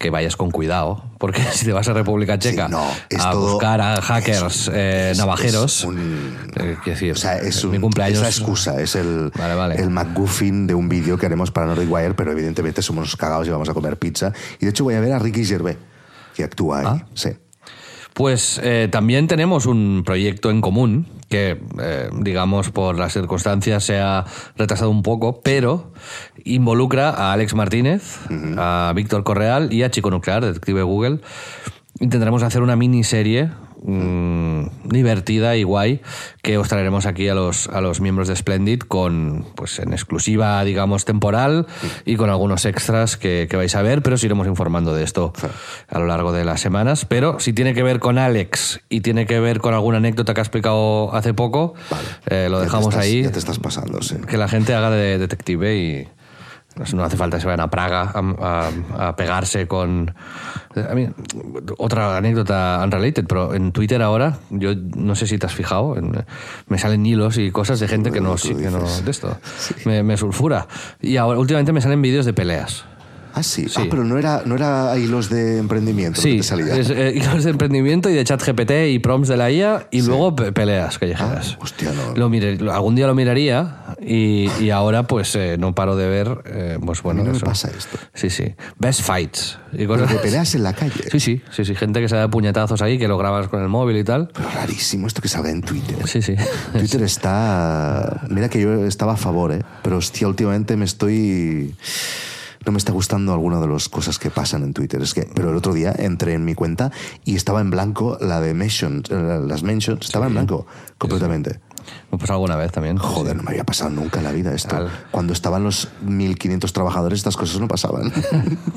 que 0.01 0.09
vayas 0.09 0.35
con 0.35 0.51
cuidado, 0.51 1.03
porque 1.19 1.41
si 1.53 1.65
te 1.65 1.71
vas 1.73 1.87
a 1.87 1.93
República 1.93 2.37
Checa 2.39 2.65
Sí, 2.65 2.71
no, 2.71 2.85
es 3.09 3.23
a 3.23 3.31
todo- 3.31 3.51
buscar 3.53 3.79
a 3.79 4.01
hackers 4.01 4.41
es- 4.67 4.71
eh, 4.73 5.13
navajeros, 5.15 5.77
es 5.79 5.83
un- 5.85 6.37
eh, 6.55 6.75
quiero 6.83 6.99
decir, 6.99 7.11
O 7.13 7.15
sea, 7.15 7.37
es, 7.37 7.63
mi 7.65 7.75
un- 7.77 7.81
cumpleaños. 7.83 8.17
es 8.17 8.21
la 8.23 8.29
excusa, 8.29 8.81
es 8.81 8.95
el, 8.95 9.31
Vale, 9.37 9.55
vale. 9.55 9.75
el 9.75 9.89
McGuffin 9.91 10.67
de 10.67 10.73
un 10.75 10.89
vídeo 10.89 11.17
que 11.17 11.25
haremos 11.27 11.51
para 11.51 11.67
Nordic 11.67 11.91
Wire, 11.91 12.13
pero 12.15 12.31
evidentemente 12.31 12.81
somos 12.81 13.15
cagados 13.15 13.47
y 13.47 13.51
vamos 13.51 13.69
a 13.69 13.73
comer 13.73 13.97
pizza. 13.97 14.33
Y 14.59 14.65
de 14.65 14.71
hecho 14.71 14.83
voy 14.83 14.95
a 14.95 14.99
ver 14.99 15.13
a 15.13 15.19
Ricky 15.19 15.45
Gervais, 15.45 15.77
que 16.35 16.43
actúa 16.43 16.79
ahí. 16.79 16.85
Ah. 16.87 17.05
Sí. 17.13 17.29
Pues 18.13 18.59
eh, 18.63 18.89
también 18.91 19.27
tenemos 19.27 19.65
un 19.65 20.03
proyecto 20.05 20.51
en 20.51 20.61
común 20.61 21.07
que, 21.29 21.61
eh, 21.81 22.09
digamos, 22.19 22.69
por 22.69 22.99
las 22.99 23.13
circunstancias 23.13 23.85
se 23.85 23.99
ha 23.99 24.25
retrasado 24.57 24.89
un 24.89 25.01
poco, 25.01 25.41
pero 25.41 25.93
involucra 26.43 27.09
a 27.09 27.31
Alex 27.31 27.55
Martínez, 27.55 28.19
a 28.57 28.91
Víctor 28.95 29.23
Correal 29.23 29.71
y 29.71 29.83
a 29.83 29.91
Chico 29.91 30.11
Nuclear, 30.11 30.43
detective 30.43 30.83
Google. 30.83 31.19
Intentaremos 31.99 32.43
hacer 32.43 32.61
una 32.61 32.75
miniserie 32.75 33.49
mm, 33.83 34.89
divertida 34.89 35.55
y 35.57 35.63
guay 35.63 36.01
que 36.41 36.57
os 36.57 36.67
traeremos 36.67 37.05
aquí 37.05 37.27
a 37.29 37.35
los, 37.35 37.67
a 37.67 37.81
los 37.81 38.01
miembros 38.01 38.27
de 38.27 38.35
Splendid 38.35 38.79
con, 38.79 39.45
pues, 39.55 39.79
en 39.79 39.93
exclusiva, 39.93 40.63
digamos, 40.63 41.05
temporal 41.05 41.67
y 42.05 42.15
con 42.15 42.29
algunos 42.29 42.65
extras 42.65 43.17
que, 43.17 43.47
que 43.49 43.57
vais 43.57 43.75
a 43.75 43.81
ver, 43.81 44.01
pero 44.01 44.15
os 44.15 44.23
iremos 44.23 44.47
informando 44.47 44.93
de 44.95 45.03
esto 45.03 45.33
a 45.89 45.99
lo 45.99 46.05
largo 46.07 46.31
de 46.31 46.45
las 46.45 46.61
semanas. 46.61 47.05
Pero 47.05 47.39
si 47.39 47.53
tiene 47.53 47.73
que 47.73 47.83
ver 47.83 47.99
con 47.99 48.17
Alex 48.17 48.81
y 48.89 49.01
tiene 49.01 49.25
que 49.25 49.39
ver 49.39 49.59
con 49.59 49.73
alguna 49.73 49.97
anécdota 49.97 50.33
que 50.33 50.41
ha 50.41 50.43
explicado 50.43 51.13
hace 51.15 51.33
poco, 51.33 51.73
eh, 52.27 52.47
lo 52.49 52.57
Ya 52.57 52.59
te 52.59 52.65
dejamos 52.65 52.87
estás- 52.89 53.03
ahí. 53.05 53.23
Ya 53.23 53.31
te 53.31 53.39
estás 53.39 53.59
pasando, 53.59 54.01
sí. 54.01 54.15
Que 54.27 54.37
la 54.37 54.47
gente 54.47 54.73
haga 54.73 54.89
de 54.89 55.17
detective 55.17 55.75
y 55.77 56.07
no 56.93 57.03
hace 57.03 57.17
falta 57.17 57.37
que 57.37 57.41
se 57.41 57.47
vayan 57.47 57.59
a 57.61 57.69
Praga 57.69 58.11
a, 58.13 58.69
a- 58.99 59.07
a 59.09 59.15
pegarse 59.15 59.67
con... 59.67 60.13
A 60.75 60.95
mí, 60.95 61.07
otra 61.77 62.15
anécdota 62.17 62.79
unrelated, 62.83 63.25
pero 63.27 63.53
en 63.53 63.71
Twitter 63.73 64.01
ahora, 64.01 64.37
yo 64.49 64.73
no 64.75 65.15
sé 65.15 65.27
si 65.27 65.37
te 65.37 65.45
has 65.45 65.53
fijado, 65.53 65.97
en- 65.97 66.25
me 66.67 66.77
salen 66.77 67.05
hilos 67.05 67.37
y 67.37 67.51
cosas 67.51 67.79
de 67.81 67.87
gente 67.89 68.11
que 68.11 68.21
no, 68.21 68.35
que 68.55 68.69
no 68.71 68.79
de 69.03 69.11
esto. 69.11 69.37
Me, 69.85 70.01
me 70.03 70.15
sulfura. 70.17 70.67
Y 71.01 71.17
ahora 71.17 71.39
últimamente 71.39 71.73
me 71.73 71.81
salen 71.81 72.01
vídeos 72.01 72.25
de 72.25 72.33
peleas. 72.33 72.85
Ah, 73.33 73.43
sí. 73.43 73.67
Sí. 73.69 73.75
Ah, 73.77 73.87
pero 73.89 74.03
no 74.03 74.17
era, 74.17 74.43
no 74.45 74.55
era 74.55 74.97
hilos 74.97 75.29
de 75.29 75.57
emprendimiento 75.57 76.19
lo 76.19 76.23
que 76.23 76.31
Sí, 76.31 76.37
te 76.37 76.43
salía. 76.43 76.75
es, 76.75 76.89
eh, 76.89 77.13
hilos 77.15 77.43
de 77.43 77.49
emprendimiento 77.51 78.09
y 78.09 78.13
de 78.13 78.23
chat 78.23 78.41
GPT 78.45 78.71
y 78.91 78.99
prompts 78.99 79.29
de 79.29 79.37
la 79.37 79.51
IA 79.51 79.87
y 79.91 80.01
luego 80.01 80.35
pe- 80.35 80.51
peleas 80.51 80.97
callejeras. 80.99 81.53
Ah, 81.55 81.63
hostia, 81.63 81.91
no. 81.93 82.15
Lo 82.15 82.29
miré- 82.29 82.57
lo- 82.59 82.73
algún 82.73 82.95
día 82.95 83.07
lo 83.07 83.15
miraría 83.15 83.95
y, 84.01 84.49
y 84.59 84.69
ahora 84.69 85.03
pues 85.07 85.35
eh, 85.35 85.55
no 85.59 85.73
paro 85.75 85.95
de 85.95 86.07
ver, 86.07 86.41
eh, 86.45 86.79
pues 86.85 87.01
bueno, 87.01 87.21
a 87.21 87.23
mí 87.23 87.27
no 87.27 87.31
me 87.33 87.37
eso. 87.37 87.45
pasa 87.45 87.69
esto. 87.77 87.97
Sí, 88.13 88.29
sí. 88.29 88.53
Best 88.77 89.01
fights. 89.01 89.57
Y 89.73 89.77
Pero 89.77 89.87
cosas 89.89 90.09
de 90.11 90.15
peleas 90.17 90.53
en 90.55 90.63
la 90.63 90.73
calle. 90.73 91.03
Sí, 91.09 91.19
sí, 91.19 91.41
sí, 91.51 91.63
sí. 91.65 91.75
Gente 91.75 92.01
que 92.01 92.09
se 92.09 92.15
da 92.17 92.29
puñetazos 92.29 92.81
ahí, 92.81 92.97
que 92.99 93.07
lo 93.07 93.17
grabas 93.17 93.47
con 93.47 93.61
el 93.61 93.69
móvil 93.69 93.95
y 93.97 94.03
tal. 94.03 94.29
Pero 94.33 94.49
rarísimo 94.53 95.07
esto 95.07 95.21
que 95.21 95.29
salga 95.29 95.49
en 95.49 95.61
Twitter. 95.61 95.95
Sí, 96.07 96.21
sí. 96.21 96.35
Twitter 96.73 97.01
está. 97.03 98.21
Mira 98.29 98.49
que 98.49 98.59
yo 98.59 98.85
estaba 98.85 99.13
a 99.13 99.17
favor, 99.17 99.53
¿eh? 99.53 99.61
Pero 99.83 99.97
hostia, 99.97 100.27
últimamente 100.27 100.75
me 100.75 100.85
estoy. 100.85 101.73
No 102.65 102.71
me 102.71 102.77
está 102.77 102.91
gustando 102.91 103.33
alguna 103.33 103.59
de 103.59 103.67
las 103.67 103.89
cosas 103.89 104.19
que 104.19 104.29
pasan 104.29 104.63
en 104.63 104.73
Twitter. 104.73 105.01
Es 105.01 105.13
que, 105.13 105.27
pero 105.33 105.49
el 105.49 105.55
otro 105.55 105.73
día 105.73 105.93
entré 105.97 106.33
en 106.33 106.45
mi 106.45 106.53
cuenta 106.53 106.91
y 107.25 107.35
estaba 107.35 107.61
en 107.61 107.71
blanco 107.71 108.17
la 108.21 108.39
de 108.39 108.53
mentions, 108.53 109.09
eh, 109.09 109.41
las 109.45 109.63
mentions, 109.63 110.05
estaba 110.05 110.27
en 110.27 110.33
blanco 110.33 110.67
completamente. 110.97 111.59
Me 112.11 112.17
pasó 112.17 112.33
alguna 112.33 112.55
vez 112.55 112.71
también. 112.71 112.97
Joder, 112.97 113.35
no 113.35 113.43
me 113.43 113.51
había 113.51 113.63
pasado 113.63 113.89
nunca 113.89 114.19
en 114.19 114.25
la 114.25 114.31
vida 114.31 114.53
esto. 114.53 114.89
Cuando 115.11 115.33
estaban 115.33 115.63
los 115.63 115.89
1500 116.03 116.71
trabajadores, 116.73 117.19
estas 117.19 117.37
cosas 117.37 117.59
no 117.59 117.67
pasaban. 117.67 118.11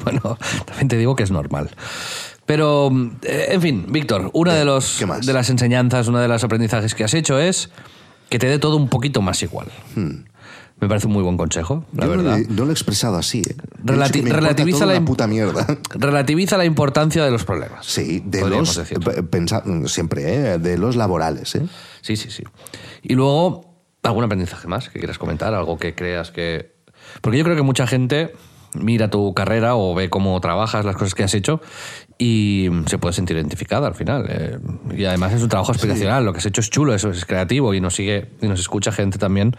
Bueno, 0.05 0.39
también 0.67 0.89
te 0.89 0.99
digo 0.99 1.17
que 1.17 1.23
es 1.23 1.31
normal. 1.31 1.71
Pero, 2.47 2.91
eh, 3.23 3.47
en 3.51 3.63
fin, 3.63 3.87
Víctor, 3.89 4.31
una 4.35 4.55
de, 4.55 4.65
los, 4.65 5.03
de 5.23 5.33
las 5.33 5.49
enseñanzas, 5.49 6.09
una 6.09 6.21
de 6.21 6.29
los 6.29 6.45
aprendizajes 6.45 6.95
que 6.95 7.05
has 7.05 7.15
hecho 7.15 7.39
es 7.39 7.71
que 8.29 8.39
te 8.39 8.47
dé 8.47 8.59
todo 8.59 8.77
un 8.77 8.89
poquito 8.89 9.23
más 9.23 9.43
igual. 9.43 9.69
Me 10.81 10.89
parece 10.89 11.07
un 11.07 11.13
muy 11.15 11.23
buen 11.23 11.37
consejo, 11.37 11.85
la. 11.93 12.05
Yo 12.05 12.11
verdad. 12.11 12.25
lo 12.25 12.37
he- 12.37 12.47
No, 12.49 12.65
lo 12.65 12.71
he 12.71 12.73
expresado 12.73 13.17
así, 13.17 13.41
¿eh? 13.41 13.57
Relati- 13.85 14.23
me 14.23 14.31
relativiza 14.33 14.81
todo 14.81 14.89
la 14.93 14.99
una 14.99 15.07
puta 15.07 15.27
mierda. 15.27 15.67
Relativiza 15.95 16.59
la 16.59 16.65
importancia 16.65 17.25
de 17.25 17.31
los 17.31 17.45
problemas. 17.45 17.87
Sí, 17.87 18.23
de 18.25 18.49
los. 18.49 18.79
pensa- 19.31 19.63
siempre, 19.87 20.35
¿eh? 20.35 20.59
De 20.59 20.77
los 20.77 20.97
laborales, 20.97 21.55
¿eh? 21.55 21.67
Sí, 22.03 22.17
sí, 22.17 22.31
sí. 22.31 22.43
Y 23.03 23.15
luego, 23.15 23.73
¿algún 24.03 24.25
aprendizaje 24.25 24.69
más 24.69 24.89
que 24.91 24.99
quieras 24.99 25.17
comentar? 25.19 25.55
Algo 25.55 25.79
que 25.79 25.95
creas 25.95 26.31
que... 26.31 26.75
Porque 27.23 27.39
yo 27.39 27.45
creo 27.45 27.57
que 27.57 27.63
mucha 27.63 27.87
gente 27.87 28.35
mira 28.75 29.09
tu 29.09 29.33
carrera 29.35 29.77
o 29.77 29.95
ve 29.95 30.11
cómo 30.11 30.39
trabajas, 30.41 30.85
las 30.85 30.97
cosas 30.97 31.15
que 31.15 31.23
has 31.23 31.33
hecho 31.35 31.61
y 32.27 32.71
se 32.87 32.97
puede 32.99 33.13
sentir 33.13 33.37
identificada 33.37 33.87
al 33.87 33.95
final. 33.95 34.25
eh. 34.29 34.59
Y 34.97 35.05
además 35.05 35.33
es 35.35 35.43
un 35.43 35.49
trabajo 35.49 35.73
aspiracional, 35.73 36.25
lo 36.25 36.33
que 36.33 36.39
has 36.39 36.47
hecho 36.47 36.61
es 36.63 36.71
chulo, 36.71 36.95
eso 36.95 37.11
es 37.11 37.25
creativo 37.27 37.75
y 37.75 37.81
nos 37.81 37.95
sigue 37.95 38.31
y 38.41 38.47
nos 38.49 38.61
escucha 38.61 38.93
gente 38.93 39.19
también 39.19 39.55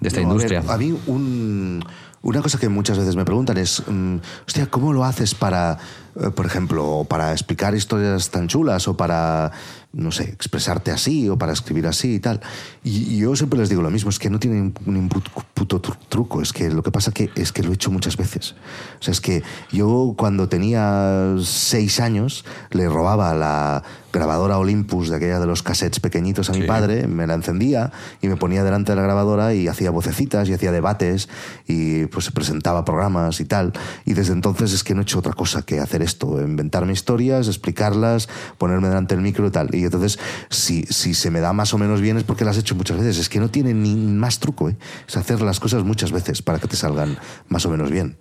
de 0.00 0.08
esta 0.08 0.20
No, 0.20 0.28
a 0.28 0.30
industria. 0.32 0.60
ver, 0.60 0.70
A, 0.70 0.76
mí 0.78 0.96
un- 1.06 1.84
una 2.22 2.42
cosa 2.42 2.58
que 2.58 2.68
muchas 2.68 2.98
veces 2.98 3.16
me 3.16 3.24
preguntan 3.24 3.56
es, 3.58 3.82
mm, 3.86 4.16
hostia, 4.46 4.66
¿cómo 4.66 4.92
lo 4.92 5.04
haces 5.04 5.34
para, 5.34 5.78
eh, 6.20 6.30
por 6.34 6.46
ejemplo, 6.46 7.06
para 7.08 7.32
explicar 7.32 7.74
historias 7.74 8.30
tan 8.30 8.48
chulas 8.48 8.86
o 8.88 8.96
para, 8.96 9.50
no 9.92 10.12
sé, 10.12 10.24
expresarte 10.24 10.90
así 10.90 11.28
o 11.28 11.38
para 11.38 11.52
escribir 11.52 11.86
así 11.86 12.14
y 12.14 12.20
tal? 12.20 12.40
Y, 12.84 13.14
y 13.14 13.18
yo 13.18 13.34
siempre 13.36 13.58
les 13.58 13.68
digo 13.68 13.80
lo 13.82 13.90
mismo, 13.90 14.10
es 14.10 14.18
que 14.18 14.28
no 14.30 14.38
tiene 14.38 14.60
un 14.60 15.08
puto 15.54 15.80
tru- 15.82 15.96
truco, 16.08 16.42
es 16.42 16.52
que 16.52 16.70
lo 16.70 16.82
que 16.82 16.90
pasa 16.90 17.10
que 17.10 17.30
es 17.34 17.52
que 17.52 17.62
lo 17.62 17.70
he 17.70 17.74
hecho 17.74 17.90
muchas 17.90 18.16
veces. 18.16 18.54
O 19.00 19.02
sea, 19.02 19.12
es 19.12 19.20
que 19.20 19.42
yo 19.72 20.14
cuando 20.16 20.48
tenía 20.48 21.34
seis 21.42 22.00
años 22.00 22.44
le 22.70 22.88
robaba 22.88 23.34
la 23.34 23.82
grabadora 24.12 24.58
Olympus 24.58 25.10
de 25.10 25.16
aquella 25.16 25.40
de 25.40 25.46
los 25.46 25.62
cassettes 25.62 26.00
pequeñitos 26.00 26.50
a 26.50 26.52
mi 26.52 26.62
padre, 26.62 27.06
me 27.06 27.26
la 27.26 27.34
encendía 27.34 27.92
y 28.22 28.28
me 28.28 28.36
ponía 28.36 28.64
delante 28.64 28.92
de 28.92 28.96
la 28.96 29.02
grabadora 29.02 29.54
y 29.54 29.68
hacía 29.68 29.90
vocecitas 29.90 30.48
y 30.48 30.54
hacía 30.54 30.72
debates 30.72 31.28
y 31.66 32.06
pues 32.06 32.30
presentaba 32.30 32.84
programas 32.84 33.40
y 33.40 33.44
tal. 33.44 33.72
Y 34.04 34.14
desde 34.14 34.32
entonces 34.32 34.72
es 34.72 34.84
que 34.84 34.94
no 34.94 35.00
he 35.00 35.02
hecho 35.02 35.18
otra 35.18 35.32
cosa 35.32 35.62
que 35.62 35.80
hacer 35.80 36.02
esto, 36.02 36.40
inventarme 36.40 36.92
historias, 36.92 37.48
explicarlas, 37.48 38.28
ponerme 38.56 38.88
delante 38.88 39.14
del 39.14 39.22
micro 39.22 39.46
y 39.46 39.50
tal. 39.50 39.74
Y 39.74 39.84
entonces, 39.84 40.18
si, 40.48 40.84
si 40.84 41.14
se 41.14 41.30
me 41.30 41.40
da 41.40 41.52
más 41.52 41.74
o 41.74 41.78
menos 41.78 42.00
bien 42.00 42.16
es 42.16 42.24
porque 42.24 42.44
las 42.44 42.56
he 42.56 42.60
hecho 42.60 42.74
muchas 42.74 42.98
veces. 42.98 43.18
Es 43.18 43.28
que 43.28 43.40
no 43.40 43.50
tiene 43.50 43.74
ni 43.74 43.94
más 43.94 44.38
truco, 44.38 44.68
¿eh? 44.68 44.76
es 45.06 45.16
hacer 45.16 45.40
las 45.42 45.60
cosas 45.60 45.84
muchas 45.84 46.12
veces 46.12 46.42
para 46.42 46.58
que 46.58 46.68
te 46.68 46.76
salgan 46.76 47.18
más 47.48 47.66
o 47.66 47.70
menos 47.70 47.90
bien. 47.90 48.16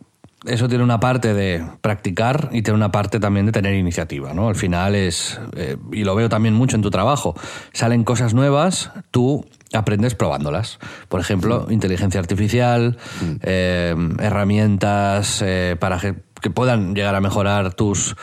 Eso 0.47 0.67
tiene 0.67 0.83
una 0.83 0.99
parte 0.99 1.33
de 1.33 1.65
practicar 1.81 2.49
y 2.51 2.61
tiene 2.61 2.75
una 2.75 2.91
parte 2.91 3.19
también 3.19 3.45
de 3.45 3.51
tener 3.51 3.75
iniciativa, 3.75 4.33
¿no? 4.33 4.47
Al 4.47 4.55
final 4.55 4.95
es, 4.95 5.39
eh, 5.55 5.77
y 5.91 6.03
lo 6.03 6.15
veo 6.15 6.29
también 6.29 6.53
mucho 6.53 6.75
en 6.75 6.81
tu 6.81 6.89
trabajo, 6.89 7.35
salen 7.73 8.03
cosas 8.03 8.33
nuevas, 8.33 8.91
tú 9.11 9.45
aprendes 9.73 10.15
probándolas. 10.15 10.79
Por 11.09 11.19
ejemplo, 11.19 11.67
inteligencia 11.69 12.19
artificial, 12.19 12.97
eh, 13.41 13.95
herramientas 14.19 15.41
eh, 15.45 15.75
para 15.79 15.99
que, 15.99 16.15
que 16.41 16.49
puedan 16.49 16.95
llegar 16.95 17.15
a 17.15 17.21
mejorar 17.21 17.73
tus 17.73 18.15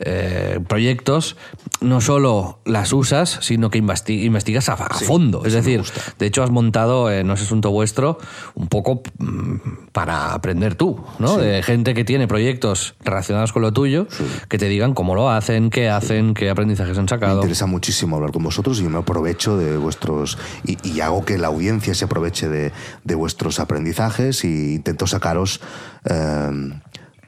eh, 0.00 0.60
proyectos, 0.66 1.36
no 1.80 2.00
solo 2.00 2.58
las 2.64 2.92
usas, 2.92 3.38
sino 3.42 3.70
que 3.70 3.82
investi- 3.82 4.24
investigas 4.24 4.68
a, 4.68 4.72
a 4.74 4.94
fondo. 4.94 5.44
Es 5.44 5.54
me 5.54 5.60
decir, 5.60 5.82
de 6.18 6.26
hecho 6.26 6.42
has 6.42 6.50
montado, 6.50 7.10
eh, 7.10 7.24
no 7.24 7.34
es 7.34 7.42
asunto 7.42 7.70
vuestro, 7.70 8.18
un 8.54 8.68
poco 8.68 9.02
mm, 9.18 9.90
para 9.92 10.32
aprender 10.34 10.74
tú, 10.74 11.02
¿no? 11.18 11.36
De 11.36 11.62
gente 11.62 11.94
que 11.94 12.04
tiene 12.04 12.26
proyectos 12.26 12.94
relacionados 13.04 13.52
con 13.52 13.62
lo 13.62 13.72
tuyo, 13.72 14.06
que 14.48 14.58
te 14.58 14.66
digan 14.68 14.94
cómo 14.94 15.14
lo 15.14 15.30
hacen, 15.30 15.70
qué 15.70 15.88
hacen, 15.88 16.34
qué 16.34 16.50
aprendizajes 16.50 16.96
han 16.98 17.04
Me 17.04 17.08
sacado. 17.08 17.36
interesa 17.36 17.66
muchísimo 17.66 18.16
hablar 18.16 18.32
con 18.32 18.42
vosotros 18.42 18.80
y 18.80 18.84
me 18.84 18.98
aprovecho 18.98 19.56
de 19.56 19.76
vuestros. 19.76 20.38
Y, 20.64 20.76
y 20.88 21.00
hago 21.00 21.24
que 21.24 21.38
la 21.38 21.48
audiencia 21.48 21.94
se 21.94 22.04
aproveche 22.04 22.48
de, 22.48 22.72
de 23.04 23.14
vuestros 23.14 23.60
aprendizajes 23.60 24.44
y 24.44 24.74
intento 24.74 25.06
sacaros 25.06 25.60
eh, 26.04 26.72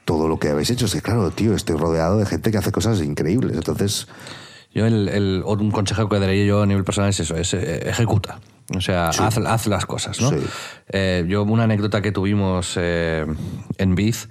todo 0.07 0.29
lo 0.29 0.39
que 0.39 0.47
habéis 0.49 0.69
hecho. 0.71 0.85
Es 0.85 0.93
que, 0.93 1.01
claro, 1.01 1.29
tío, 1.31 1.53
estoy 1.53 1.75
rodeado 1.75 2.17
de 2.17 2.25
gente 2.25 2.49
que 2.49 2.57
hace 2.57 2.71
cosas 2.71 3.01
increíbles. 3.01 3.57
Entonces, 3.57 4.07
Yo 4.73 4.85
el, 4.85 5.09
el- 5.09 5.43
un 5.45 5.69
consejo 5.71 6.07
que 6.07 6.17
daría 6.19 6.45
yo 6.45 6.61
a 6.61 6.65
nivel 6.65 6.83
personal 6.85 7.09
es 7.09 7.19
eso, 7.19 7.35
es 7.35 7.53
eh, 7.53 7.89
ejecuta. 7.89 8.39
O 8.75 8.79
sea, 8.81 9.09
haz, 9.09 9.37
haz 9.37 9.67
las 9.67 9.85
cosas, 9.85 10.19
¿no? 10.21 10.29
Sí. 10.29 10.37
Eh, 10.89 11.25
yo 11.27 11.43
una 11.43 11.63
anécdota 11.63 12.01
que 12.01 12.11
tuvimos 12.11 12.73
eh, 12.77 13.25
en 13.77 13.95
Biz 13.95 14.29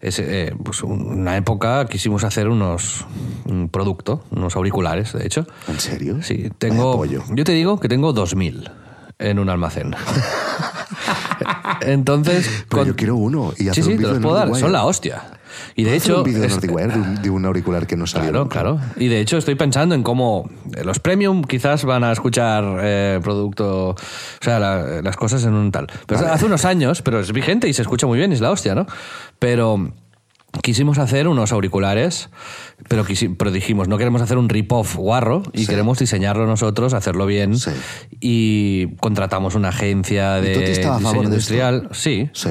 es 0.00 0.18
eh, 0.18 0.54
pues 0.64 0.82
una 0.82 1.36
época 1.36 1.86
quisimos 1.86 2.24
hacer 2.24 2.48
unos 2.48 3.04
un 3.44 3.68
producto, 3.68 4.24
unos 4.30 4.56
auriculares, 4.56 5.12
de 5.12 5.24
hecho. 5.26 5.46
¿en 5.68 5.78
serio? 5.78 6.22
Sí, 6.22 6.50
tengo. 6.58 7.04
Yo 7.04 7.44
te 7.44 7.52
digo 7.52 7.78
que 7.78 7.88
tengo 7.88 8.12
2000 8.12 8.70
en 9.18 9.38
un 9.38 9.48
almacén. 9.50 9.94
Entonces. 11.86 12.64
Pero 12.68 12.80
con- 12.82 12.88
yo 12.88 12.96
quiero 12.96 13.16
uno 13.16 13.52
y 13.56 13.62
Sí, 13.64 13.68
hacer 13.68 13.84
sí, 13.84 13.90
un 13.90 13.96
te 13.96 14.02
vídeo 14.02 14.12
los 14.14 14.22
puedo 14.22 14.34
dar. 14.36 14.54
Son 14.56 14.72
la 14.72 14.84
hostia. 14.84 15.22
Y 15.76 15.84
de 15.84 15.96
hecho. 15.96 16.18
un 16.18 16.24
vídeo 16.24 16.44
es- 16.44 16.60
de 16.60 16.68
un, 16.70 17.22
de 17.22 17.28
un 17.30 17.44
auricular 17.44 17.86
que 17.86 17.96
no 17.96 18.06
salió. 18.06 18.30
Claro, 18.30 18.44
nunca. 18.44 18.52
claro. 18.60 18.80
Y 18.96 19.08
de 19.08 19.20
hecho 19.20 19.36
estoy 19.36 19.54
pensando 19.54 19.94
en 19.94 20.02
cómo 20.02 20.48
eh, 20.74 20.82
los 20.84 20.98
premium 20.98 21.42
quizás 21.44 21.84
van 21.84 22.04
a 22.04 22.12
escuchar 22.12 22.64
eh, 22.82 23.20
producto, 23.22 23.90
o 23.90 23.96
sea, 24.40 24.58
la- 24.58 25.02
las 25.02 25.16
cosas 25.16 25.44
en 25.44 25.52
un 25.54 25.70
tal. 25.70 25.88
Pero 26.06 26.20
hace 26.26 26.46
unos 26.46 26.64
años, 26.64 27.02
pero 27.02 27.20
es 27.20 27.32
vigente 27.32 27.68
y 27.68 27.74
se 27.74 27.82
escucha 27.82 28.06
muy 28.06 28.18
bien, 28.18 28.32
es 28.32 28.40
la 28.40 28.50
hostia, 28.50 28.74
¿no? 28.74 28.86
Pero 29.38 29.92
quisimos 30.60 30.98
hacer 30.98 31.28
unos 31.28 31.50
auriculares, 31.52 32.28
pero, 32.88 33.04
pero 33.38 33.50
dijimos, 33.50 33.88
no 33.88 33.96
queremos 33.98 34.20
hacer 34.22 34.36
un 34.38 34.48
rip-off 34.48 34.96
guarro 34.96 35.42
y 35.52 35.60
Sí. 35.60 35.66
queremos 35.66 35.98
diseñarlo 35.98 36.46
nosotros, 36.46 36.92
hacerlo 36.94 37.24
bien. 37.26 37.56
Sí. 37.56 37.70
Y 38.20 38.88
contratamos 39.00 39.54
una 39.54 39.68
agencia 39.68 40.38
¿Y 40.38 40.42
de 40.42 40.72
estaba 40.72 40.96
a 40.96 40.98
diseño 40.98 41.00
favor 41.00 41.28
de 41.30 41.36
esto? 41.38 41.54
industrial. 41.54 41.88
Sí. 41.92 42.30
Sí. 42.34 42.50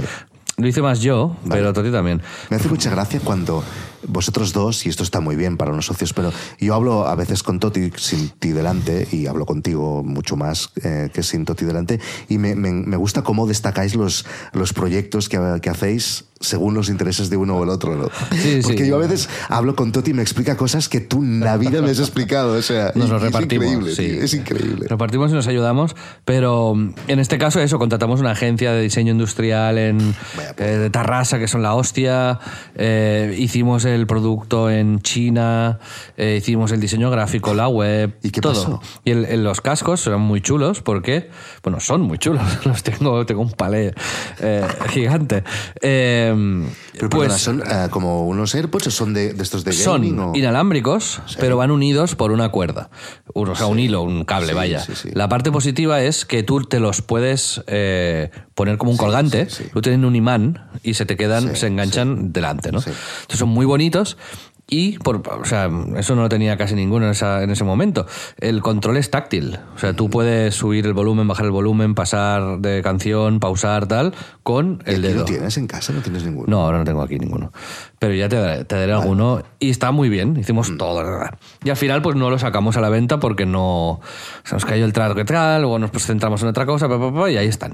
Lo 0.58 0.68
hice 0.68 0.82
más 0.84 1.00
yo, 1.02 1.36
pero 1.50 1.74
Toti 1.74 1.90
también. 1.92 2.22
Me 2.52 2.58
hace 2.58 2.68
mucha 2.70 2.92
gracia 2.92 3.20
cuando 3.24 3.64
vosotros 4.08 4.54
dos, 4.54 4.86
y 4.86 4.90
esto 4.90 5.02
está 5.02 5.20
muy 5.20 5.36
bien 5.36 5.58
para 5.58 5.72
los 5.72 5.86
socios, 5.88 6.14
pero 6.14 6.32
yo 6.60 6.76
hablo 6.76 7.08
a 7.08 7.16
veces 7.16 7.42
con 7.42 7.60
Toti 7.60 7.92
sin 7.96 8.30
ti 8.30 8.50
delante 8.50 9.08
y 9.12 9.26
hablo 9.26 9.46
contigo 9.48 10.04
mucho 10.04 10.36
más 10.36 10.70
eh, 10.84 11.10
que 11.14 11.24
sin 11.24 11.46
Toti 11.46 11.66
delante 11.66 12.00
y 12.30 12.38
me, 12.38 12.54
me- 12.56 12.72
me 12.74 12.98
gusta 12.98 13.24
cómo 13.24 13.48
destacáis 13.48 13.96
los, 13.96 14.26
los 14.54 14.74
proyectos 14.74 15.30
que, 15.30 15.40
que 15.64 15.70
hacéis 15.72 16.26
según 16.42 16.74
los 16.74 16.90
intereses 16.90 17.30
de 17.30 17.38
uno 17.38 17.56
o 17.58 17.64
el 17.64 17.70
otro. 17.70 17.96
¿no? 17.96 18.10
Sí, 18.36 18.60
Porque 18.62 18.84
sí. 18.84 18.90
yo 18.90 18.96
a 18.96 19.00
veces 19.00 19.30
hablo 19.50 19.76
con 19.76 19.92
Toti 19.92 20.12
y 20.12 20.14
me 20.14 20.22
explica 20.22 20.58
cosas 20.58 20.90
que 20.90 21.00
tú 21.00 21.24
en 21.24 21.40
la 21.40 21.58
vida 21.58 21.82
me 21.82 21.90
has 21.92 22.00
explicado. 22.00 22.54
O 22.58 22.62
sea, 22.62 22.92
Nos 22.96 23.08
y- 23.08 23.10
lo 23.12 23.18
y 23.18 23.20
repartimos. 23.20 23.66
Es 23.66 23.72
increíble, 23.72 23.96
sí. 23.96 24.08
tío, 24.16 24.24
es 24.24 24.34
increíble. 24.34 24.88
Repartimos 24.90 25.32
y 25.32 25.34
nos 25.36 25.48
ayudamos, 25.48 25.96
pero 26.26 26.76
mm, 26.76 26.94
en 27.08 27.20
este 27.20 27.38
caso 27.38 27.60
eso, 27.62 27.80
contratamos 27.80 28.20
una 28.20 28.32
agencia 28.32 28.72
de 28.74 28.82
diseño 28.82 29.12
industrial 29.14 29.78
en 29.78 30.16
eh, 30.58 30.64
de 30.64 30.90
Tarrasa, 30.90 31.40
que 31.40 31.48
son 31.48 31.62
la 31.62 31.74
hostia, 31.76 32.40
eh, 32.76 33.36
hicimos 33.40 33.86
el 33.86 34.08
producto 34.08 34.70
en 34.70 35.00
China, 35.02 35.80
eh, 36.18 36.36
hicimos 36.40 36.72
el 36.72 36.80
diseño 36.82 37.10
gráfico, 37.12 37.54
la 37.54 37.68
web, 37.68 38.16
¿Y 38.24 38.32
qué 38.32 38.42
todo. 38.42 38.54
pasó? 38.54 38.82
Y 39.06 39.12
el- 39.12 39.26
el- 39.26 39.44
los 39.44 39.62
cascos 39.62 40.02
son 40.02 40.22
muy 40.22 40.42
chulos 40.42 40.82
porque, 40.82 41.30
bueno, 41.64 41.80
son 41.80 42.02
muy 42.02 42.18
chulos, 42.18 42.42
los 42.66 42.84
tengo, 42.84 43.26
tengo 43.26 43.42
un 43.42 43.52
palé 43.52 43.94
gigante. 44.90 45.44
Eh, 45.82 46.31
Pero 46.94 47.10
pues, 47.10 47.32
perdona, 47.34 47.38
¿son 47.38 47.62
eh, 47.62 47.88
como 47.90 48.28
unos 48.28 48.54
AirPods 48.56 48.88
o 48.88 48.92
son 48.92 49.14
de, 49.14 49.34
de 49.34 49.44
estos 49.44 49.64
de 49.64 49.74
son 49.74 50.02
gaming? 50.02 50.20
o- 50.20 50.32
inalámbricos, 50.36 51.22
pero 51.40 51.58
van 51.58 51.72
unidos 51.72 52.16
por 52.16 52.32
una 52.32 52.50
cuerda. 52.50 52.90
O 53.34 53.56
sea, 53.56 53.68
un 53.68 53.80
hilo, 53.80 54.02
un 54.02 54.26
cable, 54.26 54.50
Sí, 54.50 54.54
vaya. 54.54 54.86
La 55.14 55.30
parte 55.30 55.52
positiva 55.52 56.02
es 56.02 56.26
que 56.26 56.44
tú 56.44 56.62
te 56.64 56.80
los 56.80 57.02
puedes 57.02 57.64
eh, 57.68 58.30
poner 58.56 58.78
como 58.78 58.92
un 58.92 58.98
colgante. 58.98 59.48
Tú 59.74 59.82
tienen 59.82 60.06
un 60.06 60.16
imán 60.16 60.70
y 60.84 60.96
se 60.96 61.06
te 61.06 61.16
quedan, 61.18 61.56
se 61.56 61.68
enganchan 61.68 62.34
delante, 62.34 62.72
¿no? 62.72 62.80
Entonces 62.80 63.40
son 63.40 63.50
muy 63.50 63.66
bonitos. 63.66 64.18
Y, 64.74 64.98
por, 65.00 65.18
o 65.28 65.44
sea, 65.44 65.70
eso 65.98 66.16
no 66.16 66.22
lo 66.22 66.30
tenía 66.30 66.56
casi 66.56 66.76
ninguno 66.76 67.04
en, 67.06 67.12
esa- 67.12 67.44
en 67.44 67.50
ese 67.52 67.66
momento. 67.66 68.06
El 68.40 68.62
control 68.62 68.96
es 68.96 69.12
táctil. 69.12 69.60
O 69.76 69.78
sea, 69.78 69.92
tú 69.94 70.10
puedes 70.10 70.56
subir 70.56 70.86
el 70.86 70.94
volumen, 70.94 71.28
bajar 71.28 71.44
el 71.46 71.52
volumen, 71.52 71.94
pasar 71.94 72.60
de 72.60 72.82
canción, 72.82 73.42
pausar, 73.42 73.86
tal, 73.88 74.14
con 74.44 74.82
¿Y 74.88 74.92
el 74.92 74.96
aquí 75.00 75.08
dedo. 75.10 75.20
lo 75.20 75.26
tienes 75.26 75.58
en 75.58 75.68
casa? 75.68 75.92
¿No 75.92 76.00
tienes 76.00 76.24
ninguno? 76.24 76.46
No, 76.48 76.62
ahora 76.64 76.78
no 76.78 76.86
tengo 76.86 77.02
aquí 77.02 77.20
ninguno. 77.20 77.52
Pero 78.00 78.14
ya 78.14 78.30
te 78.30 78.38
daré, 78.38 78.64
te 78.64 78.78
daré 78.78 78.94
alguno. 78.94 79.44
Y 79.60 79.72
está 79.72 79.92
muy 79.92 80.08
bien. 80.08 80.38
Hicimos 80.38 80.72
todo. 80.78 81.04
la 81.04 81.10
verdad. 81.10 81.40
Y 81.66 81.70
al 81.70 81.76
final, 81.78 82.02
pues 82.02 82.16
no 82.16 82.30
lo 82.30 82.40
sacamos 82.40 82.78
a 82.78 82.82
la 82.82 82.88
venta 82.88 83.20
porque 83.20 83.46
no. 83.46 84.00
Se 84.46 84.56
nos 84.56 84.64
cayó 84.64 84.86
el 84.86 84.94
trato 84.94 85.16
que 85.16 85.26
tal, 85.26 85.64
luego 85.64 85.80
nos 85.80 85.92
pues, 85.92 86.06
centramos 86.06 86.42
en 86.44 86.48
otra 86.48 86.66
cosa, 86.66 86.88
y 87.30 87.36
ahí 87.36 87.48
están. 87.48 87.74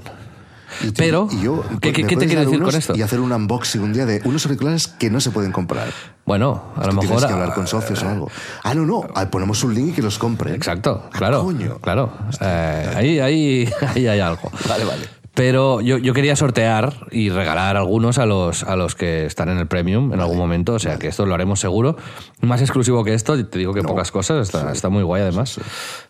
Y 0.82 0.90
Pero, 0.92 1.28
y 1.30 1.40
yo, 1.42 1.62
¿qué, 1.80 1.88
¿me 1.88 1.92
qué- 1.92 2.04
qué 2.06 2.16
te 2.16 2.26
quiero 2.26 2.42
decir 2.44 2.62
con 2.62 2.74
esto? 2.74 2.94
Y 2.96 3.02
hacer 3.02 3.20
un 3.20 3.32
unboxing 3.32 3.82
un 3.82 3.92
día 3.92 4.06
de 4.06 4.20
unos 4.24 4.44
auriculares 4.46 4.88
que 4.88 5.10
no 5.10 5.20
se 5.20 5.30
pueden 5.30 5.52
comprar. 5.52 5.88
Bueno, 6.26 6.62
a 6.76 6.80
lo 6.86 6.90
Tú 6.90 6.96
mejor. 6.96 7.06
Tienes 7.08 7.24
que 7.26 7.32
hablar 7.32 7.54
con 7.54 7.66
socios 7.66 8.02
o 8.02 8.08
algo. 8.08 8.30
Ah, 8.62 8.74
no, 8.74 8.84
no. 8.84 9.06
ah, 9.14 9.30
Ponemos 9.30 9.62
un 9.64 9.74
link 9.74 9.88
y 9.88 9.92
que 9.92 10.02
los 10.02 10.18
compren. 10.18 10.54
Exacto, 10.54 11.02
Ah, 11.06 11.16
claro. 11.16 11.42
coño. 11.44 11.78
Claro. 11.80 12.12
Eh, 12.40 12.92
ahí, 12.96 13.18
ahí, 13.20 13.68
ahí 13.94 14.06
hay 14.06 14.20
algo. 14.20 14.50
Vale, 14.68 14.84
vale. 14.84 15.02
Pero 15.34 15.80
yo, 15.80 15.98
yo 15.98 16.14
quería 16.14 16.34
sortear 16.34 17.06
y 17.12 17.30
regalar 17.30 17.76
algunos 17.76 18.18
a 18.18 18.26
los, 18.26 18.64
a 18.64 18.74
los 18.74 18.96
que 18.96 19.24
están 19.24 19.48
en 19.48 19.58
el 19.58 19.68
premium 19.68 20.12
en 20.12 20.18
algún 20.20 20.36
momento. 20.36 20.74
O 20.74 20.78
sea 20.80 20.98
que 20.98 21.06
esto 21.06 21.26
lo 21.26 21.34
haremos 21.34 21.60
seguro. 21.60 21.96
Más 22.40 22.60
exclusivo 22.60 23.04
que 23.04 23.14
esto, 23.14 23.46
te 23.46 23.58
digo 23.58 23.72
que 23.72 23.82
pocas 23.82 24.10
cosas. 24.10 24.48
Está, 24.48 24.72
está 24.72 24.88
muy 24.88 25.04
guay 25.04 25.22
además. 25.22 25.60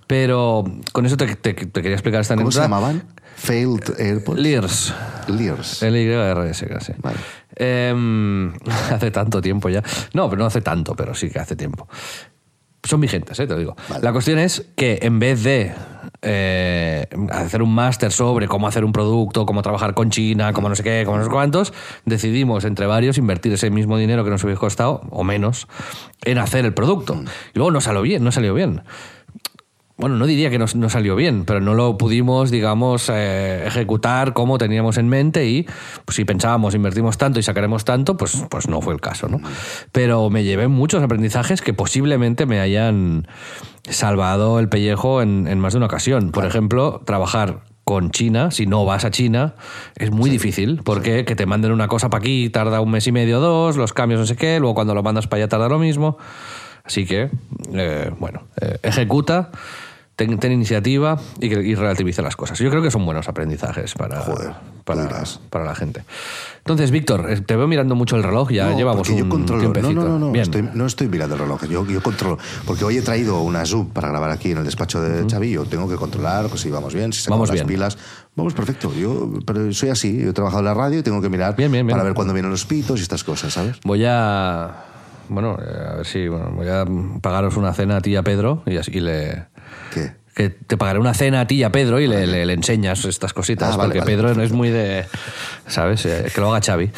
Pero 0.06 0.64
con 0.92 1.04
eso 1.04 1.16
te, 1.18 1.26
te- 1.36 1.52
te 1.52 1.66
quería 1.82 1.92
explicar 1.92 2.22
esta 2.22 2.36
¿Cómo 2.36 2.50
se 2.50 2.60
anécdota. 2.60 2.80
llamaban? 2.80 3.02
Failed 3.38 3.94
AirPods. 3.98 4.38
Lears. 4.38 4.94
Lears. 5.28 5.82
L-Y-R-S, 5.82 6.66
casi. 6.66 6.92
Vale. 6.98 7.18
Em, 7.54 8.52
hace 8.90 9.10
tanto 9.10 9.40
tiempo 9.40 9.68
ya. 9.68 9.82
No, 10.12 10.28
pero 10.28 10.40
no 10.40 10.46
hace 10.46 10.60
tanto, 10.60 10.94
pero 10.96 11.14
sí 11.14 11.30
que 11.30 11.38
hace 11.38 11.54
tiempo. 11.54 11.88
Son 12.82 13.00
vigentes, 13.00 13.38
¿eh? 13.38 13.46
te 13.46 13.52
lo 13.52 13.58
digo. 13.58 13.76
Vale. 13.88 14.02
La 14.02 14.12
cuestión 14.12 14.38
es 14.38 14.66
que 14.76 14.98
en 15.02 15.18
vez 15.18 15.44
de 15.44 15.72
eh, 16.22 17.06
hacer 17.30 17.62
un 17.62 17.72
máster 17.74 18.10
sobre 18.10 18.48
cómo 18.48 18.66
hacer 18.66 18.84
un 18.84 18.92
producto, 18.92 19.46
cómo 19.46 19.62
trabajar 19.62 19.94
con 19.94 20.10
China, 20.10 20.52
cómo 20.52 20.68
no 20.68 20.74
sé 20.74 20.82
qué, 20.82 21.04
cómo 21.06 21.18
no 21.18 21.24
sé 21.24 21.30
cuántos, 21.30 21.72
decidimos 22.06 22.64
entre 22.64 22.86
varios 22.86 23.18
invertir 23.18 23.52
ese 23.52 23.70
mismo 23.70 23.98
dinero 23.98 24.24
que 24.24 24.30
nos 24.30 24.42
hubiese 24.42 24.58
costado, 24.58 25.02
o 25.10 25.22
menos, 25.22 25.68
en 26.24 26.38
hacer 26.38 26.64
el 26.64 26.74
producto. 26.74 27.14
Y 27.54 27.58
luego 27.58 27.70
no 27.70 27.80
salió 27.80 28.02
bien, 28.02 28.24
no 28.24 28.32
salió 28.32 28.52
bien 28.52 28.82
bueno, 29.98 30.16
no 30.16 30.26
diría 30.26 30.48
que 30.48 30.58
no, 30.58 30.66
no 30.74 30.88
salió 30.88 31.16
bien, 31.16 31.44
pero 31.44 31.60
no 31.60 31.74
lo 31.74 31.98
pudimos, 31.98 32.52
digamos, 32.52 33.10
eh, 33.12 33.64
ejecutar 33.66 34.32
como 34.32 34.56
teníamos 34.56 34.96
en 34.96 35.08
mente 35.08 35.46
y 35.46 35.66
pues, 36.04 36.14
si 36.16 36.24
pensábamos 36.24 36.74
invertimos 36.76 37.18
tanto 37.18 37.40
y 37.40 37.42
sacaremos 37.42 37.84
tanto, 37.84 38.16
pues, 38.16 38.44
pues 38.48 38.68
no 38.68 38.80
fue 38.80 38.94
el 38.94 39.00
caso, 39.00 39.28
¿no? 39.28 39.40
Pero 39.90 40.30
me 40.30 40.44
llevé 40.44 40.68
muchos 40.68 41.02
aprendizajes 41.02 41.62
que 41.62 41.74
posiblemente 41.74 42.46
me 42.46 42.60
hayan 42.60 43.26
salvado 43.90 44.60
el 44.60 44.68
pellejo 44.68 45.20
en, 45.20 45.48
en 45.48 45.58
más 45.58 45.72
de 45.72 45.78
una 45.78 45.86
ocasión. 45.86 46.30
Por 46.30 46.46
ejemplo, 46.46 47.02
trabajar 47.04 47.64
con 47.82 48.10
China, 48.10 48.50
si 48.52 48.66
no 48.66 48.84
vas 48.84 49.04
a 49.04 49.10
China, 49.10 49.54
es 49.96 50.10
muy 50.12 50.30
difícil, 50.30 50.82
porque 50.84 51.24
que 51.24 51.34
te 51.34 51.46
manden 51.46 51.72
una 51.72 51.88
cosa 51.88 52.10
para 52.10 52.20
aquí 52.20 52.50
tarda 52.50 52.80
un 52.82 52.90
mes 52.90 53.06
y 53.06 53.12
medio, 53.12 53.40
dos, 53.40 53.76
los 53.76 53.94
cambios 53.94 54.20
no 54.20 54.26
sé 54.26 54.36
qué, 54.36 54.60
luego 54.60 54.74
cuando 54.74 54.94
lo 54.94 55.02
mandas 55.02 55.26
para 55.26 55.42
allá 55.42 55.48
tarda 55.48 55.68
lo 55.70 55.78
mismo. 55.78 56.18
Así 56.84 57.04
que, 57.04 57.30
eh, 57.74 58.10
bueno, 58.18 58.44
eh, 58.60 58.78
ejecuta, 58.82 59.50
ten, 60.18 60.36
ten 60.38 60.50
iniciativa 60.50 61.16
y, 61.40 61.46
y 61.46 61.74
relativiza 61.76 62.22
las 62.22 62.34
cosas. 62.34 62.58
Yo 62.58 62.68
creo 62.70 62.82
que 62.82 62.90
son 62.90 63.06
buenos 63.06 63.28
aprendizajes 63.28 63.94
para, 63.94 64.20
para, 64.82 65.02
dirás. 65.02 65.38
para 65.48 65.64
la 65.64 65.76
gente. 65.76 66.02
Entonces, 66.58 66.90
Víctor, 66.90 67.30
eh, 67.30 67.40
te 67.40 67.54
veo 67.54 67.68
mirando 67.68 67.94
mucho 67.94 68.16
el 68.16 68.24
reloj, 68.24 68.50
ya 68.50 68.68
No, 68.68 68.76
llevamos 68.76 69.08
un 69.08 69.16
yo 69.16 69.28
controlo. 69.28 69.62
No, 69.62 69.72
tiempecito. 69.72 70.00
no, 70.02 70.08
no, 70.08 70.18
no. 70.18 70.32
Bien. 70.32 70.42
Estoy, 70.42 70.68
no 70.74 70.86
estoy 70.86 71.06
mirando 71.06 71.36
el 71.36 71.42
reloj. 71.42 71.64
Yo, 71.66 71.86
yo 71.86 72.02
controlo. 72.02 72.36
Porque 72.66 72.84
hoy 72.84 72.96
he 72.96 73.02
traído 73.02 73.40
una 73.42 73.64
Zoom 73.64 73.90
para 73.90 74.08
grabar 74.08 74.32
aquí 74.32 74.50
en 74.50 74.58
el 74.58 74.64
despacho 74.64 75.00
de 75.00 75.24
Xavi. 75.30 75.52
Yo 75.52 75.64
tengo 75.66 75.88
que 75.88 75.94
controlar 75.94 76.48
pues, 76.48 76.62
si 76.62 76.70
vamos 76.70 76.92
bien, 76.94 77.12
si 77.12 77.22
se 77.22 77.30
Vamos 77.30 77.48
las 77.48 77.54
bien. 77.54 77.68
pilas. 77.68 77.96
Vamos 78.34 78.54
perfecto. 78.54 78.92
Yo 78.92 79.30
pero 79.46 79.72
soy 79.72 79.90
así. 79.90 80.18
Yo 80.20 80.30
he 80.30 80.32
trabajado 80.32 80.60
en 80.60 80.64
la 80.66 80.74
radio 80.74 80.98
y 80.98 81.02
tengo 81.04 81.22
que 81.22 81.28
mirar 81.28 81.54
Bien, 81.54 81.70
bien, 81.70 81.86
para 81.86 82.02
ver 82.02 82.14
cuándo 82.14 82.34
vienen 82.34 82.50
los 82.50 82.64
pitos 82.66 82.98
y 82.98 83.02
estas 83.02 83.22
cosas, 83.22 83.52
¿sabes? 83.52 83.76
Voy 83.84 84.04
a. 84.04 84.84
Bueno, 85.28 85.56
eh, 85.60 85.88
a 85.92 85.96
ver 85.96 86.06
si. 86.06 86.26
Bueno, 86.26 86.50
voy 86.56 86.66
a 86.68 86.84
pagaros 87.20 87.56
una 87.56 87.72
cena 87.72 87.98
a 87.98 88.00
ti 88.00 88.10
y 88.10 88.16
a 88.16 88.24
Pedro 88.24 88.64
y 88.66 88.76
así 88.78 88.98
le. 88.98 89.46
¿Qué? 89.92 90.12
Que 90.34 90.50
te 90.50 90.76
pagaré 90.76 90.98
una 91.00 91.14
cena 91.14 91.40
a 91.40 91.46
ti 91.46 91.56
y 91.56 91.62
a 91.64 91.72
Pedro 91.72 91.98
y 91.98 92.06
le, 92.06 92.26
le- 92.26 92.46
le 92.46 92.52
enseñas 92.52 93.04
estas 93.04 93.32
cositas. 93.32 93.74
Ah, 93.74 93.76
vale, 93.76 93.88
porque 93.88 93.98
vale, 94.00 94.12
Pedro 94.12 94.34
no 94.34 94.42
es 94.42 94.52
muy 94.52 94.70
de. 94.70 95.04
¿Sabes? 95.66 96.06
Eh, 96.06 96.30
Que 96.32 96.40
lo 96.40 96.52
haga 96.54 96.64
Xavi. 96.64 96.90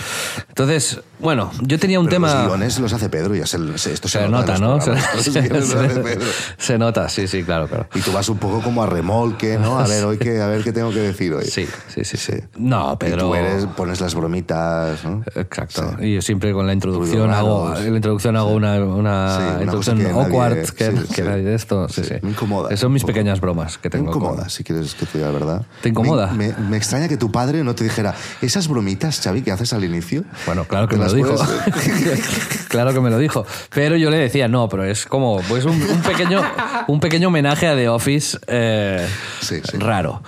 Entonces, 0.48 1.00
bueno, 1.20 1.50
yo 1.62 1.78
tenía 1.78 2.00
un 2.00 2.06
Pero 2.06 2.16
tema. 2.16 2.34
Los 2.34 2.46
guiones 2.46 2.78
los 2.80 2.92
hace 2.92 3.08
Pedro 3.08 3.34
y 3.34 3.40
se, 3.46 3.78
se- 3.78 3.92
esto 3.92 4.08
se, 4.08 4.18
se 4.20 4.28
nota, 4.28 4.58
¿no? 4.58 4.78
Se, 5.20 5.42
Pedro. 5.42 6.26
se 6.58 6.78
nota, 6.78 7.08
sí, 7.08 7.26
sí, 7.28 7.42
claro, 7.44 7.68
claro. 7.68 7.86
Y 7.94 8.00
tú 8.00 8.12
vas 8.12 8.28
un 8.28 8.38
poco 8.38 8.60
como 8.62 8.82
a 8.82 8.86
remolque, 8.86 9.58
¿no? 9.58 9.78
A 9.78 9.86
ver, 9.86 10.04
hoy 10.04 10.18
qué, 10.18 10.40
a 10.40 10.46
ver 10.46 10.62
qué 10.64 10.72
tengo 10.72 10.90
que 10.90 11.00
decir 11.00 11.32
hoy. 11.34 11.44
Sí, 11.44 11.66
sí, 11.88 12.04
sí. 12.04 12.16
sí. 12.16 12.30
Sí. 12.30 12.36
No, 12.58 12.92
Y 12.92 12.96
Pedro. 12.96 13.28
tú 13.28 13.34
eres, 13.34 13.66
pones 13.66 14.00
las 14.00 14.14
bromitas, 14.14 15.02
¿no? 15.04 15.22
Exacto. 15.34 15.96
Sí. 15.98 16.06
Y 16.06 16.14
yo 16.14 16.22
siempre 16.22 16.52
con 16.52 16.66
la 16.66 16.72
introducción 16.72 17.30
hago, 17.32 17.68
raros. 17.70 17.84
la 17.84 17.96
introducción 17.96 18.36
hago 18.36 18.50
una, 18.50 18.78
una 18.84 19.36
Sí, 19.36 19.42
una 19.42 19.60
introducción 19.62 19.98
que 19.98 20.04
nadie- 20.04 20.24
awkward, 20.26 20.70
que, 20.70 20.90
sí, 20.92 20.98
que 21.08 21.14
sí. 21.14 21.22
nadie 21.22 21.42
de 21.42 21.54
esto. 21.54 21.88
Sí, 21.88 22.02
sí. 22.04 22.08
Sí, 22.10 22.14
me 22.22 22.30
incomoda 22.30 22.68
Esas 22.68 22.80
son 22.80 22.92
mis 22.92 23.04
pequeñas 23.04 23.40
bromas 23.40 23.78
que 23.78 23.88
Me 23.88 23.90
tengo. 23.90 24.12
con- 24.12 24.22
incomoda, 24.22 24.48
si 24.48 24.62
quieres 24.64 24.94
que 24.94 25.06
te 25.06 25.18
diga 25.18 25.30
la 25.32 25.38
verdad. 25.38 25.66
¿Te 25.82 25.88
incomoda? 25.88 26.28
Me, 26.32 26.48
me- 26.48 26.68
me 26.70 26.76
extraña 26.76 27.08
que 27.08 27.16
tu 27.16 27.32
padre 27.32 27.64
no 27.64 27.74
te 27.74 27.84
dijera, 27.84 28.14
esas 28.42 28.68
bromitas, 28.68 29.20
Xavi, 29.20 29.42
que 29.42 29.50
haces 29.50 29.72
al 29.72 29.84
inicio. 29.84 30.24
Bueno, 30.46 30.64
claro 30.66 30.86
que 30.88 30.94
¿te 30.96 30.98
me 31.00 31.06
lo 31.10 31.16
dijo. 31.16 31.34
claro 32.68 32.92
que 32.92 33.00
me 33.00 33.10
lo 33.10 33.18
dijo. 33.18 33.46
Pero 33.74 33.96
yo 33.96 34.10
le 34.10 34.18
decía, 34.18 34.48
no, 34.48 34.68
pero 34.68 34.84
es 34.84 35.06
como 35.06 35.40
pues 35.48 35.64
un, 35.64 35.80
un 35.82 36.00
pequeño, 36.02 36.42
un 36.88 37.00
pequeño 37.00 37.28
homenaje 37.28 37.66
a 37.68 37.74
The 37.74 37.88
Office 37.88 38.38
eh, 38.46 39.06
Sí, 39.40 39.60
sí. 39.62 39.78
raro. 39.78 40.22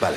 Vale. 0.00 0.16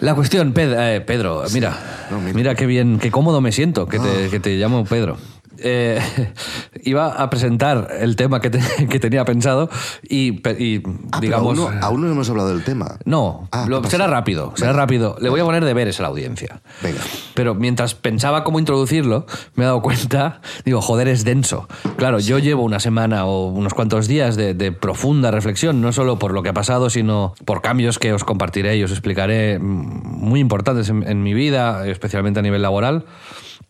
La 0.00 0.14
cuestión, 0.14 0.52
eh, 0.56 1.02
Pedro, 1.06 1.44
mira, 1.52 1.78
No, 2.10 2.18
mira. 2.20 2.34
mira 2.34 2.54
qué 2.54 2.66
bien, 2.66 2.98
qué 2.98 3.10
cómodo 3.10 3.40
me 3.40 3.52
siento 3.52 3.86
que 3.86 3.98
te, 3.98 4.28
que 4.28 4.40
te 4.40 4.56
llamo 4.56 4.84
Pedro. 4.84 5.16
Eh, 5.58 6.00
iba 6.82 7.08
a 7.14 7.30
presentar 7.30 7.88
el 8.00 8.16
tema 8.16 8.40
que, 8.40 8.50
te- 8.50 8.86
que 8.88 8.98
tenía 9.00 9.24
pensado 9.24 9.70
y, 10.02 10.40
y, 10.62 10.82
Ah, 11.12 11.20
digamos... 11.20 11.58
aún, 11.58 11.74
no, 11.80 11.86
aún 11.86 12.00
no 12.02 12.10
hemos 12.10 12.28
hablado 12.30 12.48
del 12.50 12.64
tema. 12.64 12.98
No, 13.04 13.48
Ah, 13.52 13.66
será 13.88 14.06
rápido, 14.06 14.52
será 14.56 14.72
Venga. 14.72 14.82
rápido. 14.82 15.16
Le 15.20 15.28
voy 15.28 15.40
a 15.40 15.44
poner 15.44 15.64
deberes 15.64 15.98
a 16.00 16.02
la 16.02 16.08
audiencia. 16.08 16.60
Venga. 16.82 17.00
Pero 17.34 17.54
mientras 17.54 17.94
pensaba 17.94 18.44
cómo 18.44 18.58
introducirlo, 18.58 19.26
me 19.54 19.64
he 19.64 19.66
dado 19.66 19.80
cuenta, 19.82 20.40
digo, 20.64 20.80
joder, 20.80 21.08
es 21.08 21.24
denso. 21.24 21.68
Claro, 21.96 22.18
yo 22.18 22.38
llevo 22.38 22.62
una 22.62 22.80
semana 22.80 23.26
o 23.26 23.48
unos 23.48 23.74
cuantos 23.74 24.08
días 24.08 24.36
de, 24.36 24.54
de 24.54 24.72
profunda 24.72 25.30
reflexión, 25.30 25.80
no 25.80 25.92
solo 25.92 26.18
por 26.18 26.32
lo 26.32 26.42
que 26.42 26.48
ha 26.50 26.54
pasado, 26.54 26.90
sino 26.90 27.34
por 27.44 27.62
cambios 27.62 27.98
que 27.98 28.12
os 28.12 28.24
compartiré 28.24 28.76
y 28.76 28.82
os 28.82 28.90
explicaré 28.90 29.58
mm, 29.58 29.62
muy 29.64 30.40
importantes 30.40 30.88
en, 30.88 31.02
en 31.08 31.22
mi 31.22 31.34
vida, 31.34 31.86
especialmente 31.86 32.40
a 32.40 32.42
nivel 32.42 32.62
laboral. 32.62 33.04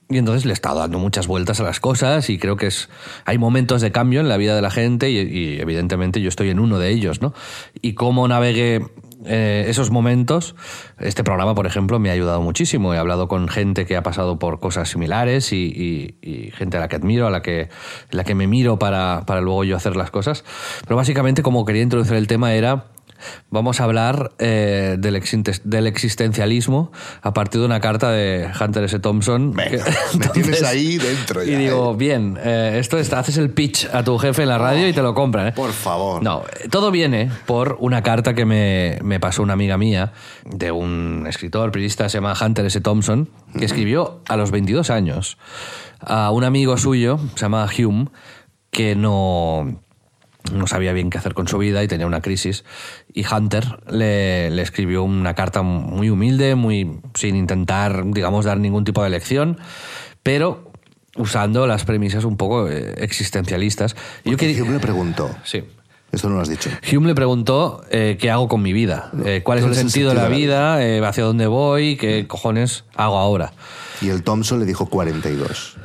Y 0.09 0.19
entonces 0.19 0.45
le 0.45 0.53
he 0.53 0.55
estado 0.55 0.81
dando 0.81 0.99
muchas 0.99 1.27
vueltas 1.27 1.61
a 1.61 1.65
las 1.65 1.81
cosas 1.81 2.29
y 2.29 2.39
creo 2.39 2.57
que 2.57 2.67
es 2.67 2.91
hay 3.25 3.39
momentos 3.39 3.81
de 3.81 3.91
cambio 3.91 4.21
en 4.21 4.29
la 4.29 4.37
vida 4.37 4.55
de 4.55 4.61
la 4.61 4.71
gente 4.71 5.11
y, 5.11 5.59
evidentemente 5.59 6.21
yo 6.21 6.29
estoy 6.29 6.51
en 6.51 6.59
uno 6.59 6.79
de 6.79 6.91
ellos, 6.91 7.23
¿no? 7.23 7.33
Y 7.81 7.95
cómo 7.95 8.29
navegué 8.29 8.83
eh, 9.25 9.65
esos 9.69 9.91
momentos, 9.91 10.55
este 10.99 11.25
programa, 11.25 11.55
por 11.55 11.67
ejemplo, 11.67 11.99
me 11.99 12.11
ha 12.11 12.13
ayudado 12.13 12.43
muchísimo. 12.43 12.93
He 12.93 12.99
hablado 12.99 13.29
con 13.29 13.49
gente 13.49 13.87
que 13.87 13.97
ha 13.97 14.03
pasado 14.03 14.39
por 14.39 14.61
cosas 14.61 14.91
similares 14.91 15.53
y 15.53 16.17
gente 16.55 16.77
a 16.77 16.81
la 16.81 16.89
que 16.89 16.97
admiro, 16.97 17.27
a 17.27 17.31
la 17.31 17.41
que, 17.41 17.71
la 18.11 18.25
que 18.25 18.35
me 18.35 18.47
miro 18.47 18.79
para, 18.79 19.23
para 19.27 19.41
luego 19.41 19.65
yo 19.65 19.75
hacer 19.75 19.97
las 19.97 20.11
cosas. 20.11 20.45
Pero 20.83 20.97
básicamente, 20.97 21.43
como 21.43 21.65
quería 21.65 21.83
introducir 21.83 22.17
el 22.17 22.27
tema, 22.27 22.53
era 22.53 22.89
Vamos 23.51 23.81
a 23.81 23.85
hablar 23.85 24.33
eh, 24.39 24.97
del, 24.99 25.17
existencialismo 25.87 26.93
a 27.23 27.33
partir 27.33 27.61
de 27.61 27.67
una 27.67 27.81
carta 27.81 28.11
de 28.11 28.49
Hunter 28.61 28.85
S. 28.85 28.99
Thompson. 28.99 29.53
Venga, 29.53 29.85
que- 29.85 30.19
me 30.19 30.29
tienes 30.33 30.63
ahí 30.63 30.99
dentro 30.99 31.43
Y 31.45 31.55
digo, 31.55 31.93
eh. 31.93 31.97
bien, 31.97 32.39
eh, 32.43 32.77
esto 32.79 32.99
está, 32.99 33.19
haces 33.21 33.37
el 33.39 33.51
pitch 33.51 33.89
a 33.93 34.03
tu 34.05 34.19
jefe 34.19 34.43
en 34.43 34.49
la 34.49 34.59
radio 34.59 34.89
y 34.89 34.93
te 34.93 35.03
lo 35.03 35.15
compran. 35.15 35.53
Por 35.55 35.73
favor. 35.73 36.23
No, 36.23 36.43
todo 36.71 36.91
viene 36.91 37.31
por 37.47 37.77
una 37.81 38.03
carta 38.03 38.35
que 38.35 38.45
me, 38.45 38.99
me 39.03 39.21
pasó 39.21 39.43
una 39.43 39.53
amiga 39.55 39.79
mía 39.79 40.13
de 40.45 40.71
un 40.71 41.27
escritor, 41.29 41.71
periodista, 41.73 42.09
se 42.09 42.19
llama 42.19 42.35
Hunter 42.41 42.67
S. 42.67 42.81
Thompson, 42.81 43.29
que 43.59 43.65
escribió 43.65 44.21
a 44.29 44.37
los 44.37 44.51
22 44.51 44.91
años 44.91 45.39
a 46.01 46.31
un 46.31 46.45
amigo 46.45 46.77
suyo, 46.77 47.19
se 47.35 47.43
llama 47.43 47.67
Hume, 47.79 48.09
que 48.71 48.95
no, 48.97 49.81
no 50.53 50.67
sabía 50.67 50.93
bien 50.93 51.11
qué 51.11 51.19
hacer 51.19 51.35
con 51.35 51.49
su 51.49 51.59
vida 51.59 51.83
y 51.83 51.89
tenía 51.89 52.07
una 52.07 52.21
crisis. 52.21 52.65
Y 53.13 53.25
Hunter 53.27 53.79
le, 53.91 54.51
le 54.51 54.63
escribió 54.63 55.03
una 55.03 55.35
carta 55.35 55.63
muy 55.63 56.11
humilde, 56.11 56.55
muy 56.55 57.01
sin 57.15 57.37
intentar, 57.37 58.05
digamos, 58.07 58.45
dar 58.45 58.59
ningún 58.59 58.85
tipo 58.85 59.03
de 59.03 59.11
lección, 59.11 59.59
pero 60.23 60.71
usando 61.17 61.67
las 61.67 61.85
premisas 61.85 62.25
un 62.25 62.37
poco 62.37 62.69
eh, 62.69 62.95
existencialistas. 62.99 63.95
Y 64.25 64.31
yo 64.31 64.37
Porque 64.37 64.49
quería... 64.49 64.63
Hume 64.63 64.73
le 64.75 64.81
preguntó. 64.81 65.31
Sí. 65.45 65.65
Esto 66.13 66.29
no 66.29 66.37
lo 66.37 66.43
has 66.43 66.49
dicho. 66.49 66.71
Hume 66.93 67.09
le 67.09 67.15
preguntó 67.15 67.83
eh, 67.91 68.17
qué 68.21 68.31
hago 68.31 68.47
con 68.47 68.63
mi 68.63 68.73
vida, 68.73 69.11
Eh, 69.25 69.43
cuál 69.43 69.59
es 69.59 69.65
el 69.65 69.75
sentido 69.75 70.11
de 70.11 70.15
la 70.15 70.29
vida, 70.29 70.85
eh, 70.85 71.05
hacia 71.05 71.25
dónde 71.25 71.49
voy, 71.49 71.97
qué 71.97 72.27
cojones 72.29 72.85
hago 72.95 73.19
ahora. 73.19 73.53
Y 74.01 74.11
el 74.11 74.23
Thompson 74.23 74.61
le 74.61 74.67
dijo 74.67 74.87
42. 74.87 75.77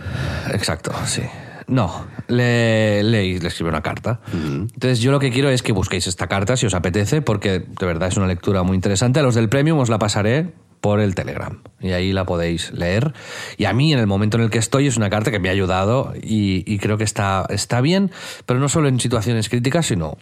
Exacto, 0.51 0.91
sí. 1.05 1.23
No, 1.69 2.07
le, 2.27 3.03
le, 3.03 3.39
le 3.39 3.47
escribió 3.47 3.69
una 3.69 3.81
carta. 3.83 4.19
Entonces 4.33 4.99
yo 4.99 5.11
lo 5.11 5.19
que 5.19 5.29
quiero 5.31 5.49
es 5.49 5.61
que 5.61 5.71
busquéis 5.71 6.07
esta 6.07 6.27
carta 6.27 6.57
si 6.57 6.65
os 6.65 6.73
apetece, 6.73 7.21
porque 7.21 7.59
de 7.59 7.85
verdad 7.85 8.09
es 8.09 8.17
una 8.17 8.25
lectura 8.27 8.63
muy 8.63 8.75
interesante. 8.75 9.19
A 9.19 9.23
los 9.23 9.35
del 9.35 9.49
Premium 9.49 9.77
os 9.77 9.89
la 9.89 9.99
pasaré 9.99 10.51
por 10.81 10.99
el 10.99 11.13
Telegram 11.13 11.61
y 11.79 11.91
ahí 11.91 12.11
la 12.11 12.25
podéis 12.25 12.71
leer. 12.71 13.13
Y 13.57 13.65
a 13.65 13.73
mí 13.73 13.93
en 13.93 13.99
el 13.99 14.07
momento 14.07 14.37
en 14.37 14.43
el 14.43 14.49
que 14.49 14.57
estoy 14.57 14.87
es 14.87 14.97
una 14.97 15.09
carta 15.11 15.29
que 15.29 15.37
me 15.37 15.49
ha 15.49 15.51
ayudado 15.51 16.13
y, 16.19 16.63
y 16.65 16.79
creo 16.79 16.97
que 16.97 17.03
está, 17.03 17.45
está 17.49 17.81
bien, 17.81 18.09
pero 18.47 18.59
no 18.59 18.67
solo 18.67 18.87
en 18.87 18.99
situaciones 18.99 19.47
críticas, 19.49 19.85
sino 19.85 20.17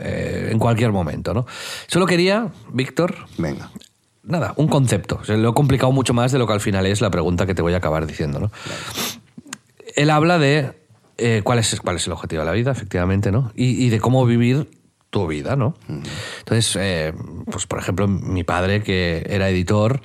eh, 0.00 0.48
en 0.50 0.58
cualquier 0.58 0.90
momento. 0.90 1.32
¿no? 1.32 1.46
Solo 1.86 2.06
quería, 2.06 2.48
Víctor, 2.72 3.14
Venga. 3.36 3.70
nada, 4.24 4.52
un 4.56 4.66
concepto. 4.66 5.18
O 5.22 5.24
sea, 5.24 5.36
lo 5.36 5.50
he 5.50 5.54
complicado 5.54 5.92
mucho 5.92 6.12
más 6.14 6.32
de 6.32 6.38
lo 6.40 6.46
que 6.48 6.54
al 6.54 6.60
final 6.60 6.86
es 6.86 7.00
la 7.02 7.10
pregunta 7.10 7.46
que 7.46 7.54
te 7.54 7.62
voy 7.62 7.74
a 7.74 7.76
acabar 7.76 8.04
diciendo, 8.06 8.40
¿no? 8.40 8.50
Él 9.94 10.10
habla 10.10 10.38
de 10.38 10.72
eh, 11.18 11.42
cuál, 11.44 11.58
es, 11.58 11.80
cuál 11.80 11.96
es 11.96 12.06
el 12.06 12.12
objetivo 12.12 12.40
de 12.40 12.46
la 12.46 12.52
vida, 12.52 12.70
efectivamente, 12.72 13.30
¿no? 13.30 13.52
Y, 13.54 13.84
y 13.84 13.90
de 13.90 14.00
cómo 14.00 14.24
vivir 14.24 14.68
tu 15.10 15.26
vida, 15.26 15.56
¿no? 15.56 15.74
Entonces, 16.40 16.76
eh, 16.78 17.14
pues 17.50 17.66
por 17.66 17.78
ejemplo, 17.78 18.08
mi 18.08 18.44
padre, 18.44 18.82
que 18.82 19.24
era 19.28 19.48
editor 19.48 20.00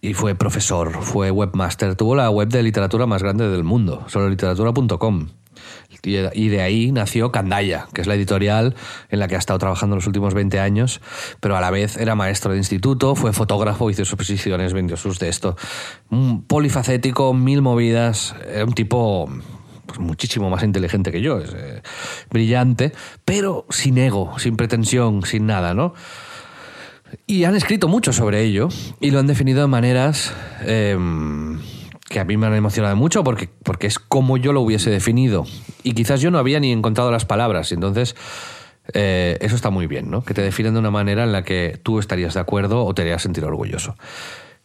y 0.00 0.14
fue 0.14 0.34
profesor, 0.34 1.02
fue 1.02 1.30
webmaster, 1.30 1.94
tuvo 1.94 2.16
la 2.16 2.30
web 2.30 2.48
de 2.48 2.62
literatura 2.62 3.06
más 3.06 3.22
grande 3.22 3.48
del 3.48 3.64
mundo, 3.64 4.04
sololiteratura.com. 4.08 5.28
Y 6.02 6.48
de 6.48 6.62
ahí 6.62 6.92
nació 6.92 7.32
Candaya, 7.32 7.88
que 7.92 8.00
es 8.00 8.06
la 8.06 8.14
editorial 8.14 8.76
en 9.08 9.18
la 9.18 9.26
que 9.26 9.34
ha 9.34 9.38
estado 9.38 9.58
trabajando 9.58 9.96
los 9.96 10.06
últimos 10.06 10.32
20 10.32 10.60
años, 10.60 11.00
pero 11.40 11.56
a 11.56 11.60
la 11.60 11.70
vez 11.70 11.96
era 11.96 12.14
maestro 12.14 12.52
de 12.52 12.58
instituto, 12.58 13.16
fue 13.16 13.32
fotógrafo, 13.32 13.90
hizo 13.90 14.02
exposiciones, 14.02 14.72
vendió 14.72 14.96
sus 14.96 15.18
de 15.18 15.28
esto. 15.28 15.56
Un 16.10 16.44
polifacético, 16.44 17.34
mil 17.34 17.62
movidas, 17.62 18.36
era 18.48 18.64
un 18.64 18.74
tipo 18.74 19.28
pues, 19.88 19.98
muchísimo 19.98 20.50
más 20.50 20.62
inteligente 20.62 21.10
que 21.10 21.20
yo, 21.20 21.38
es 21.38 21.50
eh, 21.56 21.82
brillante, 22.30 22.92
pero 23.24 23.66
sin 23.70 23.98
ego, 23.98 24.38
sin 24.38 24.56
pretensión, 24.56 25.24
sin 25.24 25.46
nada, 25.46 25.74
¿no? 25.74 25.94
Y 27.26 27.44
han 27.44 27.56
escrito 27.56 27.88
mucho 27.88 28.12
sobre 28.12 28.42
ello 28.42 28.68
y 29.00 29.10
lo 29.10 29.18
han 29.18 29.26
definido 29.26 29.62
de 29.62 29.66
maneras 29.66 30.34
em, 30.60 31.58
que 32.08 32.20
a 32.20 32.24
mí 32.24 32.36
me 32.36 32.46
han 32.46 32.54
emocionado 32.54 32.96
mucho 32.96 33.24
porque, 33.24 33.48
porque 33.64 33.86
es 33.86 33.98
como 33.98 34.36
yo 34.36 34.52
lo 34.52 34.60
hubiese 34.60 34.90
definido. 34.90 35.46
Y 35.82 35.94
quizás 35.94 36.20
yo 36.20 36.30
no 36.30 36.38
había 36.38 36.60
ni 36.60 36.70
encontrado 36.70 37.10
las 37.10 37.24
palabras. 37.24 37.72
Entonces, 37.72 38.14
eh, 38.92 39.38
eso 39.40 39.56
está 39.56 39.70
muy 39.70 39.86
bien, 39.86 40.10
¿no? 40.10 40.22
Que 40.22 40.34
te 40.34 40.42
definen 40.42 40.74
de 40.74 40.80
una 40.80 40.90
manera 40.90 41.24
en 41.24 41.32
la 41.32 41.44
que 41.44 41.80
tú 41.82 41.98
estarías 41.98 42.34
de 42.34 42.40
acuerdo 42.40 42.84
o 42.84 42.94
te 42.94 43.02
harías 43.02 43.22
sentir 43.22 43.44
orgulloso. 43.44 43.96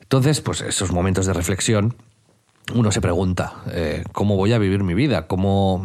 Entonces, 0.02 0.42
pues 0.42 0.60
esos 0.60 0.92
momentos 0.92 1.26
de 1.26 1.34
reflexión, 1.34 1.96
uno 2.74 2.92
se 2.92 3.02
pregunta, 3.02 3.56
eh, 3.72 4.04
¿cómo 4.14 4.38
voy 4.38 4.54
a 4.54 4.58
vivir 4.58 4.84
mi 4.84 4.94
vida? 4.94 5.28
¿Cómo 5.28 5.84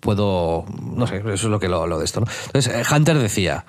puedo...? 0.00 0.64
No 0.94 1.06
sé, 1.06 1.16
eso 1.18 1.32
es 1.32 1.44
lo 1.44 1.58
que 1.58 1.68
lo, 1.68 1.86
lo 1.86 1.98
de 1.98 2.04
esto, 2.04 2.20
¿no? 2.20 2.26
Entonces, 2.46 2.72
eh, 2.74 2.94
Hunter 2.94 3.18
decía... 3.18 3.64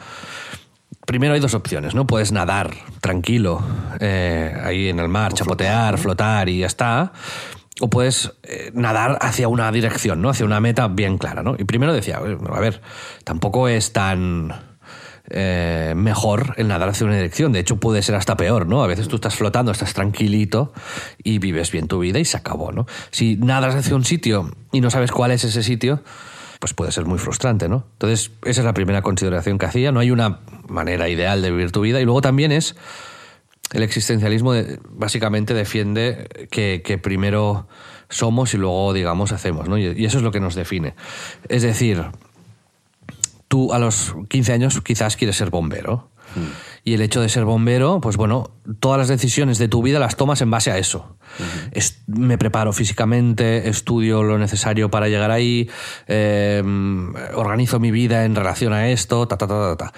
Primero 1.06 1.34
hay 1.34 1.40
dos 1.40 1.56
opciones, 1.56 1.96
¿no? 1.96 2.06
Puedes 2.06 2.32
nadar 2.32 2.70
tranquilo 3.02 3.64
eh, 4.00 4.56
ahí 4.64 4.90
en 4.90 5.00
el 5.00 5.08
mar, 5.08 5.34
chapotear, 5.34 5.98
flotar 5.98 6.50
y 6.50 6.60
ya 6.60 6.68
está. 6.68 7.14
O 7.82 7.90
puedes 7.90 8.32
eh, 8.44 8.70
nadar 8.76 9.18
hacia 9.20 9.48
una 9.48 9.72
dirección, 9.72 10.22
¿no? 10.22 10.30
Hacia 10.30 10.46
una 10.46 10.60
meta 10.60 10.88
bien 10.88 11.18
clara, 11.18 11.42
¿no? 11.42 11.56
Y 11.58 11.64
primero 11.64 11.94
decía, 11.94 12.18
a 12.18 12.60
ver, 12.60 12.82
tampoco 13.24 13.68
es 13.68 13.92
tan 13.92 14.54
eh, 15.30 15.94
mejor 15.96 16.54
el 16.58 16.68
nadar 16.68 16.90
hacia 16.90 17.06
una 17.06 17.16
dirección. 17.16 17.52
De 17.52 17.60
hecho, 17.60 17.78
puede 17.78 18.02
ser 18.02 18.16
hasta 18.16 18.38
peor, 18.38 18.68
¿no? 18.68 18.84
A 18.84 18.88
veces 18.88 19.08
tú 19.08 19.16
estás 19.16 19.36
flotando, 19.36 19.72
estás 19.72 19.94
tranquilito 19.94 20.74
y 21.24 21.40
vives 21.40 21.72
bien 21.72 21.88
tu 21.88 22.00
vida 22.00 22.20
y 22.20 22.26
se 22.26 22.38
acabó, 22.38 22.72
¿no? 22.72 22.86
Si 23.12 23.36
nadas 23.38 23.76
hacia 23.76 23.96
un 23.96 24.06
sitio 24.06 24.52
y 24.72 24.82
no 24.82 24.90
sabes 24.90 25.12
cuál 25.12 25.32
es 25.32 25.44
ese 25.44 25.64
sitio, 25.64 26.02
pues 26.60 26.74
puede 26.74 26.92
ser 26.92 27.06
muy 27.06 27.20
frustrante, 27.20 27.70
¿no? 27.70 27.86
Entonces, 27.94 28.32
esa 28.44 28.62
es 28.62 28.66
la 28.66 28.74
primera 28.74 29.02
consideración 29.02 29.58
que 29.58 29.66
hacía. 29.66 29.92
No 29.92 30.00
hay 30.00 30.12
una 30.12 30.40
manera 30.68 31.08
ideal 31.10 31.42
de 31.42 31.52
vivir 31.52 31.72
tu 31.72 31.82
vida. 31.82 32.02
Y 32.02 32.06
luego 32.06 32.22
también 32.22 32.52
es 32.52 32.76
el 33.72 33.84
existencialismo 33.84 34.54
básicamente 34.90 35.54
defiende 35.54 36.28
que, 36.50 37.00
primero 37.02 37.68
somos 38.10 38.54
y 38.54 38.58
luego, 38.58 38.94
digamos, 38.94 39.32
hacemos, 39.32 39.70
¿no? 39.70 39.78
Y 39.78 40.06
eso 40.06 40.18
es 40.18 40.24
lo 40.24 40.32
que 40.32 40.40
nos 40.40 40.56
define. 40.56 40.96
Es 41.48 41.62
decir, 41.62 42.04
tú 43.50 43.74
a 43.74 43.80
los 43.80 44.16
15 44.30 44.54
años 44.54 44.80
quizás 44.82 45.18
quieres 45.18 45.36
ser 45.36 45.50
bombero. 45.50 46.12
Y 46.84 46.94
el 46.94 47.02
hecho 47.02 47.22
de 47.22 47.28
ser 47.28 47.44
bombero, 47.44 48.00
pues 48.02 48.16
bueno, 48.16 48.52
todas 48.80 49.00
las 49.00 49.08
decisiones 49.08 49.58
de 49.58 49.68
tu 49.68 49.82
vida 49.82 49.98
las 49.98 50.16
tomas 50.16 50.42
en 50.42 50.52
base 50.52 50.70
a 50.72 50.78
eso. 50.78 51.18
Es- 51.72 52.04
me 52.06 52.38
preparo 52.38 52.72
físicamente, 52.72 53.68
estudio 53.68 54.22
lo 54.22 54.38
necesario 54.38 54.90
para 54.92 55.08
llegar 55.10 55.32
ahí, 55.32 55.68
eh, 56.08 56.62
organizo 57.34 57.80
mi 57.80 57.90
vida 57.90 58.26
en 58.26 58.36
relación 58.36 58.74
a 58.74 58.90
esto, 58.90 59.28
ta, 59.28 59.38
ta, 59.40 59.48
ta, 59.48 59.76
ta, 59.76 59.92
ta. 59.92 59.94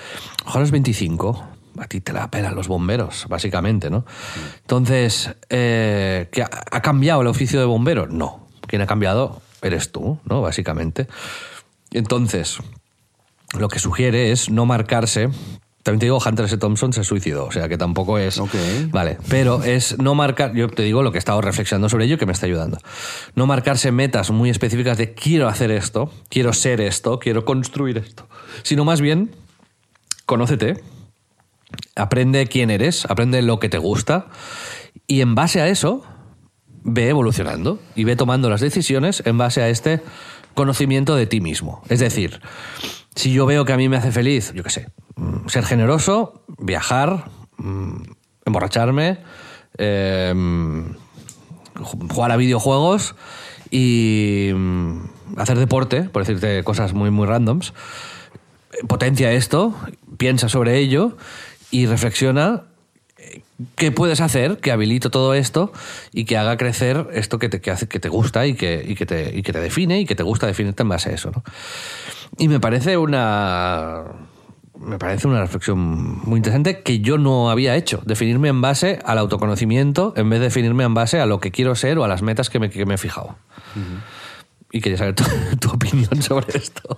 A 0.46 0.60
los 0.60 0.72
25, 0.72 1.46
a 1.80 1.88
ti 1.88 2.00
te 2.00 2.14
la 2.14 2.32
pelan 2.32 2.56
los 2.56 2.70
bomberos, 2.70 3.26
básicamente, 3.28 3.90
¿no? 3.90 4.06
Entonces, 4.62 5.36
eh, 5.50 6.30
¿que 6.32 6.44
ha, 6.44 6.50
ha 6.72 6.82
cambiado 6.82 7.22
el 7.22 7.28
oficio 7.28 7.60
de 7.60 7.66
bombero? 7.66 8.08
No. 8.08 8.48
Quien 8.68 8.82
ha 8.82 8.88
cambiado 8.88 9.42
eres 9.62 9.92
tú, 9.92 10.18
¿no? 10.24 10.42
Básicamente. 10.42 11.08
Entonces, 11.92 12.58
lo 13.58 13.68
que 13.68 13.80
sugiere 13.80 14.32
es 14.32 14.50
no 14.50 14.66
marcarse. 14.66 15.30
También 15.84 16.00
te 16.00 16.06
digo, 16.06 16.20
Hunter 16.24 16.46
S. 16.46 16.58
Thompson 16.58 16.94
se 16.94 17.04
suicidó, 17.04 17.46
o 17.46 17.52
sea 17.52 17.68
que 17.68 17.78
tampoco 17.78 18.20
es. 18.20 18.38
Ok. 18.38 18.54
Vale, 18.92 19.18
pero 19.30 19.64
es 19.64 19.98
no 19.98 20.14
marcar. 20.14 20.54
Yo 20.54 20.68
te 20.68 20.84
digo 20.84 21.02
lo 21.02 21.12
que 21.12 21.18
he 21.18 21.20
estado 21.20 21.42
reflexionando 21.42 21.90
sobre 21.90 22.06
ello 22.06 22.16
y 22.16 22.18
que 22.18 22.28
me 22.28 22.34
está 22.34 22.46
ayudando. 22.46 22.78
No 23.34 23.48
marcarse 23.48 23.92
metas 23.92 24.30
muy 24.30 24.50
específicas 24.52 24.98
de 24.98 25.14
quiero 25.14 25.48
hacer 25.48 25.72
esto, 25.72 26.12
quiero 26.30 26.54
ser 26.54 26.82
esto, 26.82 27.18
quiero 27.20 27.46
construir 27.46 27.98
esto. 27.98 28.30
Sino 28.62 28.86
más 28.86 29.02
bien, 29.02 29.32
conócete, 30.28 30.84
aprende 31.96 32.46
quién 32.48 32.70
eres, 32.70 33.06
aprende 33.06 33.42
lo 33.42 33.60
que 33.60 33.70
te 33.70 33.80
gusta 33.80 34.28
y 35.08 35.22
en 35.22 35.36
base 35.36 35.62
a 35.62 35.68
eso 35.68 36.04
ve 36.84 37.10
evolucionando 37.10 37.80
y 37.96 38.04
ve 38.04 38.16
tomando 38.16 38.50
las 38.50 38.62
decisiones 38.62 39.24
en 39.26 39.38
base 39.38 39.62
a 39.62 39.70
este 39.70 40.02
conocimiento 40.54 41.16
de 41.16 41.28
ti 41.28 41.42
mismo. 41.42 41.82
Es 41.90 42.00
decir, 42.00 42.42
si 43.16 43.34
yo 43.34 43.46
veo 43.46 43.66
que 43.66 43.74
a 43.74 43.78
mí 43.78 43.90
me 43.90 43.98
hace 43.98 44.12
feliz, 44.12 44.54
yo 44.54 44.64
qué 44.64 44.70
sé, 44.70 44.88
mm, 45.16 45.48
ser 45.48 45.66
generoso, 45.66 46.44
viajar, 46.58 47.26
mm, 47.58 48.04
emborracharme, 48.46 49.20
ju- 51.76 52.10
jugar 52.14 52.32
a 52.32 52.38
videojuegos 52.38 53.16
y 53.70 54.52
mm, 54.54 55.00
hacer 55.38 55.58
deporte, 55.58 56.04
por 56.04 56.24
decirte 56.26 56.64
cosas 56.64 56.94
muy, 56.94 57.10
muy 57.12 57.26
randoms, 57.28 57.74
potencia 58.88 59.32
esto, 59.32 59.76
piensa 60.18 60.50
sobre 60.50 60.78
ello 60.78 61.18
y 61.72 61.86
reflexiona 61.86 62.64
eh, 63.18 63.42
qué 63.76 63.92
puedes 63.92 64.20
hacer 64.22 64.58
que 64.58 64.72
habilite 64.72 65.10
todo 65.10 65.34
esto 65.34 65.72
y 66.12 66.26
que 66.26 66.38
haga 66.38 66.58
crecer 66.58 67.08
esto 67.14 67.40
que 67.40 67.50
te, 67.50 67.62
que 67.62 67.72
hace, 67.72 67.88
que 67.88 68.00
te 68.00 68.10
gusta 68.10 68.46
y 68.48 68.56
que, 68.56 68.84
y 68.88 68.96
que 68.96 69.06
te, 69.06 69.38
y 69.38 69.42
que 69.44 69.54
te 69.54 69.60
define 69.62 70.00
y 70.00 70.06
que 70.06 70.16
te 70.16 70.24
gusta 70.24 70.48
definirte 70.48 70.84
en 70.84 70.90
base 70.90 71.10
a 71.12 71.14
eso. 71.14 71.32
¿no? 71.32 71.44
Y 72.38 72.48
me 72.48 72.60
parece 72.60 72.98
una. 72.98 74.04
Me 74.80 74.98
parece 74.98 75.28
una 75.28 75.42
reflexión 75.42 75.80
muy 76.26 76.38
interesante 76.38 76.82
que 76.82 77.02
yo 77.02 77.20
no 77.20 77.52
había 77.52 77.76
hecho. 77.76 78.02
Definirme 78.06 78.48
en 78.48 78.62
base 78.62 79.00
al 79.06 79.20
autoconocimiento 79.20 80.14
en 80.16 80.30
vez 80.30 80.40
de 80.40 80.46
definirme 80.46 80.84
en 80.84 80.96
base 80.96 81.20
a 81.20 81.28
lo 81.28 81.40
que 81.40 81.52
quiero 81.52 81.76
ser 81.76 82.00
o 82.00 82.04
a 82.04 82.08
las 82.08 82.24
metas 82.24 82.50
que 82.50 82.60
me, 82.60 82.72
que 82.72 82.86
me 82.86 82.96
he 82.96 82.98
fijado. 82.98 83.36
Y 84.72 84.82
quería 84.82 84.98
saber 84.98 85.14
tu, 85.14 85.24
tu 85.60 85.70
opinión 85.70 86.20
sobre 86.22 86.58
esto. 86.58 86.98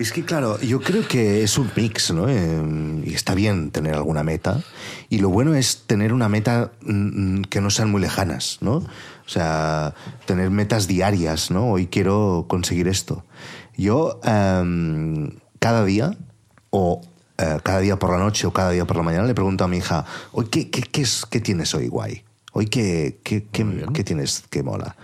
Es 0.00 0.12
que, 0.12 0.24
claro, 0.24 0.58
yo 0.60 0.80
creo 0.80 1.06
que 1.06 1.42
es 1.42 1.58
un 1.58 1.70
mix, 1.76 2.10
¿no? 2.10 2.26
Eh, 2.26 3.02
y 3.04 3.12
está 3.12 3.34
bien 3.34 3.70
tener 3.70 3.94
alguna 3.94 4.22
meta. 4.22 4.58
Y 5.10 5.18
lo 5.18 5.28
bueno 5.28 5.54
es 5.54 5.82
tener 5.86 6.14
una 6.14 6.30
meta 6.30 6.72
mm, 6.80 7.42
que 7.42 7.60
no 7.60 7.68
sean 7.68 7.90
muy 7.90 8.00
lejanas, 8.00 8.56
¿no? 8.62 8.76
O 8.76 9.28
sea, 9.28 9.94
tener 10.24 10.48
metas 10.48 10.88
diarias, 10.88 11.50
¿no? 11.50 11.70
Hoy 11.70 11.86
quiero 11.88 12.46
conseguir 12.48 12.88
esto. 12.88 13.24
Yo, 13.76 14.20
em, 14.24 15.30
cada 15.58 15.84
día, 15.84 16.16
o 16.70 17.00
eh, 17.38 17.58
cada 17.62 17.80
día 17.80 17.98
por 17.98 18.10
la 18.10 18.18
noche 18.18 18.46
o 18.46 18.52
cada 18.52 18.70
día 18.70 18.84
por 18.84 18.96
la 18.96 19.02
mañana, 19.02 19.26
le 19.26 19.34
pregunto 19.34 19.64
a 19.64 19.68
mi 19.68 19.78
hija, 19.78 20.04
hoy, 20.32 20.46
¿qué, 20.46 20.70
qué, 20.70 20.82
qué, 20.82 21.02
es, 21.02 21.24
qué 21.28 21.40
tienes 21.40 21.74
hoy 21.74 21.88
guay? 21.88 22.22
Hoy, 22.52 22.66
¿qué, 22.66 23.20
qué, 23.22 23.46
qué, 23.50 23.86
qué 23.94 24.04
tienes 24.04 24.42
que 24.50 24.62
mola? 24.62 24.96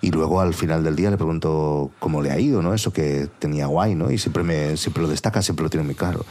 Y 0.00 0.10
luego 0.10 0.40
al 0.40 0.54
final 0.54 0.82
del 0.82 0.96
día 0.96 1.10
le 1.10 1.16
pregunto 1.16 1.90
cómo 1.98 2.22
le 2.22 2.30
ha 2.30 2.40
ido, 2.40 2.62
¿no? 2.62 2.74
Eso 2.74 2.92
que 2.92 3.28
tenía 3.38 3.66
guay, 3.66 3.94
¿no? 3.94 4.10
Y 4.10 4.18
siempre, 4.18 4.42
me, 4.42 4.76
siempre 4.76 5.02
lo 5.02 5.08
destaca, 5.08 5.42
siempre 5.42 5.64
lo 5.64 5.70
tiene 5.70 5.84
muy 5.84 5.94
claro. 5.94 6.24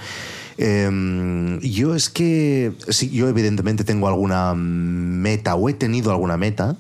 Eh, 0.58 1.60
yo 1.62 1.96
es 1.96 2.10
que, 2.10 2.74
sí, 2.90 3.10
yo 3.10 3.28
evidentemente 3.30 3.84
tengo 3.84 4.08
alguna 4.08 4.54
meta 4.56 5.56
o 5.56 5.70
he 5.70 5.74
tenido 5.74 6.12
alguna 6.12 6.38
meta, 6.38 6.76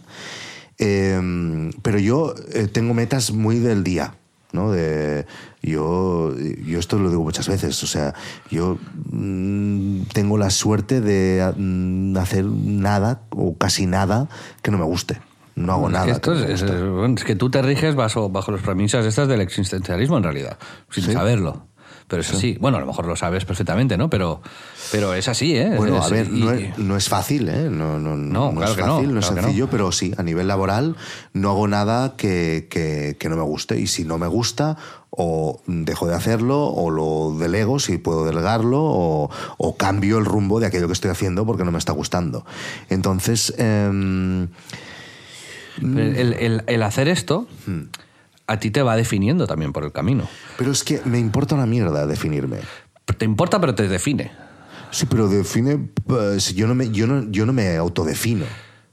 eh, 0.78 1.72
pero 1.82 1.99
yo 1.99 2.36
eh, 2.51 2.68
tengo 2.68 2.93
metas 2.93 3.32
muy 3.32 3.59
del 3.59 3.84
día. 3.84 4.16
¿No? 4.54 4.72
De, 4.72 5.26
yo, 5.62 6.34
yo 6.38 6.80
esto 6.80 6.97
lo 6.97 7.10
digo 7.10 7.24
muchas 7.24 7.47
veces, 7.49 7.84
o 7.84 7.88
sea, 7.88 8.14
yo 8.49 8.78
mm, 9.12 10.04
tengo 10.14 10.38
la 10.38 10.49
suerte 10.49 11.01
de 11.01 11.54
mm, 11.58 12.16
hacer 12.18 12.45
nada 12.45 13.22
o 13.32 13.58
casi 13.58 13.86
nada 13.86 14.30
que 14.62 14.72
no 14.72 14.78
me 14.78 14.86
guste. 14.86 15.20
No 15.56 15.74
hago 15.74 15.88
nada. 15.89 16.12
esto 16.12 16.34
que 16.34 16.51
es, 16.54 17.24
que 17.24 17.36
tú 17.36 17.51
te 17.51 17.62
riges 17.62 17.93
bajo, 17.93 18.30
bajo 18.30 18.51
las 18.51 18.62
premisas 18.62 19.06
estas 19.06 19.28
del 19.28 19.41
existencialismo, 19.41 20.18
en 20.18 20.24
realidad, 20.24 20.58
sin 20.89 21.04
Sí. 21.04 21.14
saberlo. 21.14 21.68
Pero 22.14 22.22
es 22.22 22.34
así. 22.34 22.57
Bueno, 22.59 22.78
a 22.78 22.80
lo 22.82 22.86
mejor 22.86 23.05
lo 23.07 23.16
sabes 23.16 23.43
perfectamente, 23.45 23.97
¿no? 23.97 24.09
Pero, 24.09 24.41
pero 24.91 25.14
es 25.14 25.28
así, 25.28 25.55
¿eh? 25.55 25.74
Bueno, 25.78 25.97
Es- 25.97 26.05
a 26.05 26.09
ver, 26.09 26.28
y- 26.28 26.39
no 26.39 26.51
es, 26.51 26.78
no 26.78 26.95
es 26.97 27.09
fácil, 27.09 27.49
¿eh? 27.49 27.70
No, 27.70 27.99
no, 27.99 28.16
No, 28.16 28.51
no 28.51 28.57
claro 28.57 28.72
es 28.72 28.78
que 28.78 28.84
no, 28.84 28.95
fácil, 28.97 29.14
no, 29.14 29.20
es 29.20 29.26
claro 29.28 29.41
sencillo, 29.43 29.70
pero 29.70 29.91
sí, 29.91 30.14
a 30.18 30.24
nivel 30.24 30.47
laboral 30.47 30.95
no 31.34 31.49
hago 31.49 31.68
nada 31.68 32.16
que, 32.16 32.68
que- 32.70 33.18
que 33.20 33.30
no 33.30 33.36
me 33.36 33.41
guste. 33.43 33.80
Y 33.80 33.88
si 33.88 34.03
no 34.05 34.18
me 34.18 34.28
gusta, 34.28 34.78
o 35.09 35.61
dejo 35.68 36.07
de 36.07 36.16
hacerlo, 36.16 36.66
o 36.68 36.89
lo 36.91 37.38
delego 37.38 37.80
si 37.80 37.97
puedo 37.97 38.26
delegarlo, 38.26 38.80
o, 38.84 39.30
o 39.57 39.76
cambio 39.78 40.18
el 40.18 40.26
rumbo 40.26 40.59
de 40.59 40.68
aquello 40.68 40.88
que 40.88 40.93
estoy 40.93 41.11
haciendo 41.11 41.45
porque 41.45 41.64
no 41.64 41.72
me 41.72 41.78
está 41.80 41.91
gustando. 41.93 42.45
Entonces, 42.89 43.53
em, 43.57 44.47
el, 45.82 46.34
el- 46.39 46.64
el 46.68 46.84
hacer 46.84 47.07
esto 47.07 47.47
Hmm. 47.66 47.84
A 48.48 48.60
ti 48.60 48.72
te 48.72 48.82
va 48.82 48.96
definiendo 48.96 49.48
también 49.48 49.74
por 49.74 49.84
el 49.84 49.91
camino. 49.91 50.28
pero 50.58 50.72
es 50.72 50.84
que 50.84 51.02
me 51.06 51.20
importa 51.20 51.56
una 51.56 51.66
mierda 51.66 52.06
definirme. 52.08 52.60
Te 53.18 53.26
importa, 53.26 53.60
pero 53.60 53.76
te 53.76 53.88
define. 53.88 54.32
Sí, 54.91 55.06
pero 55.08 55.28
define. 55.28 55.89
pues, 56.06 56.54
yo, 56.56 56.68
no 56.68 56.76
me, 56.76 56.89
yo, 56.91 57.08
no, 57.08 57.30
yo 57.32 57.46
no 57.46 57.54
me 57.54 57.76
autodefino. 57.76 58.46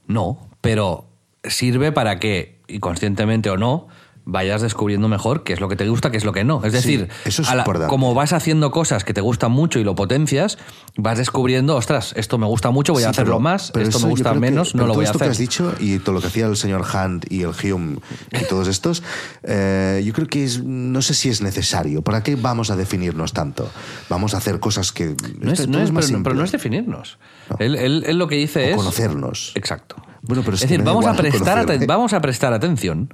No, 0.07 0.49
pero 0.61 1.07
sirve 1.43 1.91
para 1.91 2.19
que, 2.19 2.59
y 2.67 2.79
conscientemente 2.79 3.49
o 3.49 3.57
no, 3.57 3.87
vayas 4.25 4.61
descubriendo 4.61 5.07
mejor 5.07 5.43
qué 5.43 5.53
es 5.53 5.59
lo 5.59 5.67
que 5.69 5.75
te 5.75 5.87
gusta, 5.89 6.11
qué 6.11 6.17
es 6.17 6.23
lo 6.25 6.31
que 6.33 6.43
no. 6.43 6.63
Es 6.63 6.73
decir, 6.73 7.09
eso 7.25 7.41
es 7.41 7.49
a 7.49 7.55
la- 7.55 7.61
importante. 7.61 7.89
como 7.89 8.13
vas 8.13 8.33
haciendo 8.33 8.71
cosas 8.71 9.03
que 9.03 9.13
te 9.13 9.21
gustan 9.21 9.51
mucho 9.51 9.79
y 9.79 9.83
lo 9.83 9.95
potencias, 9.95 10.57
vas 10.95 11.17
descubriendo, 11.17 11.75
ostras, 11.75 12.13
esto 12.15 12.37
me 12.37 12.45
gusta 12.45 12.69
mucho, 12.71 12.93
voy 12.93 13.03
a 13.03 13.09
hacerlo 13.09 13.33
pero- 13.33 13.39
más, 13.39 13.71
pero 13.71 13.87
esto 13.87 13.99
me 13.99 14.09
gusta 14.09 14.33
que- 14.33 14.39
menos, 14.39 14.75
no 14.75 14.81
lo 14.83 14.87
todo 14.87 14.95
voy 14.95 15.03
a 15.03 15.07
esto 15.07 15.17
hacer. 15.17 15.27
que 15.27 15.31
has 15.31 15.37
dicho 15.37 15.73
y 15.79 15.99
todo 15.99 16.13
lo 16.15 16.21
que 16.21 16.27
hacía 16.27 16.45
el 16.45 16.55
señor 16.57 16.85
Hunt 16.93 17.25
y 17.31 17.41
el 17.43 17.49
Hume 17.51 17.97
y 18.31 18.43
todos 18.45 18.67
estos, 18.67 19.01
eh, 19.43 20.01
yo 20.05 20.13
creo 20.13 20.27
que 20.27 20.43
es, 20.43 20.63
no 20.63 21.01
sé 21.01 21.13
si 21.13 21.29
es 21.29 21.41
necesario. 21.41 22.01
¿Para 22.01 22.21
qué 22.23 22.35
vamos 22.35 22.69
a 22.71 22.75
definirnos 22.75 23.33
tanto? 23.33 23.69
Vamos 24.09 24.33
a 24.33 24.37
hacer 24.37 24.59
cosas 24.59 24.91
que... 24.91 25.15
No 25.39 25.51
es, 25.51 25.59
esto 25.61 25.71
no 25.71 25.77
todo 25.79 25.83
es- 25.85 25.91
más 25.91 26.11
pero, 26.23 26.35
no 26.35 26.43
es 26.43 26.51
definirnos. 26.51 27.17
Él, 27.59 27.75
él- 27.75 28.03
él 28.05 28.17
lo 28.17 28.27
que 28.27 28.35
dice 28.35 28.65
O 28.65 28.69
es... 28.69 28.75
conocernos. 28.75 29.51
Exacto. 29.55 29.95
Bueno, 30.21 30.43
pero 30.43 30.55
es 30.55 30.61
es 30.63 30.69
decir, 30.69 30.85
vamos 30.85 31.05
a, 31.05 31.13
prestar 31.15 31.85
vamos 31.87 32.13
a 32.13 32.21
prestar 32.21 32.53
atención 32.53 33.09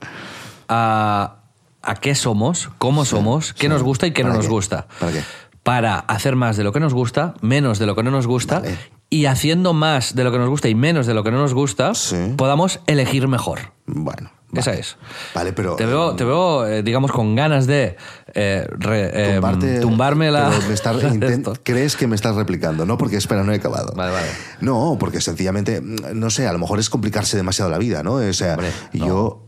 a, 0.70 1.38
a 1.82 1.96
qué 1.96 2.16
somos, 2.16 2.70
cómo 2.78 3.06
somos, 3.06 3.54
qué 3.54 3.70
nos 3.70 3.84
gusta 3.84 4.08
y 4.08 4.12
qué 4.12 4.24
no 4.24 4.30
¿Para 4.30 4.38
nos 4.38 4.46
qué? 4.48 4.52
gusta. 4.52 4.88
¿Para 5.00 5.12
qué? 5.12 5.22
Para 5.64 6.00
hacer 6.00 6.36
más 6.36 6.56
de 6.58 6.64
lo 6.64 6.72
que 6.72 6.80
nos 6.80 6.94
gusta, 6.94 7.34
menos 7.42 7.78
de 7.80 7.86
lo 7.86 7.96
que 7.96 8.04
no 8.04 8.12
nos 8.12 8.26
gusta, 8.28 8.60
Vale. 8.60 8.78
y 9.10 9.26
haciendo 9.26 9.74
más 9.74 10.16
de 10.16 10.24
lo 10.24 10.32
que 10.32 10.38
nos 10.38 10.50
gusta 10.50 10.70
y 10.70 10.76
menos 10.76 11.08
de 11.08 11.14
lo 11.14 11.24
que 11.24 11.32
no 11.32 11.40
nos 11.40 11.54
gusta, 11.54 11.94
Sí. 11.94 12.34
podamos 12.38 12.80
elegir 12.88 13.28
mejor. 13.28 13.74
Bueno. 13.86 14.32
Esa 14.54 14.72
es. 14.74 14.96
Vale, 15.36 15.52
pero... 15.52 15.76
Te 15.76 15.86
veo, 15.86 16.16
te 16.16 16.24
veo 16.24 16.66
eh, 16.66 16.82
digamos, 16.82 17.12
con 17.12 17.36
ganas 17.36 17.68
de 17.68 17.98
eh, 18.34 18.66
re- 18.80 19.12
eh, 19.36 19.40
Tumbarte- 19.42 19.82
tumbarme 19.82 20.32
la... 20.32 20.50
pero 20.50 20.68
me 20.70 20.74
estás- 20.74 20.96
intent- 21.04 21.40
esto. 21.40 21.54
crees 21.64 21.98
que 21.98 22.08
me 22.08 22.16
estás 22.16 22.34
replicando, 22.38 22.86
¿no? 22.86 22.98
Porque 22.98 23.18
espera, 23.18 23.44
no 23.44 23.52
he 23.52 23.58
acabado. 23.58 23.92
Vale, 23.94 24.14
vale. 24.14 24.28
No, 24.62 24.96
porque 24.98 25.20
sencillamente, 25.20 25.82
no 25.82 26.30
sé, 26.30 26.48
a 26.48 26.54
lo 26.54 26.60
mejor 26.60 26.80
es 26.80 26.90
complicarse 26.90 27.36
demasiado 27.36 27.70
la 27.70 27.78
vida, 27.78 28.04
¿no? 28.04 28.14
O 28.14 28.34
sea, 28.34 28.54
Hombre, 28.54 28.72
no. 28.94 29.42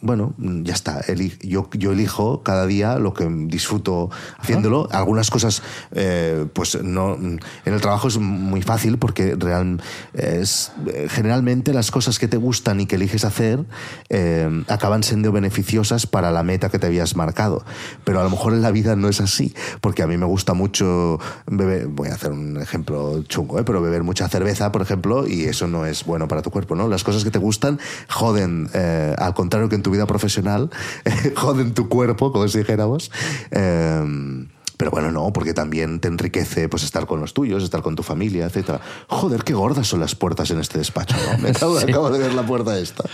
Bueno, 0.00 0.34
ya 0.38 0.74
está. 0.74 1.02
Yo, 1.40 1.68
yo 1.72 1.92
elijo 1.92 2.42
cada 2.42 2.66
día 2.66 2.98
lo 2.98 3.14
que 3.14 3.28
disfruto 3.46 4.10
haciéndolo. 4.38 4.88
Algunas 4.92 5.30
cosas, 5.30 5.62
eh, 5.92 6.46
pues 6.52 6.82
no. 6.82 7.14
En 7.14 7.40
el 7.64 7.80
trabajo 7.80 8.08
es 8.08 8.18
muy 8.18 8.62
fácil 8.62 8.98
porque 8.98 9.34
real, 9.34 9.80
es, 10.14 10.72
generalmente 11.08 11.72
las 11.72 11.90
cosas 11.90 12.18
que 12.18 12.28
te 12.28 12.36
gustan 12.36 12.80
y 12.80 12.86
que 12.86 12.96
eliges 12.96 13.24
hacer 13.24 13.64
eh, 14.08 14.64
acaban 14.68 15.02
siendo 15.02 15.32
beneficiosas 15.32 16.06
para 16.06 16.30
la 16.30 16.42
meta 16.42 16.68
que 16.68 16.78
te 16.78 16.86
habías 16.86 17.16
marcado. 17.16 17.64
Pero 18.04 18.20
a 18.20 18.24
lo 18.24 18.30
mejor 18.30 18.52
en 18.52 18.62
la 18.62 18.70
vida 18.70 18.96
no 18.96 19.08
es 19.08 19.20
así, 19.20 19.54
porque 19.80 20.02
a 20.02 20.06
mí 20.06 20.16
me 20.16 20.26
gusta 20.26 20.54
mucho 20.54 21.18
beber. 21.46 21.86
Voy 21.88 22.08
a 22.08 22.14
hacer 22.14 22.32
un 22.32 22.60
ejemplo 22.60 23.22
chungo, 23.24 23.58
¿eh? 23.58 23.64
pero 23.64 23.82
beber 23.82 24.02
mucha 24.02 24.28
cerveza, 24.28 24.72
por 24.72 24.82
ejemplo, 24.82 25.26
y 25.26 25.44
eso 25.44 25.66
no 25.66 25.86
es 25.86 26.04
bueno 26.04 26.28
para 26.28 26.42
tu 26.42 26.50
cuerpo, 26.50 26.74
¿no? 26.74 26.88
Las 26.88 27.04
cosas 27.04 27.24
que 27.24 27.30
te 27.30 27.38
gustan 27.38 27.78
joden, 28.08 28.68
eh, 28.74 29.14
al 29.18 29.34
contrario 29.34 29.68
en 29.74 29.82
tu 29.82 29.90
vida 29.90 30.06
profesional, 30.06 30.70
joden 31.36 31.74
tu 31.74 31.88
cuerpo, 31.88 32.32
como 32.32 32.46
si 32.48 32.58
dijéramos. 32.58 33.10
Eh, 33.50 34.46
pero 34.78 34.90
bueno, 34.90 35.12
no, 35.12 35.32
porque 35.32 35.54
también 35.54 36.00
te 36.00 36.08
enriquece 36.08 36.68
pues 36.68 36.82
estar 36.82 37.06
con 37.06 37.20
los 37.20 37.34
tuyos, 37.34 37.62
estar 37.62 37.82
con 37.82 37.94
tu 37.94 38.02
familia, 38.02 38.46
etcétera. 38.46 38.80
Joder, 39.06 39.44
qué 39.44 39.52
gordas 39.54 39.86
son 39.86 40.00
las 40.00 40.16
puertas 40.16 40.50
en 40.50 40.58
este 40.58 40.78
despacho, 40.78 41.14
¿no? 41.30 41.38
Me 41.38 41.50
acabo, 41.50 41.78
Sí. 41.78 41.88
acabo 41.88 42.10
de 42.10 42.18
ver 42.18 42.34
la 42.34 42.44
puerta 42.44 42.76
esta. 42.76 43.04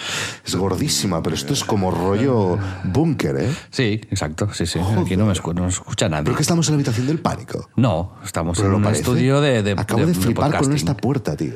Es 0.46 0.54
gordísima, 0.56 1.22
pero 1.22 1.36
esto 1.36 1.52
es 1.52 1.64
como 1.64 1.90
rollo 1.90 2.56
búnker, 2.84 3.36
¿eh? 3.38 3.54
Sí, 3.70 4.00
exacto, 4.11 4.48
sí, 4.54 4.64
sí. 4.64 4.78
Aquí 4.78 5.14
no 5.18 5.26
me 5.26 5.34
escu- 5.34 5.52
no 5.54 5.68
escucha 5.68 6.09
nadie. 6.09 6.24
Creo 6.24 6.36
que 6.36 6.42
estamos 6.42 6.66
en 6.68 6.72
la 6.74 6.76
habitación 6.76 7.06
del 7.06 7.18
pánico. 7.18 7.68
No, 7.76 8.14
estamos 8.24 8.56
Pero 8.56 8.70
en 8.70 8.76
un 8.76 8.82
parece. 8.84 9.02
estudio 9.02 9.42
de, 9.42 9.62
de, 9.62 9.72
Acabo 9.72 10.00
de, 10.00 10.06
de 10.06 10.14
flipar 10.14 10.56
con 10.56 10.72
esta 10.72 10.96
puerta, 10.96 11.36
tío. 11.36 11.52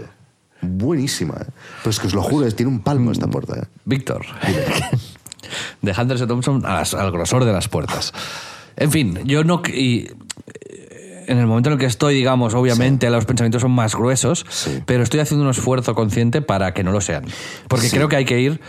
Buenísima, 0.62 1.34
¿eh? 1.40 1.46
Pero 1.82 1.90
es 1.90 2.00
que 2.00 2.06
os 2.06 2.14
lo 2.14 2.22
juro, 2.22 2.46
es- 2.46 2.54
tiene 2.56 2.70
un 2.72 2.80
palmo 2.80 3.12
esta 3.12 3.26
puerta, 3.26 3.58
¿eh? 3.58 3.64
Víctor. 3.84 4.24
de 5.82 5.92
Hunter 5.98 6.26
Thompson 6.26 6.64
a 6.64 6.74
las- 6.76 6.94
al 6.94 7.10
grosor 7.12 7.44
de 7.44 7.52
las 7.52 7.68
puertas. 7.68 8.12
En 8.76 8.90
fin, 8.90 9.18
yo 9.24 9.44
no. 9.44 9.60
Y, 9.68 10.08
eh, 10.54 11.24
en 11.26 11.38
el 11.38 11.46
momento 11.46 11.68
en 11.68 11.74
el 11.74 11.78
que 11.78 11.86
estoy, 11.86 12.14
digamos, 12.14 12.54
obviamente 12.54 13.08
los 13.10 13.24
pensamientos 13.26 13.62
son 13.62 13.70
más 13.72 13.94
gruesos, 13.94 14.44
Sí. 14.48 14.82
pero 14.86 15.02
estoy 15.02 15.20
haciendo 15.20 15.44
un 15.44 15.50
esfuerzo 15.50 15.94
consciente 15.94 16.42
para 16.42 16.74
que 16.74 16.82
no 16.84 16.90
lo 16.92 17.00
sean. 17.00 17.24
Porque 17.68 17.88
Sí. 17.88 17.96
creo 17.96 18.08
que 18.08 18.16
hay 18.16 18.24
que 18.24 18.40
ir. 18.40 18.60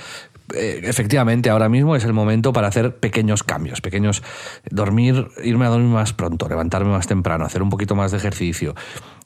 eh, 0.56 0.82
efectivamente, 0.84 1.50
ahora 1.50 1.70
mismo 1.70 1.96
es 1.96 2.04
el 2.04 2.12
momento 2.14 2.52
para 2.54 2.68
hacer 2.68 2.98
pequeños 2.98 3.44
cambios, 3.44 3.80
pequeños. 3.80 4.22
Dormir, 4.70 5.30
irme 5.42 5.66
a 5.66 5.70
dormir 5.70 5.88
más 5.88 6.12
pronto, 6.14 6.50
levantarme 6.50 6.92
más 6.92 7.08
temprano, 7.08 7.46
hacer 7.46 7.64
un 7.64 7.70
poquito 7.70 7.96
más 7.96 8.12
de 8.12 8.18
ejercicio. 8.18 8.76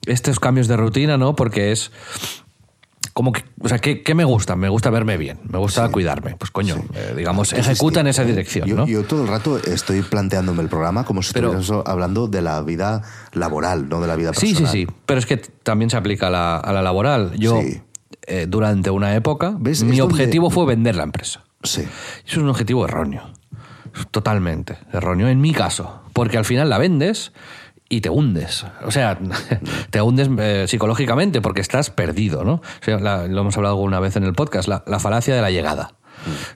Estos 0.06 0.40
cambios 0.40 0.68
de 0.68 0.78
rutina, 0.78 1.18
¿no? 1.18 1.36
Porque 1.36 1.72
es 1.72 1.92
como 3.18 3.32
que, 3.32 3.44
o 3.62 3.68
sea, 3.68 3.80
¿qué, 3.80 4.04
qué 4.04 4.14
me 4.14 4.24
gusta? 4.26 4.56
Me 4.56 4.70
gusta 4.70 4.92
verme 4.92 5.18
bien, 5.18 5.40
me 5.50 5.58
gusta 5.58 5.90
cuidarme. 5.90 6.36
Pues 6.38 6.52
coño, 6.52 6.76
eh, 6.94 7.16
digamos, 7.18 7.52
Entonces, 7.52 7.72
ejecuta 7.74 8.02
en 8.02 8.06
esa 8.06 8.24
dirección, 8.24 8.68
yo, 8.68 8.76
¿no? 8.76 8.86
yo 8.86 9.04
todo 9.06 9.24
el 9.24 9.28
rato 9.28 9.58
estoy 9.58 10.04
planteándome 10.04 10.62
el 10.62 10.70
programa 10.70 11.04
como 11.04 11.24
si 11.24 11.34
Pero- 11.34 11.48
estuviéramos 11.58 11.88
hablando 11.90 12.28
de 12.28 12.44
la 12.44 12.62
vida 12.62 13.02
laboral, 13.34 13.90
no 13.90 14.02
de 14.02 14.08
la 14.08 14.16
vida 14.16 14.36
Sí, 14.36 14.50
personal. 14.50 14.72
sí, 14.72 14.86
sí, 14.86 14.94
pero 15.08 15.18
es 15.20 15.26
que 15.26 15.38
también 15.38 15.90
se 15.90 15.98
aplica 15.98 16.28
a 16.28 16.30
la, 16.30 16.58
a 16.58 16.72
la 16.72 16.84
laboral. 16.84 17.32
Yo, 17.40 17.60
Sí. 17.60 17.82
eh, 18.28 18.46
durante 18.48 18.92
una 18.92 19.16
época, 19.16 19.56
¿Ves? 19.58 19.82
mi 19.84 19.94
Es 19.94 19.98
donde- 19.98 20.14
objetivo 20.14 20.52
fue 20.52 20.68
vender 20.68 20.96
la 20.96 21.04
empresa. 21.04 21.44
Sí. 21.64 21.82
Eso 21.82 21.90
es 22.26 22.38
un 22.38 22.50
objetivo 22.50 22.86
erróneo. 22.86 23.24
Totalmente 24.12 24.78
erróneo 24.94 25.28
en 25.28 25.42
mi 25.42 25.54
caso. 25.54 26.02
Porque 26.14 26.38
al 26.38 26.46
final 26.46 26.70
la 26.70 26.78
vendes 26.78 27.32
y 27.90 28.02
te 28.02 28.10
hundes. 28.10 28.66
O 28.86 28.92
sea, 28.92 29.18
te 29.90 30.02
hundes 30.02 30.30
eh, 30.40 30.66
psicológicamente 30.68 31.42
porque 31.42 31.62
estás 31.62 31.90
perdido, 31.90 32.44
¿no? 32.44 32.54
O 32.56 32.62
sea, 32.82 33.00
la- 33.00 33.28
lo 33.28 33.42
hemos 33.42 33.56
hablado 33.58 33.76
alguna 33.76 34.00
vez 34.00 34.16
en 34.16 34.24
el 34.24 34.34
podcast, 34.34 34.68
la, 34.68 34.84
la 34.88 35.00
falacia 35.00 35.36
de 35.36 35.42
la 35.42 35.52
llegada. 35.52 35.94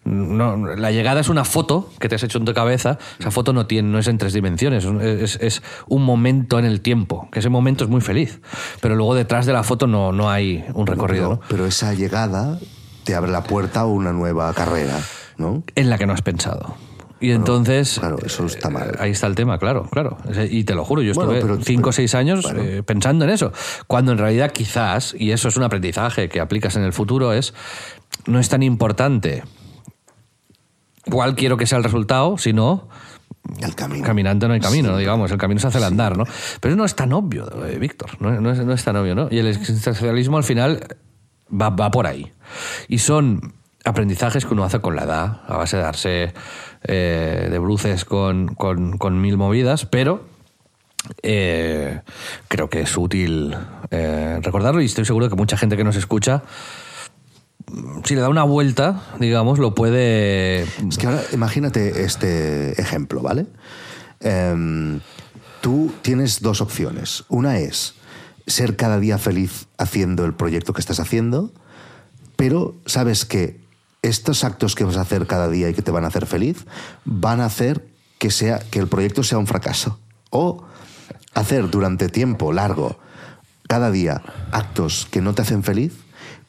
No, 0.04 0.58
la 0.76 0.92
llegada 0.92 1.22
es 1.22 1.30
una 1.30 1.46
foto 1.46 1.90
que 2.00 2.10
te 2.10 2.16
has 2.16 2.24
hecho 2.24 2.40
en 2.40 2.46
tu 2.46 2.54
cabeza. 2.54 2.98
Esa 3.20 3.32
foto 3.32 3.54
no, 3.54 3.68
tiene, 3.68 3.90
no 3.90 4.00
es 4.00 4.08
en 4.08 4.18
tres 4.18 4.34
dimensiones, 4.34 4.86
es, 4.86 5.38
es 5.42 5.62
un 5.88 6.04
momento 6.04 6.60
en 6.60 6.66
el 6.66 6.82
tiempo, 6.82 7.30
que 7.32 7.40
ese 7.40 7.50
momento 7.50 7.84
es 7.84 7.90
muy 7.90 8.02
feliz. 8.02 8.42
Pero 8.82 8.96
luego 8.96 9.16
detrás 9.16 9.46
de 9.46 9.54
la 9.54 9.64
foto 9.64 9.88
no, 9.88 10.12
no 10.12 10.30
hay 10.30 10.66
un 10.74 10.88
recorrido. 10.88 11.30
Pero, 11.30 11.42
¿no? 11.42 11.48
pero 11.48 11.66
esa 11.68 11.94
llegada 11.94 12.60
te 13.04 13.16
abre 13.16 13.32
la 13.32 13.44
puerta 13.44 13.82
a 13.82 13.86
una 13.86 14.12
nueva 14.12 14.52
carrera, 14.54 15.00
¿no? 15.38 15.64
en 15.76 15.90
la 15.90 15.98
que 15.98 16.06
no 16.08 16.14
has 16.14 16.22
pensado. 16.22 16.76
Y 17.22 17.32
entonces. 17.32 18.00
claro, 18.00 18.18
eso 18.26 18.46
está 18.46 18.68
eh, 18.68 18.72
mal. 18.72 18.96
Ahí 19.00 19.12
está 19.12 19.28
el 19.28 19.36
tema, 19.36 19.58
claro, 19.60 19.88
claro. 19.92 20.18
Y 20.50 20.64
te 20.64 20.74
lo 20.76 20.84
juro, 20.84 21.02
yo 21.02 21.12
estuve 21.12 21.40
pero- 21.42 21.58
cinco 21.62 21.82
o 21.82 21.84
pero- 21.84 21.92
seis 21.94 22.16
años 22.16 22.42
bueno. 22.44 22.62
eh, 22.64 22.84
pensando 22.84 23.24
en 23.26 23.32
eso. 23.32 23.54
Cuando 23.88 24.12
en 24.12 24.18
realidad 24.18 24.52
quizás, 24.52 25.16
y 25.18 25.32
eso 25.32 25.48
es 25.48 25.56
un 25.56 25.64
aprendizaje 25.64 26.28
que 26.30 26.40
aplicas 26.40 26.76
en 26.76 26.84
el 26.84 26.94
futuro, 26.94 27.32
es. 27.32 27.54
No 28.26 28.40
es 28.40 28.50
tan 28.50 28.64
importante 28.64 29.44
cuál 31.10 31.36
quiero 31.36 31.58
que 31.58 31.66
sea 31.68 31.78
el 31.78 31.84
resultado, 31.84 32.38
sino. 32.38 32.88
El 33.60 33.74
camino. 33.76 34.06
Caminante 34.06 34.48
no 34.48 34.54
hay 34.54 34.60
camino, 34.60 34.94
Sí. 34.94 35.00
digamos, 35.00 35.32
el 35.32 35.38
camino 35.38 35.60
se 35.60 35.68
hace 35.68 35.78
al 35.80 35.86
andar, 35.86 36.16
¿no? 36.18 36.26
Pero 36.60 36.76
no 36.76 36.86
es 36.86 36.96
tan 36.96 37.12
obvio, 37.12 37.48
eh, 37.66 37.78
Víctor, 37.80 38.12
no, 38.20 38.40
no 38.40 38.52
es, 38.52 38.64
no 38.64 38.72
es 38.74 38.84
tan 38.84 38.96
obvio, 38.98 39.16
¿no? 39.16 39.28
Y 39.32 39.40
el 39.40 39.48
existencialismo 39.48 40.38
al 40.38 40.44
final 40.44 40.86
va, 41.52 41.70
va 41.72 41.90
por 41.90 42.06
ahí. 42.06 42.32
Y 42.88 43.00
son 43.00 43.54
aprendizajes 43.84 44.46
que 44.46 44.54
uno 44.54 44.64
hace 44.64 44.80
con 44.80 44.96
la 44.96 45.04
edad, 45.06 45.42
a 45.48 45.58
base 45.58 45.78
de 45.78 45.84
darse 45.84 46.34
eh, 46.84 47.48
de 47.50 47.60
bruces 47.60 48.06
con, 48.06 48.56
con- 48.56 49.22
mil 49.22 49.38
movidas, 49.38 49.86
pero 49.86 50.26
eh, 51.24 52.02
creo 52.48 52.70
que 52.70 52.82
es 52.82 52.98
útil 52.98 53.56
eh, 53.92 54.40
recordarlo 54.42 54.82
y 54.82 54.86
estoy 54.86 55.06
seguro 55.06 55.30
que 55.30 55.36
mucha 55.36 55.58
gente 55.58 55.78
que 55.78 55.84
nos 55.84 55.96
escucha, 55.96 56.44
si 58.04 58.16
le 58.16 58.22
da 58.22 58.30
una 58.30 58.44
vuelta, 58.44 59.02
digamos, 59.20 59.60
lo 59.60 59.74
puede... 59.76 60.64
Es 60.64 60.98
que 60.98 61.08
ahora 61.08 61.22
imagínate 61.32 62.04
este 62.04 62.80
ejemplo, 62.82 63.22
¿vale? 63.22 63.46
Em, 64.20 65.00
tú 65.62 65.92
tienes 66.02 66.42
dos 66.42 66.60
opciones. 66.62 67.24
Una 67.30 67.60
es 67.60 67.94
ser 68.48 68.76
cada 68.76 69.00
día 69.00 69.18
feliz 69.18 69.68
haciendo 69.78 70.26
el 70.26 70.34
proyecto 70.34 70.74
que 70.74 70.82
estás 70.82 71.00
haciendo, 71.00 71.52
pero 72.36 72.76
sabes 72.86 73.24
que 73.26 73.61
estos 74.02 74.44
actos 74.44 74.76
que 74.76 74.84
vas 74.84 74.98
a 74.98 75.02
hacer 75.02 75.28
cada 75.28 75.50
día 75.50 75.70
y 75.70 75.74
que 75.74 75.82
te 75.82 75.92
van 75.92 76.06
a 76.06 76.08
hacer 76.08 76.26
feliz 76.26 76.66
van 77.06 77.40
a 77.40 77.46
hacer 77.46 77.88
que, 78.18 78.32
sea, 78.32 78.60
que 78.60 78.80
el 78.80 78.88
proyecto 78.88 79.24
sea 79.24 79.38
un 79.38 79.48
fracaso. 79.48 80.00
O 80.30 80.64
hacer 81.34 81.70
durante 81.70 82.10
tiempo 82.10 82.54
largo, 82.54 83.00
cada 83.68 83.92
día, 83.92 84.22
actos 84.52 85.08
que 85.10 85.22
no 85.22 85.34
te 85.34 85.44
hacen 85.44 85.64
feliz, 85.64 85.94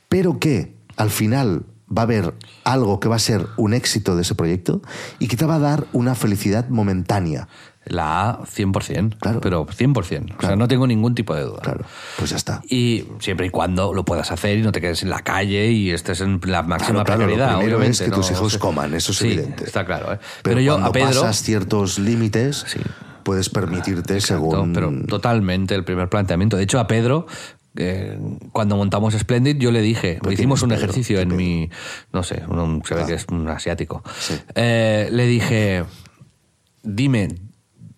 pero 0.08 0.38
que 0.38 0.76
al 0.96 1.10
final 1.10 1.64
va 1.88 2.02
a 2.02 2.04
haber 2.04 2.34
algo 2.64 3.00
que 3.00 3.08
va 3.08 3.16
a 3.16 3.20
ser 3.20 3.46
un 3.56 3.74
éxito 3.74 4.16
de 4.16 4.22
ese 4.22 4.34
proyecto 4.34 4.82
y 5.18 5.28
que 5.28 5.36
te 5.36 5.44
va 5.44 5.56
a 5.56 5.60
dar 5.60 5.86
una 5.92 6.14
felicidad 6.14 6.68
momentánea. 6.68 7.48
La 7.84 8.30
A 8.30 8.38
100%, 8.46 9.16
Claro. 9.18 9.40
pero 9.40 9.66
100%. 9.66 10.36
O 10.38 10.40
sea, 10.40 10.54
no 10.54 10.68
tengo 10.68 10.86
ningún 10.86 11.14
tipo 11.16 11.34
de 11.34 11.42
duda. 11.42 11.60
Claro, 11.62 11.84
pues 12.16 12.30
ya 12.30 12.36
está. 12.36 12.62
Y 12.68 13.04
siempre 13.18 13.46
y 13.46 13.50
cuando 13.50 13.92
lo 13.92 14.04
puedas 14.04 14.30
hacer 14.30 14.58
y 14.58 14.62
no 14.62 14.70
te 14.70 14.80
quedes 14.80 15.02
en 15.02 15.10
la 15.10 15.20
calle 15.22 15.70
y 15.72 15.90
estés 15.90 16.20
en 16.20 16.40
la 16.46 16.62
máxima 16.62 17.02
Claro, 17.04 17.04
claro, 17.04 17.20
lo 17.22 17.26
primero 17.26 17.58
obviamente, 17.58 17.90
es 17.92 18.02
que 18.02 18.10
tus 18.14 18.30
¿no? 18.30 18.36
hijos 18.36 18.58
coman, 18.58 18.94
eso 18.94 19.10
es 19.12 19.18
Sí, 19.18 19.26
evidente. 19.32 19.64
Está 19.64 19.84
claro. 19.84 20.12
¿eh? 20.12 20.18
Pero, 20.20 20.56
Pero, 20.56 20.60
yo 20.60 20.72
cuando 20.74 20.88
a 20.88 20.92
Pedro. 20.92 21.06
pasas 21.08 21.42
ciertos 21.42 21.98
límites, 21.98 22.64
Sí. 22.68 22.78
puedes 23.24 23.48
permitirte 23.48 24.14
Exacto, 24.14 24.50
según... 24.50 24.72
pero 24.72 24.92
totalmente 25.08 25.74
el 25.74 25.84
primer 25.84 26.08
planteamiento. 26.08 26.56
De 26.56 26.62
hecho, 26.62 26.78
a 26.78 26.86
Pedro, 26.86 27.26
eh, 27.74 28.16
cuando 28.52 28.76
montamos 28.76 29.14
Splendid, 29.14 29.56
yo 29.58 29.72
le 29.72 29.80
dije, 29.80 30.18
¿Pero 30.20 30.30
hicimos 30.32 30.62
un 30.62 30.68
Pedro? 30.68 30.82
ejercicio 30.84 31.16
¿Qué 31.16 31.22
en 31.22 31.28
Pedro? 31.30 31.36
mi, 31.38 31.70
no 32.12 32.22
sé, 32.22 32.44
un- 32.48 32.82
se 32.86 32.94
ve 32.94 33.02
Ah. 33.02 33.06
que 33.06 33.14
es 33.14 33.26
un 33.28 33.48
asiático. 33.48 34.04
Sí. 34.20 34.34
Eh, 34.54 35.08
le 35.10 35.26
dije, 35.26 35.84
dime, 36.82 37.28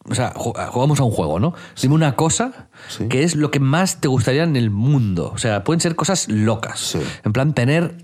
o 0.09 0.15
sea, 0.15 0.33
ju- 0.35 0.55
jugamos 0.69 1.01
a 1.01 1.05
un 1.05 1.11
juego, 1.11 1.39
¿no? 1.41 1.55
Dime 1.81 1.95
una 1.95 2.15
cosa 2.17 2.69
Sí. 2.89 3.09
que 3.09 3.23
es 3.23 3.37
lo 3.37 3.51
que 3.51 3.61
más 3.61 4.01
te 4.01 4.09
gustaría 4.09 4.43
en 4.45 4.57
el 4.57 4.71
mundo. 4.71 5.31
O 5.35 5.39
sea, 5.39 5.65
pueden 5.65 5.81
ser 5.81 5.97
cosas 5.97 6.29
locas. 6.29 6.79
Sí. 6.81 6.99
En 7.25 7.33
plan, 7.33 7.55
tener 7.55 7.97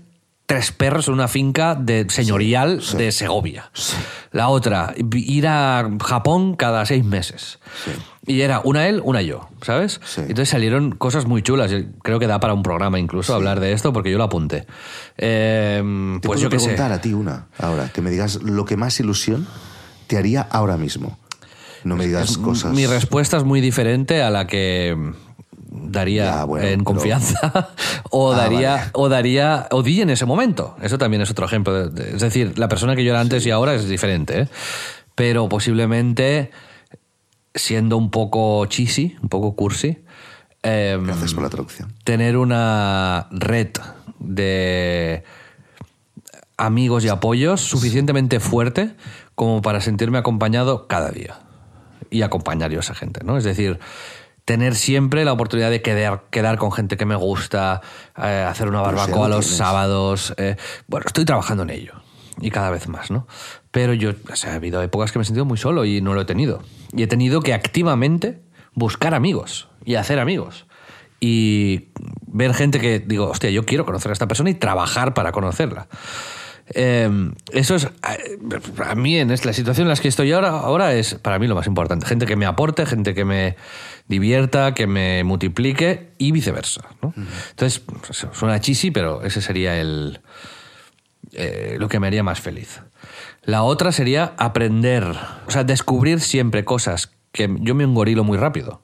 tres 0.47 0.73
perros 0.73 1.07
en 1.07 1.13
una 1.13 1.29
finca 1.29 1.75
de 1.75 2.05
señorial 2.09 2.81
Sí, 2.81 2.97
de 2.97 3.11
Segovia. 3.13 3.71
La 4.33 4.49
otra, 4.49 4.93
ir 5.13 5.47
a 5.47 5.89
Japón 6.03 6.55
cada 6.57 6.85
seis 6.85 7.05
meses. 7.05 7.59
Y 8.27 8.41
era 8.41 8.59
una 8.65 8.87
él, 8.89 9.01
una 9.05 9.21
yo, 9.21 9.47
¿sabes? 9.61 10.01
Entonces 10.17 10.49
salieron 10.49 10.91
cosas 10.91 11.25
muy 11.25 11.41
chulas. 11.41 11.71
Creo 12.03 12.19
que 12.19 12.27
da 12.27 12.39
para 12.41 12.53
un 12.53 12.63
programa 12.63 12.99
incluso 12.99 13.33
hablar 13.33 13.61
de 13.61 13.71
esto 13.71 13.93
porque 13.93 14.11
yo 14.11 14.17
lo 14.17 14.25
apunté. 14.25 14.65
Eh, 15.17 15.81
Te 16.21 16.27
pues 16.27 16.39
puedo 16.39 16.39
yo 16.41 16.49
qué 16.49 16.59
sé. 16.59 16.65
preguntar 16.65 16.91
a 16.91 16.99
ti 17.01 17.13
una, 17.13 17.47
ahora, 17.57 17.89
que 17.93 18.01
me 18.01 18.09
digas 18.09 18.41
lo 18.43 18.65
que 18.65 18.75
más 18.75 18.99
ilusión 18.99 19.47
te 20.07 20.17
haría 20.17 20.41
ahora 20.41 20.75
mismo. 20.75 21.17
No 21.83 21.95
me 21.95 22.05
digas 22.07 22.31
Es- 22.31 22.37
cosas... 22.37 22.73
Mi 22.73 22.85
respuesta 22.87 23.37
es 23.37 23.43
muy 23.43 23.61
diferente 23.61 24.21
a 24.21 24.29
la 24.29 24.47
que 24.47 24.95
daría 25.69 26.25
Ya, 26.25 26.43
bueno, 26.45 26.65
en 26.67 26.73
pero- 26.79 26.83
confianza 26.85 27.69
o 28.11 28.33
Ah, 28.33 28.37
daría 28.37 28.71
vale. 28.75 28.89
o 28.93 29.09
daría 29.09 29.67
o 29.71 29.81
di 29.83 30.01
en 30.01 30.09
ese 30.09 30.25
momento. 30.25 30.75
Eso 30.81 30.97
también 30.97 31.21
es 31.21 31.29
otro 31.31 31.45
ejemplo. 31.45 31.85
es 31.87 32.19
decir, 32.21 32.57
la 32.59 32.67
persona 32.67 32.95
que 32.95 33.03
yo 33.03 33.11
era 33.11 33.21
antes 33.21 33.45
y 33.45 33.51
ahora 33.51 33.73
es 33.75 33.87
diferente, 33.87 34.41
¿eh? 34.41 34.47
pero 35.15 35.49
posiblemente 35.49 36.51
siendo 37.55 37.97
un 37.97 38.11
poco 38.11 38.65
cheesy, 38.67 39.17
un 39.21 39.29
poco 39.29 39.55
cursi. 39.55 39.97
em, 40.63 41.03
Gracias 41.05 41.33
por 41.33 41.43
la 41.43 41.49
traducción. 41.49 41.93
tener 42.03 42.37
una 42.37 43.27
red 43.31 43.69
de 44.19 45.23
amigos 46.57 47.03
y 47.03 47.09
apoyos 47.09 47.59
suficientemente 47.61 48.39
fuerte 48.39 48.95
como 49.35 49.61
para 49.61 49.81
sentirme 49.81 50.17
acompañado 50.19 50.87
cada 50.87 51.09
día 51.09 51.39
y 52.11 52.21
acompañar 52.21 52.69
yo 52.69 52.77
a 52.77 52.81
esa 52.81 52.93
gente, 52.93 53.21
¿no? 53.23 53.37
Es 53.37 53.43
decir, 53.43 53.79
tener 54.45 54.75
siempre 54.75 55.25
la 55.25 55.33
oportunidad 55.33 55.71
de 55.71 55.81
quedar, 55.81 56.25
quedar 56.29 56.57
con 56.57 56.71
gente 56.71 56.97
que 56.97 57.05
me 57.05 57.15
gusta, 57.15 57.81
eh, 58.17 58.45
hacer 58.47 58.67
una 58.67 58.81
barbacoa 58.81 59.27
lo 59.27 59.35
los 59.37 59.45
tienes. 59.45 59.57
sábados. 59.57 60.33
eh, 60.37 60.57
bueno, 60.87 61.05
estoy 61.07 61.25
trabajando 61.25 61.63
en 61.63 61.71
ello 61.71 61.93
y 62.39 62.51
cada 62.51 62.69
vez 62.69 62.87
más, 62.87 63.11
¿no? 63.11 63.27
Pero 63.71 63.93
yo, 63.93 64.11
o 64.31 64.35
sea, 64.35 64.51
ha 64.51 64.55
habido 64.55 64.81
épocas 64.81 65.11
que 65.11 65.19
me 65.19 65.23
he 65.23 65.25
sentido 65.25 65.45
muy 65.45 65.57
solo 65.57 65.85
y 65.85 66.01
no 66.01 66.13
lo 66.13 66.21
he 66.21 66.25
tenido. 66.25 66.61
Y 66.93 67.03
he 67.03 67.07
tenido 67.07 67.41
que 67.41 67.53
activamente 67.53 68.41
buscar 68.73 69.13
amigos 69.13 69.69
y 69.85 69.95
hacer 69.95 70.19
amigos. 70.19 70.65
Y 71.19 71.89
ver 72.25 72.53
gente 72.53 72.79
que 72.79 72.99
digo, 72.99 73.29
hostia, 73.29 73.51
yo 73.51 73.65
quiero 73.65 73.85
conocer 73.85 74.09
a 74.09 74.13
esta 74.13 74.27
persona 74.27 74.49
y 74.49 74.55
trabajar 74.55 75.13
para 75.13 75.31
conocerla. 75.31 75.87
Eh, 76.73 77.31
eso 77.51 77.75
es, 77.75 77.87
a, 78.01 78.95
mí 78.95 79.17
en 79.17 79.29
la 79.29 79.53
situación 79.53 79.87
en 79.87 79.89
la 79.93 79.95
que 79.95 80.07
estoy 80.07 80.31
ahora, 80.31 80.49
ahora 80.49 80.93
es 80.93 81.15
para 81.15 81.39
mí 81.39 81.47
lo 81.47 81.55
más 81.55 81.67
importante. 81.67 82.05
Gente 82.05 82.25
que 82.25 82.35
me 82.35 82.45
aporte, 82.45 82.85
gente 82.85 83.13
que 83.13 83.25
me 83.25 83.55
divierta, 84.07 84.73
que 84.73 84.87
me 84.87 85.23
multiplique 85.23 86.11
y 86.17 86.31
viceversa. 86.31 86.81
¿no? 87.01 87.13
Entonces, 87.51 87.79
pues, 87.79 88.27
suena 88.31 88.59
chisi, 88.59 88.91
pero 88.91 89.23
ese 89.23 89.41
sería 89.41 89.79
el, 89.79 90.21
eh, 91.33 91.77
lo 91.79 91.87
que 91.87 91.99
me 91.99 92.07
haría 92.07 92.23
más 92.23 92.39
feliz. 92.39 92.81
La 93.43 93.63
otra 93.63 93.91
sería 93.91 94.33
aprender, 94.37 95.03
o 95.47 95.51
sea, 95.51 95.63
descubrir 95.63 96.19
siempre 96.19 96.63
cosas 96.63 97.11
que 97.31 97.49
yo 97.61 97.75
me 97.75 97.83
engorilo 97.85 98.23
muy 98.23 98.37
rápido. 98.37 98.83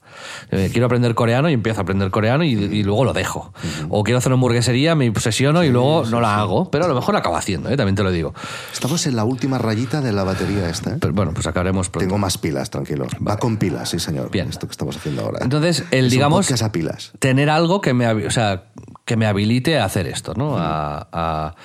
Eh, 0.51 0.69
quiero 0.71 0.85
aprender 0.85 1.15
coreano 1.15 1.49
y 1.49 1.53
empiezo 1.53 1.81
a 1.81 1.83
aprender 1.83 2.09
coreano 2.11 2.45
y, 2.45 2.51
y 2.51 2.83
luego 2.83 3.03
lo 3.03 3.13
dejo. 3.13 3.53
O 3.89 4.03
quiero 4.03 4.19
hacer 4.19 4.29
una 4.31 4.35
hamburguesería, 4.35 4.95
me 4.95 5.09
obsesiono 5.09 5.63
y 5.63 5.69
luego 5.69 6.05
no 6.05 6.21
la 6.21 6.37
hago, 6.39 6.71
pero 6.71 6.85
a 6.85 6.87
lo 6.87 6.95
mejor 6.95 7.13
la 7.13 7.19
acabo 7.19 7.35
haciendo, 7.35 7.69
¿eh? 7.69 7.75
también 7.75 7.95
te 7.95 8.03
lo 8.03 8.11
digo. 8.11 8.33
Estamos 8.71 9.05
en 9.05 9.15
la 9.17 9.25
última 9.25 9.57
rayita 9.57 9.99
de 10.01 10.13
la 10.13 10.23
batería 10.23 10.69
esta. 10.69 10.91
¿eh? 10.91 10.97
Pero 10.99 11.13
bueno, 11.13 11.33
pues 11.33 11.45
acabaremos 11.45 11.89
pronto. 11.89 12.07
Tengo 12.07 12.17
más 12.17 12.37
pilas, 12.37 12.69
tranquilo. 12.69 13.07
Va 13.25 13.37
con 13.37 13.57
pilas, 13.57 13.89
sí, 13.89 13.99
señor. 13.99 14.31
Bien. 14.31 14.47
Esto 14.47 14.67
que 14.67 14.71
estamos 14.71 14.95
haciendo 14.95 15.23
ahora. 15.23 15.39
Entonces, 15.41 15.83
el, 15.91 16.09
digamos, 16.09 16.49
a 16.61 16.71
pilas. 16.71 17.11
tener 17.19 17.49
algo 17.49 17.81
que 17.81 17.93
me, 17.93 18.07
o 18.07 18.31
sea, 18.31 18.65
que 19.03 19.17
me 19.17 19.25
habilite 19.25 19.77
a 19.77 19.85
hacer 19.85 20.07
esto, 20.07 20.33
¿no? 20.35 20.57
A, 20.57 21.07
a 21.11 21.55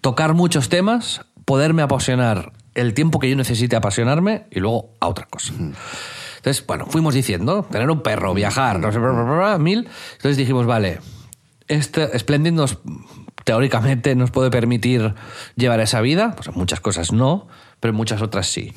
tocar 0.00 0.34
muchos 0.34 0.68
temas, 0.68 1.22
poderme 1.44 1.82
apasionar 1.82 2.52
el 2.74 2.94
tiempo 2.94 3.18
que 3.18 3.30
yo 3.30 3.36
necesite 3.36 3.76
apasionarme 3.76 4.46
y 4.50 4.60
luego 4.60 4.94
a 5.00 5.08
otra 5.08 5.26
cosa. 5.26 5.52
Entonces, 5.54 6.66
bueno, 6.66 6.86
fuimos 6.86 7.14
diciendo, 7.14 7.66
tener 7.70 7.90
un 7.90 8.02
perro, 8.02 8.34
viajar, 8.34 8.78
no 8.78 8.92
sé, 8.92 8.98
bla, 8.98 9.10
bla, 9.12 9.22
bla, 9.22 9.34
bla, 9.34 9.58
mil. 9.58 9.88
Entonces 10.12 10.36
dijimos, 10.36 10.66
vale, 10.66 11.00
este 11.68 12.18
Splendid 12.18 12.52
nos, 12.52 12.78
teóricamente 13.44 14.14
nos 14.14 14.30
puede 14.30 14.50
permitir 14.50 15.14
llevar 15.56 15.80
esa 15.80 16.00
vida, 16.00 16.34
pues 16.34 16.48
en 16.48 16.54
muchas 16.54 16.80
cosas 16.80 17.12
no, 17.12 17.48
pero 17.80 17.90
en 17.90 17.96
muchas 17.96 18.22
otras 18.22 18.46
sí. 18.46 18.72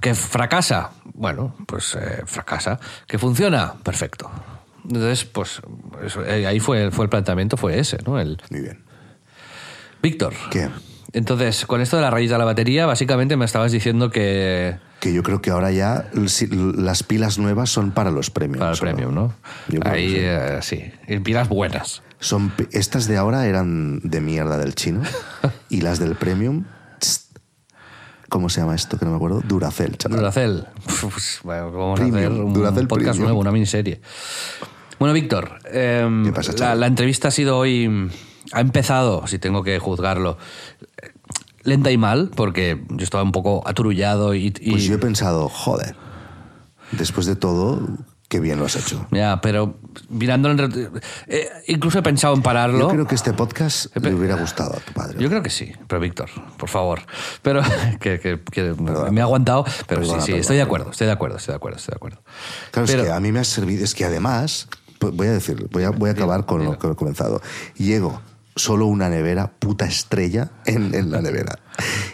¿Que 0.00 0.14
fracasa? 0.14 0.92
Bueno, 1.04 1.54
pues 1.66 1.96
eh, 2.00 2.22
fracasa. 2.26 2.78
¿Que 3.06 3.18
funciona? 3.18 3.74
Perfecto. 3.82 4.30
Entonces, 4.84 5.24
pues 5.24 5.60
eso, 6.04 6.24
eh, 6.24 6.46
ahí 6.46 6.60
fue, 6.60 6.90
fue 6.90 7.04
el 7.04 7.10
planteamiento, 7.10 7.56
fue 7.56 7.78
ese, 7.78 7.98
¿no? 8.06 8.18
El, 8.18 8.40
Muy 8.50 8.60
bien. 8.60 8.84
Víctor. 10.00 10.32
¿Qué? 10.50 10.68
Entonces, 11.12 11.64
con 11.66 11.80
esto 11.80 11.96
de 11.96 12.02
la 12.02 12.10
raíz 12.10 12.30
de 12.30 12.36
la 12.38 12.44
batería, 12.44 12.84
básicamente 12.86 13.36
me 13.36 13.44
estabas 13.46 13.72
diciendo 13.72 14.10
que 14.10 14.76
Que 15.00 15.12
yo 15.14 15.22
creo 15.22 15.40
que 15.40 15.50
ahora 15.50 15.70
ya 15.72 16.06
las 16.12 17.02
pilas 17.02 17.38
nuevas 17.38 17.70
son 17.70 17.92
para 17.92 18.10
los 18.10 18.30
premios. 18.30 18.58
para 18.60 18.72
el 18.72 18.78
premium, 18.78 19.14
¿no? 19.14 19.34
Ahí 19.84 20.12
que 20.12 20.58
sí. 20.62 20.76
eh, 20.76 20.92
sí, 21.06 21.14
y 21.14 21.18
pilas 21.20 21.48
buenas. 21.48 22.02
Son, 22.20 22.52
estas 22.72 23.06
de 23.06 23.16
ahora 23.16 23.46
eran 23.46 24.00
de 24.00 24.20
mierda 24.20 24.58
del 24.58 24.74
chino 24.74 25.02
y 25.70 25.80
las 25.80 25.98
del 25.98 26.14
premium, 26.16 26.64
¿cómo 28.28 28.48
se 28.50 28.60
llama 28.60 28.74
esto? 28.74 28.98
Que 28.98 29.04
no 29.04 29.12
me 29.12 29.16
acuerdo. 29.16 29.40
Duracell, 29.46 29.96
chaval. 29.96 30.18
Duracell. 30.18 30.64
Pues, 31.00 31.40
bueno, 31.42 31.70
vamos 31.72 32.00
Premium, 32.00 32.16
a 32.16 32.26
hacer 32.26 32.32
un 32.42 32.52
Duracell 32.54 32.86
podcast 32.88 33.10
Premium. 33.12 33.24
nuevo, 33.24 33.40
una 33.40 33.52
miniserie. 33.52 34.00
Bueno, 34.98 35.14
Víctor, 35.14 35.58
¿Qué 35.62 36.32
pasa, 36.34 36.52
la, 36.58 36.74
la 36.74 36.86
entrevista 36.88 37.28
ha 37.28 37.30
sido 37.30 37.56
hoy. 37.56 38.10
Ha 38.52 38.60
empezado, 38.60 39.26
si 39.26 39.38
tengo 39.38 39.62
que 39.62 39.78
juzgarlo, 39.78 40.38
lenta 41.64 41.90
y 41.90 41.98
mal, 41.98 42.30
porque 42.34 42.84
yo 42.90 43.04
estaba 43.04 43.22
un 43.22 43.32
poco 43.32 43.62
aturullado 43.66 44.34
y. 44.34 44.54
y- 44.60 44.70
Pues 44.70 44.84
yo 44.84 44.94
he 44.94 44.98
pensado, 44.98 45.48
joder, 45.48 45.94
después 46.92 47.26
de 47.26 47.36
todo, 47.36 47.86
qué 48.28 48.40
bien 48.40 48.58
lo 48.58 48.64
has 48.66 48.76
hecho. 48.76 49.06
Ya, 49.10 49.40
pero 49.42 49.76
mirándolo 50.08 50.64
en. 50.64 50.90
eh, 51.26 51.48
incluso 51.66 51.98
he 51.98 52.02
pensado 52.02 52.34
en 52.34 52.42
pararlo. 52.42 52.78
Yo 52.80 52.88
creo 52.88 53.06
que 53.06 53.14
este 53.14 53.32
podcast 53.34 53.94
le 53.96 54.14
hubiera 54.14 54.36
gustado 54.36 54.74
a 54.76 54.80
tu 54.80 54.92
padre. 54.92 55.18
Yo 55.22 55.28
creo 55.28 55.42
que 55.42 55.50
sí, 55.50 55.72
pero 55.86 56.00
Víctor, 56.00 56.30
por 56.56 56.68
favor. 56.70 57.00
Pero 57.42 57.60
que, 58.00 58.18
que- 58.20 58.40
que 58.50 58.74
me 59.10 59.20
ha 59.20 59.24
aguantado, 59.24 59.64
pero 59.86 60.00
Perdona, 60.00 60.20
sí, 60.20 60.26
sí, 60.26 60.26
perdona, 60.32 60.40
estoy 60.40 60.56
de 60.56 60.62
acuerdo, 60.62 60.90
estoy 60.92 61.06
de 61.06 61.12
acuerdo, 61.12 61.36
estoy 61.36 61.52
de 61.52 61.56
acuerdo, 61.56 61.76
estoy 61.78 61.92
de 61.92 61.96
acuerdo. 61.96 62.22
Claro, 62.70 62.86
Pero- 62.86 63.02
es 63.02 63.08
que 63.08 63.12
a 63.12 63.20
mí 63.20 63.30
me 63.32 63.40
ha 63.40 63.44
servido, 63.44 63.84
es 63.84 63.94
que 63.94 64.04
además, 64.06 64.68
pues 64.98 65.14
voy 65.14 65.26
a 65.26 65.32
decir, 65.32 65.68
voy 65.70 65.84
a, 65.84 65.90
voy 65.90 66.08
a 66.10 66.12
acabar 66.12 66.46
con 66.46 66.64
lo 66.64 66.78
que 66.78 66.86
he 66.88 66.94
comenzado. 66.94 67.40
Llego 67.76 68.20
solo 68.58 68.86
una 68.86 69.08
nevera, 69.08 69.50
puta 69.58 69.86
estrella, 69.86 70.50
en, 70.66 70.94
en 70.94 71.10
la 71.10 71.22
nevera. 71.22 71.58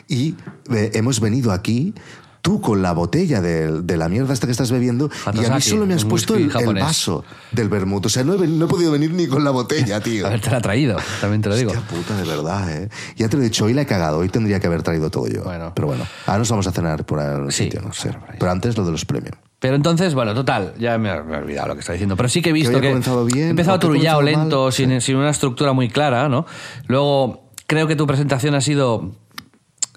Y 0.08 0.36
eh, 0.72 0.92
hemos 0.94 1.20
venido 1.20 1.50
aquí, 1.52 1.94
tú 2.42 2.60
con 2.60 2.82
la 2.82 2.92
botella 2.92 3.40
de, 3.40 3.80
de 3.82 3.96
la 3.96 4.08
mierda 4.10 4.34
esta 4.34 4.46
que 4.46 4.50
estás 4.52 4.70
bebiendo, 4.70 5.10
y 5.32 5.44
a 5.46 5.54
mí 5.54 5.60
solo 5.62 5.86
me 5.86 5.94
has 5.94 6.04
puesto 6.04 6.34
el, 6.36 6.50
el 6.54 6.74
vaso 6.74 7.24
del 7.52 7.68
vermut. 7.70 8.04
O 8.06 8.08
sea, 8.10 8.22
no 8.22 8.34
he, 8.34 8.46
no 8.46 8.66
he 8.66 8.68
podido 8.68 8.92
venir 8.92 9.12
ni 9.12 9.26
con 9.26 9.42
la 9.44 9.50
botella, 9.50 10.00
tío. 10.00 10.26
A 10.26 10.30
ver, 10.30 10.40
te 10.42 10.50
la 10.50 10.58
ha 10.58 10.60
traído, 10.60 10.96
también 11.20 11.40
te 11.40 11.48
lo 11.48 11.56
digo. 11.56 11.70
Hostia 11.72 11.86
puta, 11.88 12.16
de 12.16 12.24
verdad, 12.28 12.70
¿eh? 12.70 12.88
Ya 13.16 13.28
te 13.28 13.36
lo 13.38 13.42
he 13.42 13.46
dicho, 13.46 13.64
hoy 13.64 13.72
la 13.72 13.82
he 13.82 13.86
cagado, 13.86 14.18
hoy 14.18 14.28
tendría 14.28 14.60
que 14.60 14.66
haber 14.66 14.82
traído 14.82 15.10
todo 15.10 15.26
yo. 15.26 15.42
Bueno. 15.44 15.72
Pero 15.74 15.86
bueno, 15.88 16.06
ahora 16.26 16.38
nos 16.40 16.50
vamos 16.50 16.66
a 16.66 16.72
cenar 16.72 17.04
por 17.06 17.50
Sí, 17.50 17.64
sitio, 17.64 17.80
no 17.80 17.92
sé. 17.94 18.10
por. 18.10 18.38
Pero 18.38 18.50
antes 18.52 18.76
lo 18.76 18.84
de 18.84 18.92
los 18.92 19.04
premios. 19.06 19.34
Pero 19.64 19.76
entonces, 19.76 20.14
bueno, 20.14 20.34
total, 20.34 20.74
ya 20.78 20.98
me, 20.98 21.08
he 21.08 21.12
olvidado 21.12 21.68
lo 21.68 21.74
que 21.74 21.80
estaba 21.80 21.94
diciendo. 21.94 22.16
Pero 22.18 22.28
sí 22.28 22.42
que 22.42 22.50
he 22.50 22.52
visto 22.52 22.82
que. 22.82 22.88
comenzado 22.88 23.24
bien, 23.24 23.46
he 23.46 23.50
empezado 23.50 23.76
he 23.76 23.78
aturullado, 23.78 24.20
lento, 24.20 24.70
sin, 24.70 25.00
sin 25.00 25.16
una 25.16 25.30
estructura 25.30 25.72
muy 25.72 25.88
clara, 25.88 26.28
¿no? 26.28 26.44
Luego, 26.86 27.48
creo 27.66 27.86
que 27.86 27.96
tu 27.96 28.06
presentación 28.06 28.54
ha 28.54 28.60
sido. 28.60 29.12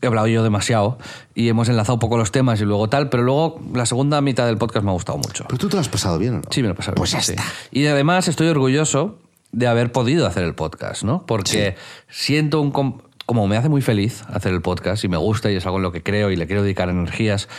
He 0.02 0.08
hablado 0.08 0.28
yo 0.28 0.42
demasiado 0.42 1.00
y 1.36 1.50
hemos 1.50 1.68
enlazado 1.68 1.96
un 1.96 2.00
poco 2.00 2.18
los 2.18 2.32
temas 2.32 2.62
y 2.62 2.64
luego 2.64 2.88
tal, 2.88 3.10
pero 3.10 3.24
luego 3.24 3.60
la 3.74 3.86
segunda 3.86 4.22
mitad 4.22 4.46
del 4.46 4.58
podcast 4.58 4.86
me 4.86 4.92
ha 4.92 4.94
gustado 4.94 5.18
mucho. 5.18 5.44
Pero 5.50 5.58
tú 5.58 5.68
te 5.68 5.76
lo 5.76 5.82
has 5.82 5.90
pasado 5.90 6.18
bien, 6.18 6.36
¿o 6.36 6.38
no? 6.38 6.44
Sí, 6.50 6.62
me 6.62 6.70
lo 6.70 6.74
he 6.74 6.78
pasado 6.78 6.96
Pues 6.96 7.12
bien, 7.12 7.24
sí. 7.24 7.32
está. 7.34 7.44
Y 7.72 7.88
además 7.88 8.30
estoy 8.30 8.48
orgulloso 8.48 9.20
de 9.52 9.68
haber 9.68 9.92
podido 9.92 10.26
hacer 10.28 10.44
el 10.46 10.56
podcast, 10.56 11.04
¿no? 11.04 11.26
Porque 11.26 11.76
siento 12.10 12.62
un... 12.62 12.72
com- 12.72 13.00
Como 13.26 13.46
me 13.48 13.58
hace 13.58 13.68
muy 13.68 13.82
feliz 13.82 14.24
hacer 14.32 14.54
el 14.54 14.62
podcast 14.62 15.04
y 15.04 15.10
me 15.10 15.18
gusta 15.18 15.52
y 15.52 15.58
es 15.58 15.66
algo 15.66 15.78
en 15.80 15.84
lo 15.84 15.92
que 15.92 16.02
creo 16.04 16.32
y 16.32 16.38
le 16.38 16.48
quiero 16.48 16.64
dedicar 16.64 16.88
energías 16.90 17.50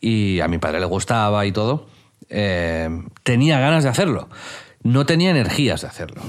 y 0.00 0.40
a 0.40 0.48
mi 0.48 0.58
padre 0.58 0.80
le 0.80 0.86
gustaba 0.86 1.44
y 1.46 1.52
todo, 1.52 1.86
eh, 2.28 2.88
tenía 3.22 3.58
ganas 3.60 3.82
de 3.84 3.90
hacerlo. 3.90 4.28
No 4.82 5.04
tenía 5.04 5.30
energías 5.30 5.82
de 5.82 5.88
hacerlo. 5.88 6.22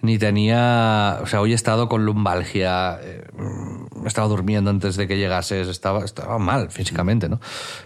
Ni 0.00 0.16
tenía... 0.16 1.18
O 1.22 1.26
sea, 1.26 1.40
hoy 1.40 1.50
he 1.50 1.54
estado 1.56 1.88
con 1.88 2.04
lumbalgia, 2.04 3.00
eh, 3.02 3.24
he 4.04 4.06
estado 4.06 4.28
durmiendo 4.28 4.70
antes 4.70 4.94
de 4.94 5.08
que 5.08 5.18
llegases, 5.18 5.66
estaba, 5.66 6.04
estaba 6.04 6.38
mal 6.38 6.70
físicamente, 6.70 7.28
¿no? 7.28 7.40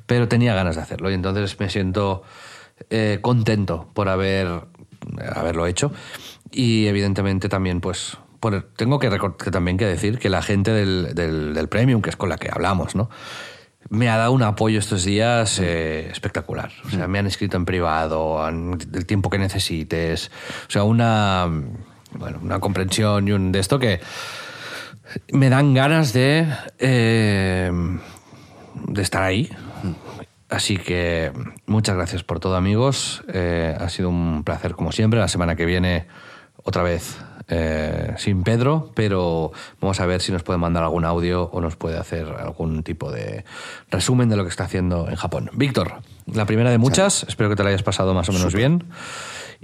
Pero 0.05 0.29
tenía 0.29 0.53
ganas 0.55 0.77
de 0.77 0.83
hacerlo 0.83 1.11
y 1.11 1.15
entonces 1.15 1.59
me 1.59 1.71
siento 1.71 2.23
eh, 2.91 3.21
contento 3.23 3.89
por 3.95 4.11
haber, 4.11 4.67
haberlo 5.35 5.67
hecho 5.67 5.91
y 6.51 6.87
evidentemente 6.87 7.49
también 7.49 7.81
pues 7.81 8.19
por- 8.41 8.63
tengo 8.77 8.99
que, 8.99 9.09
que 9.43 9.51
también 9.51 9.79
que 9.79 9.87
decir 9.87 10.19
que 10.19 10.29
la 10.29 10.43
gente 10.43 10.71
del, 10.73 11.15
del, 11.15 11.55
del 11.55 11.69
Premium, 11.69 12.03
que 12.03 12.11
es 12.11 12.17
con 12.17 12.29
la 12.29 12.37
que 12.37 12.51
hablamos, 12.53 12.95
¿no? 12.95 13.09
Me 13.89 14.09
ha 14.09 14.17
dado 14.17 14.33
un 14.33 14.43
apoyo 14.43 14.79
estos 14.79 15.05
días 15.05 15.59
eh, 15.59 16.09
espectacular. 16.11 16.71
O 16.85 16.91
sea, 16.91 17.09
me 17.09 17.19
han 17.19 17.27
escrito 17.27 17.57
en 17.57 17.65
privado, 17.65 18.45
han- 18.45 18.79
el 18.93 19.07
tiempo 19.07 19.31
que 19.31 19.39
necesites. 19.39 20.31
O 20.69 20.71
sea, 20.71 20.85
una, 20.85 21.49
bueno, 22.13 22.39
una 22.43 22.61
comprensión 22.61 23.27
y 23.27 23.33
un 23.33 23.51
de 23.53 23.59
esto 23.59 23.79
que 23.79 24.01
me 25.33 25.49
dan 25.51 25.75
ganas 25.75 26.13
de, 26.13 26.47
eh, 26.79 27.73
de 28.75 29.03
estar 29.03 29.23
ahí. 29.23 29.51
Así 30.49 30.77
que 30.77 31.33
muchas 31.67 31.97
gracias 31.97 32.23
por 32.23 32.39
todo, 32.39 32.57
amigos. 32.57 33.23
Eh, 33.33 33.77
ha 33.79 33.89
sido 33.89 34.09
un 34.09 34.45
placer, 34.45 34.75
como 34.75 34.93
siempre. 34.93 35.19
La 35.21 35.29
semana 35.29 35.57
que 35.57 35.65
viene, 35.65 36.07
otra 36.63 36.83
vez 36.83 37.17
eh, 37.51 38.15
sin 38.17 38.43
Pedro, 38.43 38.91
pero 38.95 39.53
vamos 39.81 40.01
a 40.01 40.07
ver 40.07 40.23
si 40.23 40.33
nos 40.33 40.43
puede 40.43 40.59
mandar 40.59 40.85
algún 40.85 41.05
audio 41.05 41.51
o 41.53 41.61
nos 41.61 41.77
puede 41.77 41.99
hacer 41.99 42.27
algún 42.39 42.83
tipo 42.83 43.11
de 43.11 43.45
resumen 43.91 44.29
de 44.29 44.37
lo 44.37 44.45
que 44.45 44.51
está 44.51 44.65
haciendo 44.65 45.09
en 45.09 45.17
Japón. 45.17 45.51
Víctor, 45.53 45.95
la 46.33 46.47
primera 46.47 46.71
de 46.71 46.79
muchas. 46.79 47.25
Espero 47.25 47.51
que 47.51 47.57
te 47.57 47.63
la 47.63 47.71
hayas 47.71 47.83
pasado 47.83 48.15
más 48.15 48.29
o 48.29 48.33
menos 48.33 48.55
bien. 48.55 48.85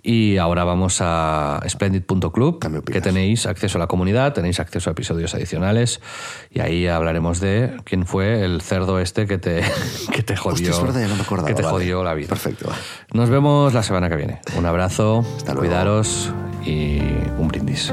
Y 0.03 0.37
ahora 0.37 0.63
vamos 0.65 0.99
a 1.01 1.61
splendid.club, 1.69 2.85
que 2.85 3.01
tenéis 3.01 3.47
acceso 3.47 3.79
a 3.79 3.81
la 3.81 3.87
comunidad, 3.87 4.35
tenéis 4.35 4.61
acceso 4.61 4.91
a 4.91 4.93
episodios 4.93 5.35
adicionales 5.35 6.01
y 6.51 6.61
ahí 6.61 6.87
hablaremos 6.87 7.41
de 7.41 7.77
quién 7.85 8.07
fue 8.07 8.45
el 8.45 8.61
cerdo 8.61 9.01
este 9.01 9.27
que 9.27 9.39
te, 9.39 9.63
que 10.13 10.23
te 10.23 10.37
jodió, 10.37 10.55
Hostia, 10.55 10.71
es 10.71 10.83
verdad, 10.83 11.01
ya 11.01 11.09
no 11.09 11.17
me 11.17 11.23
acordaba, 11.23 11.49
que 11.49 11.55
te 11.55 11.63
vale. 11.63 11.73
jodió 11.73 12.05
la 12.05 12.15
vida. 12.15 12.29
Perfecto. 12.29 12.71
Nos 13.13 13.31
vemos 13.31 13.73
la 13.75 13.83
semana 13.83 14.09
que 14.09 14.17
viene. 14.17 14.41
Un 14.57 14.67
abrazo, 14.67 15.25
Hasta 15.39 15.53
luego. 15.55 15.61
cuidaros 15.67 16.31
y 16.65 16.99
un 17.39 17.49
brindis. 17.49 17.93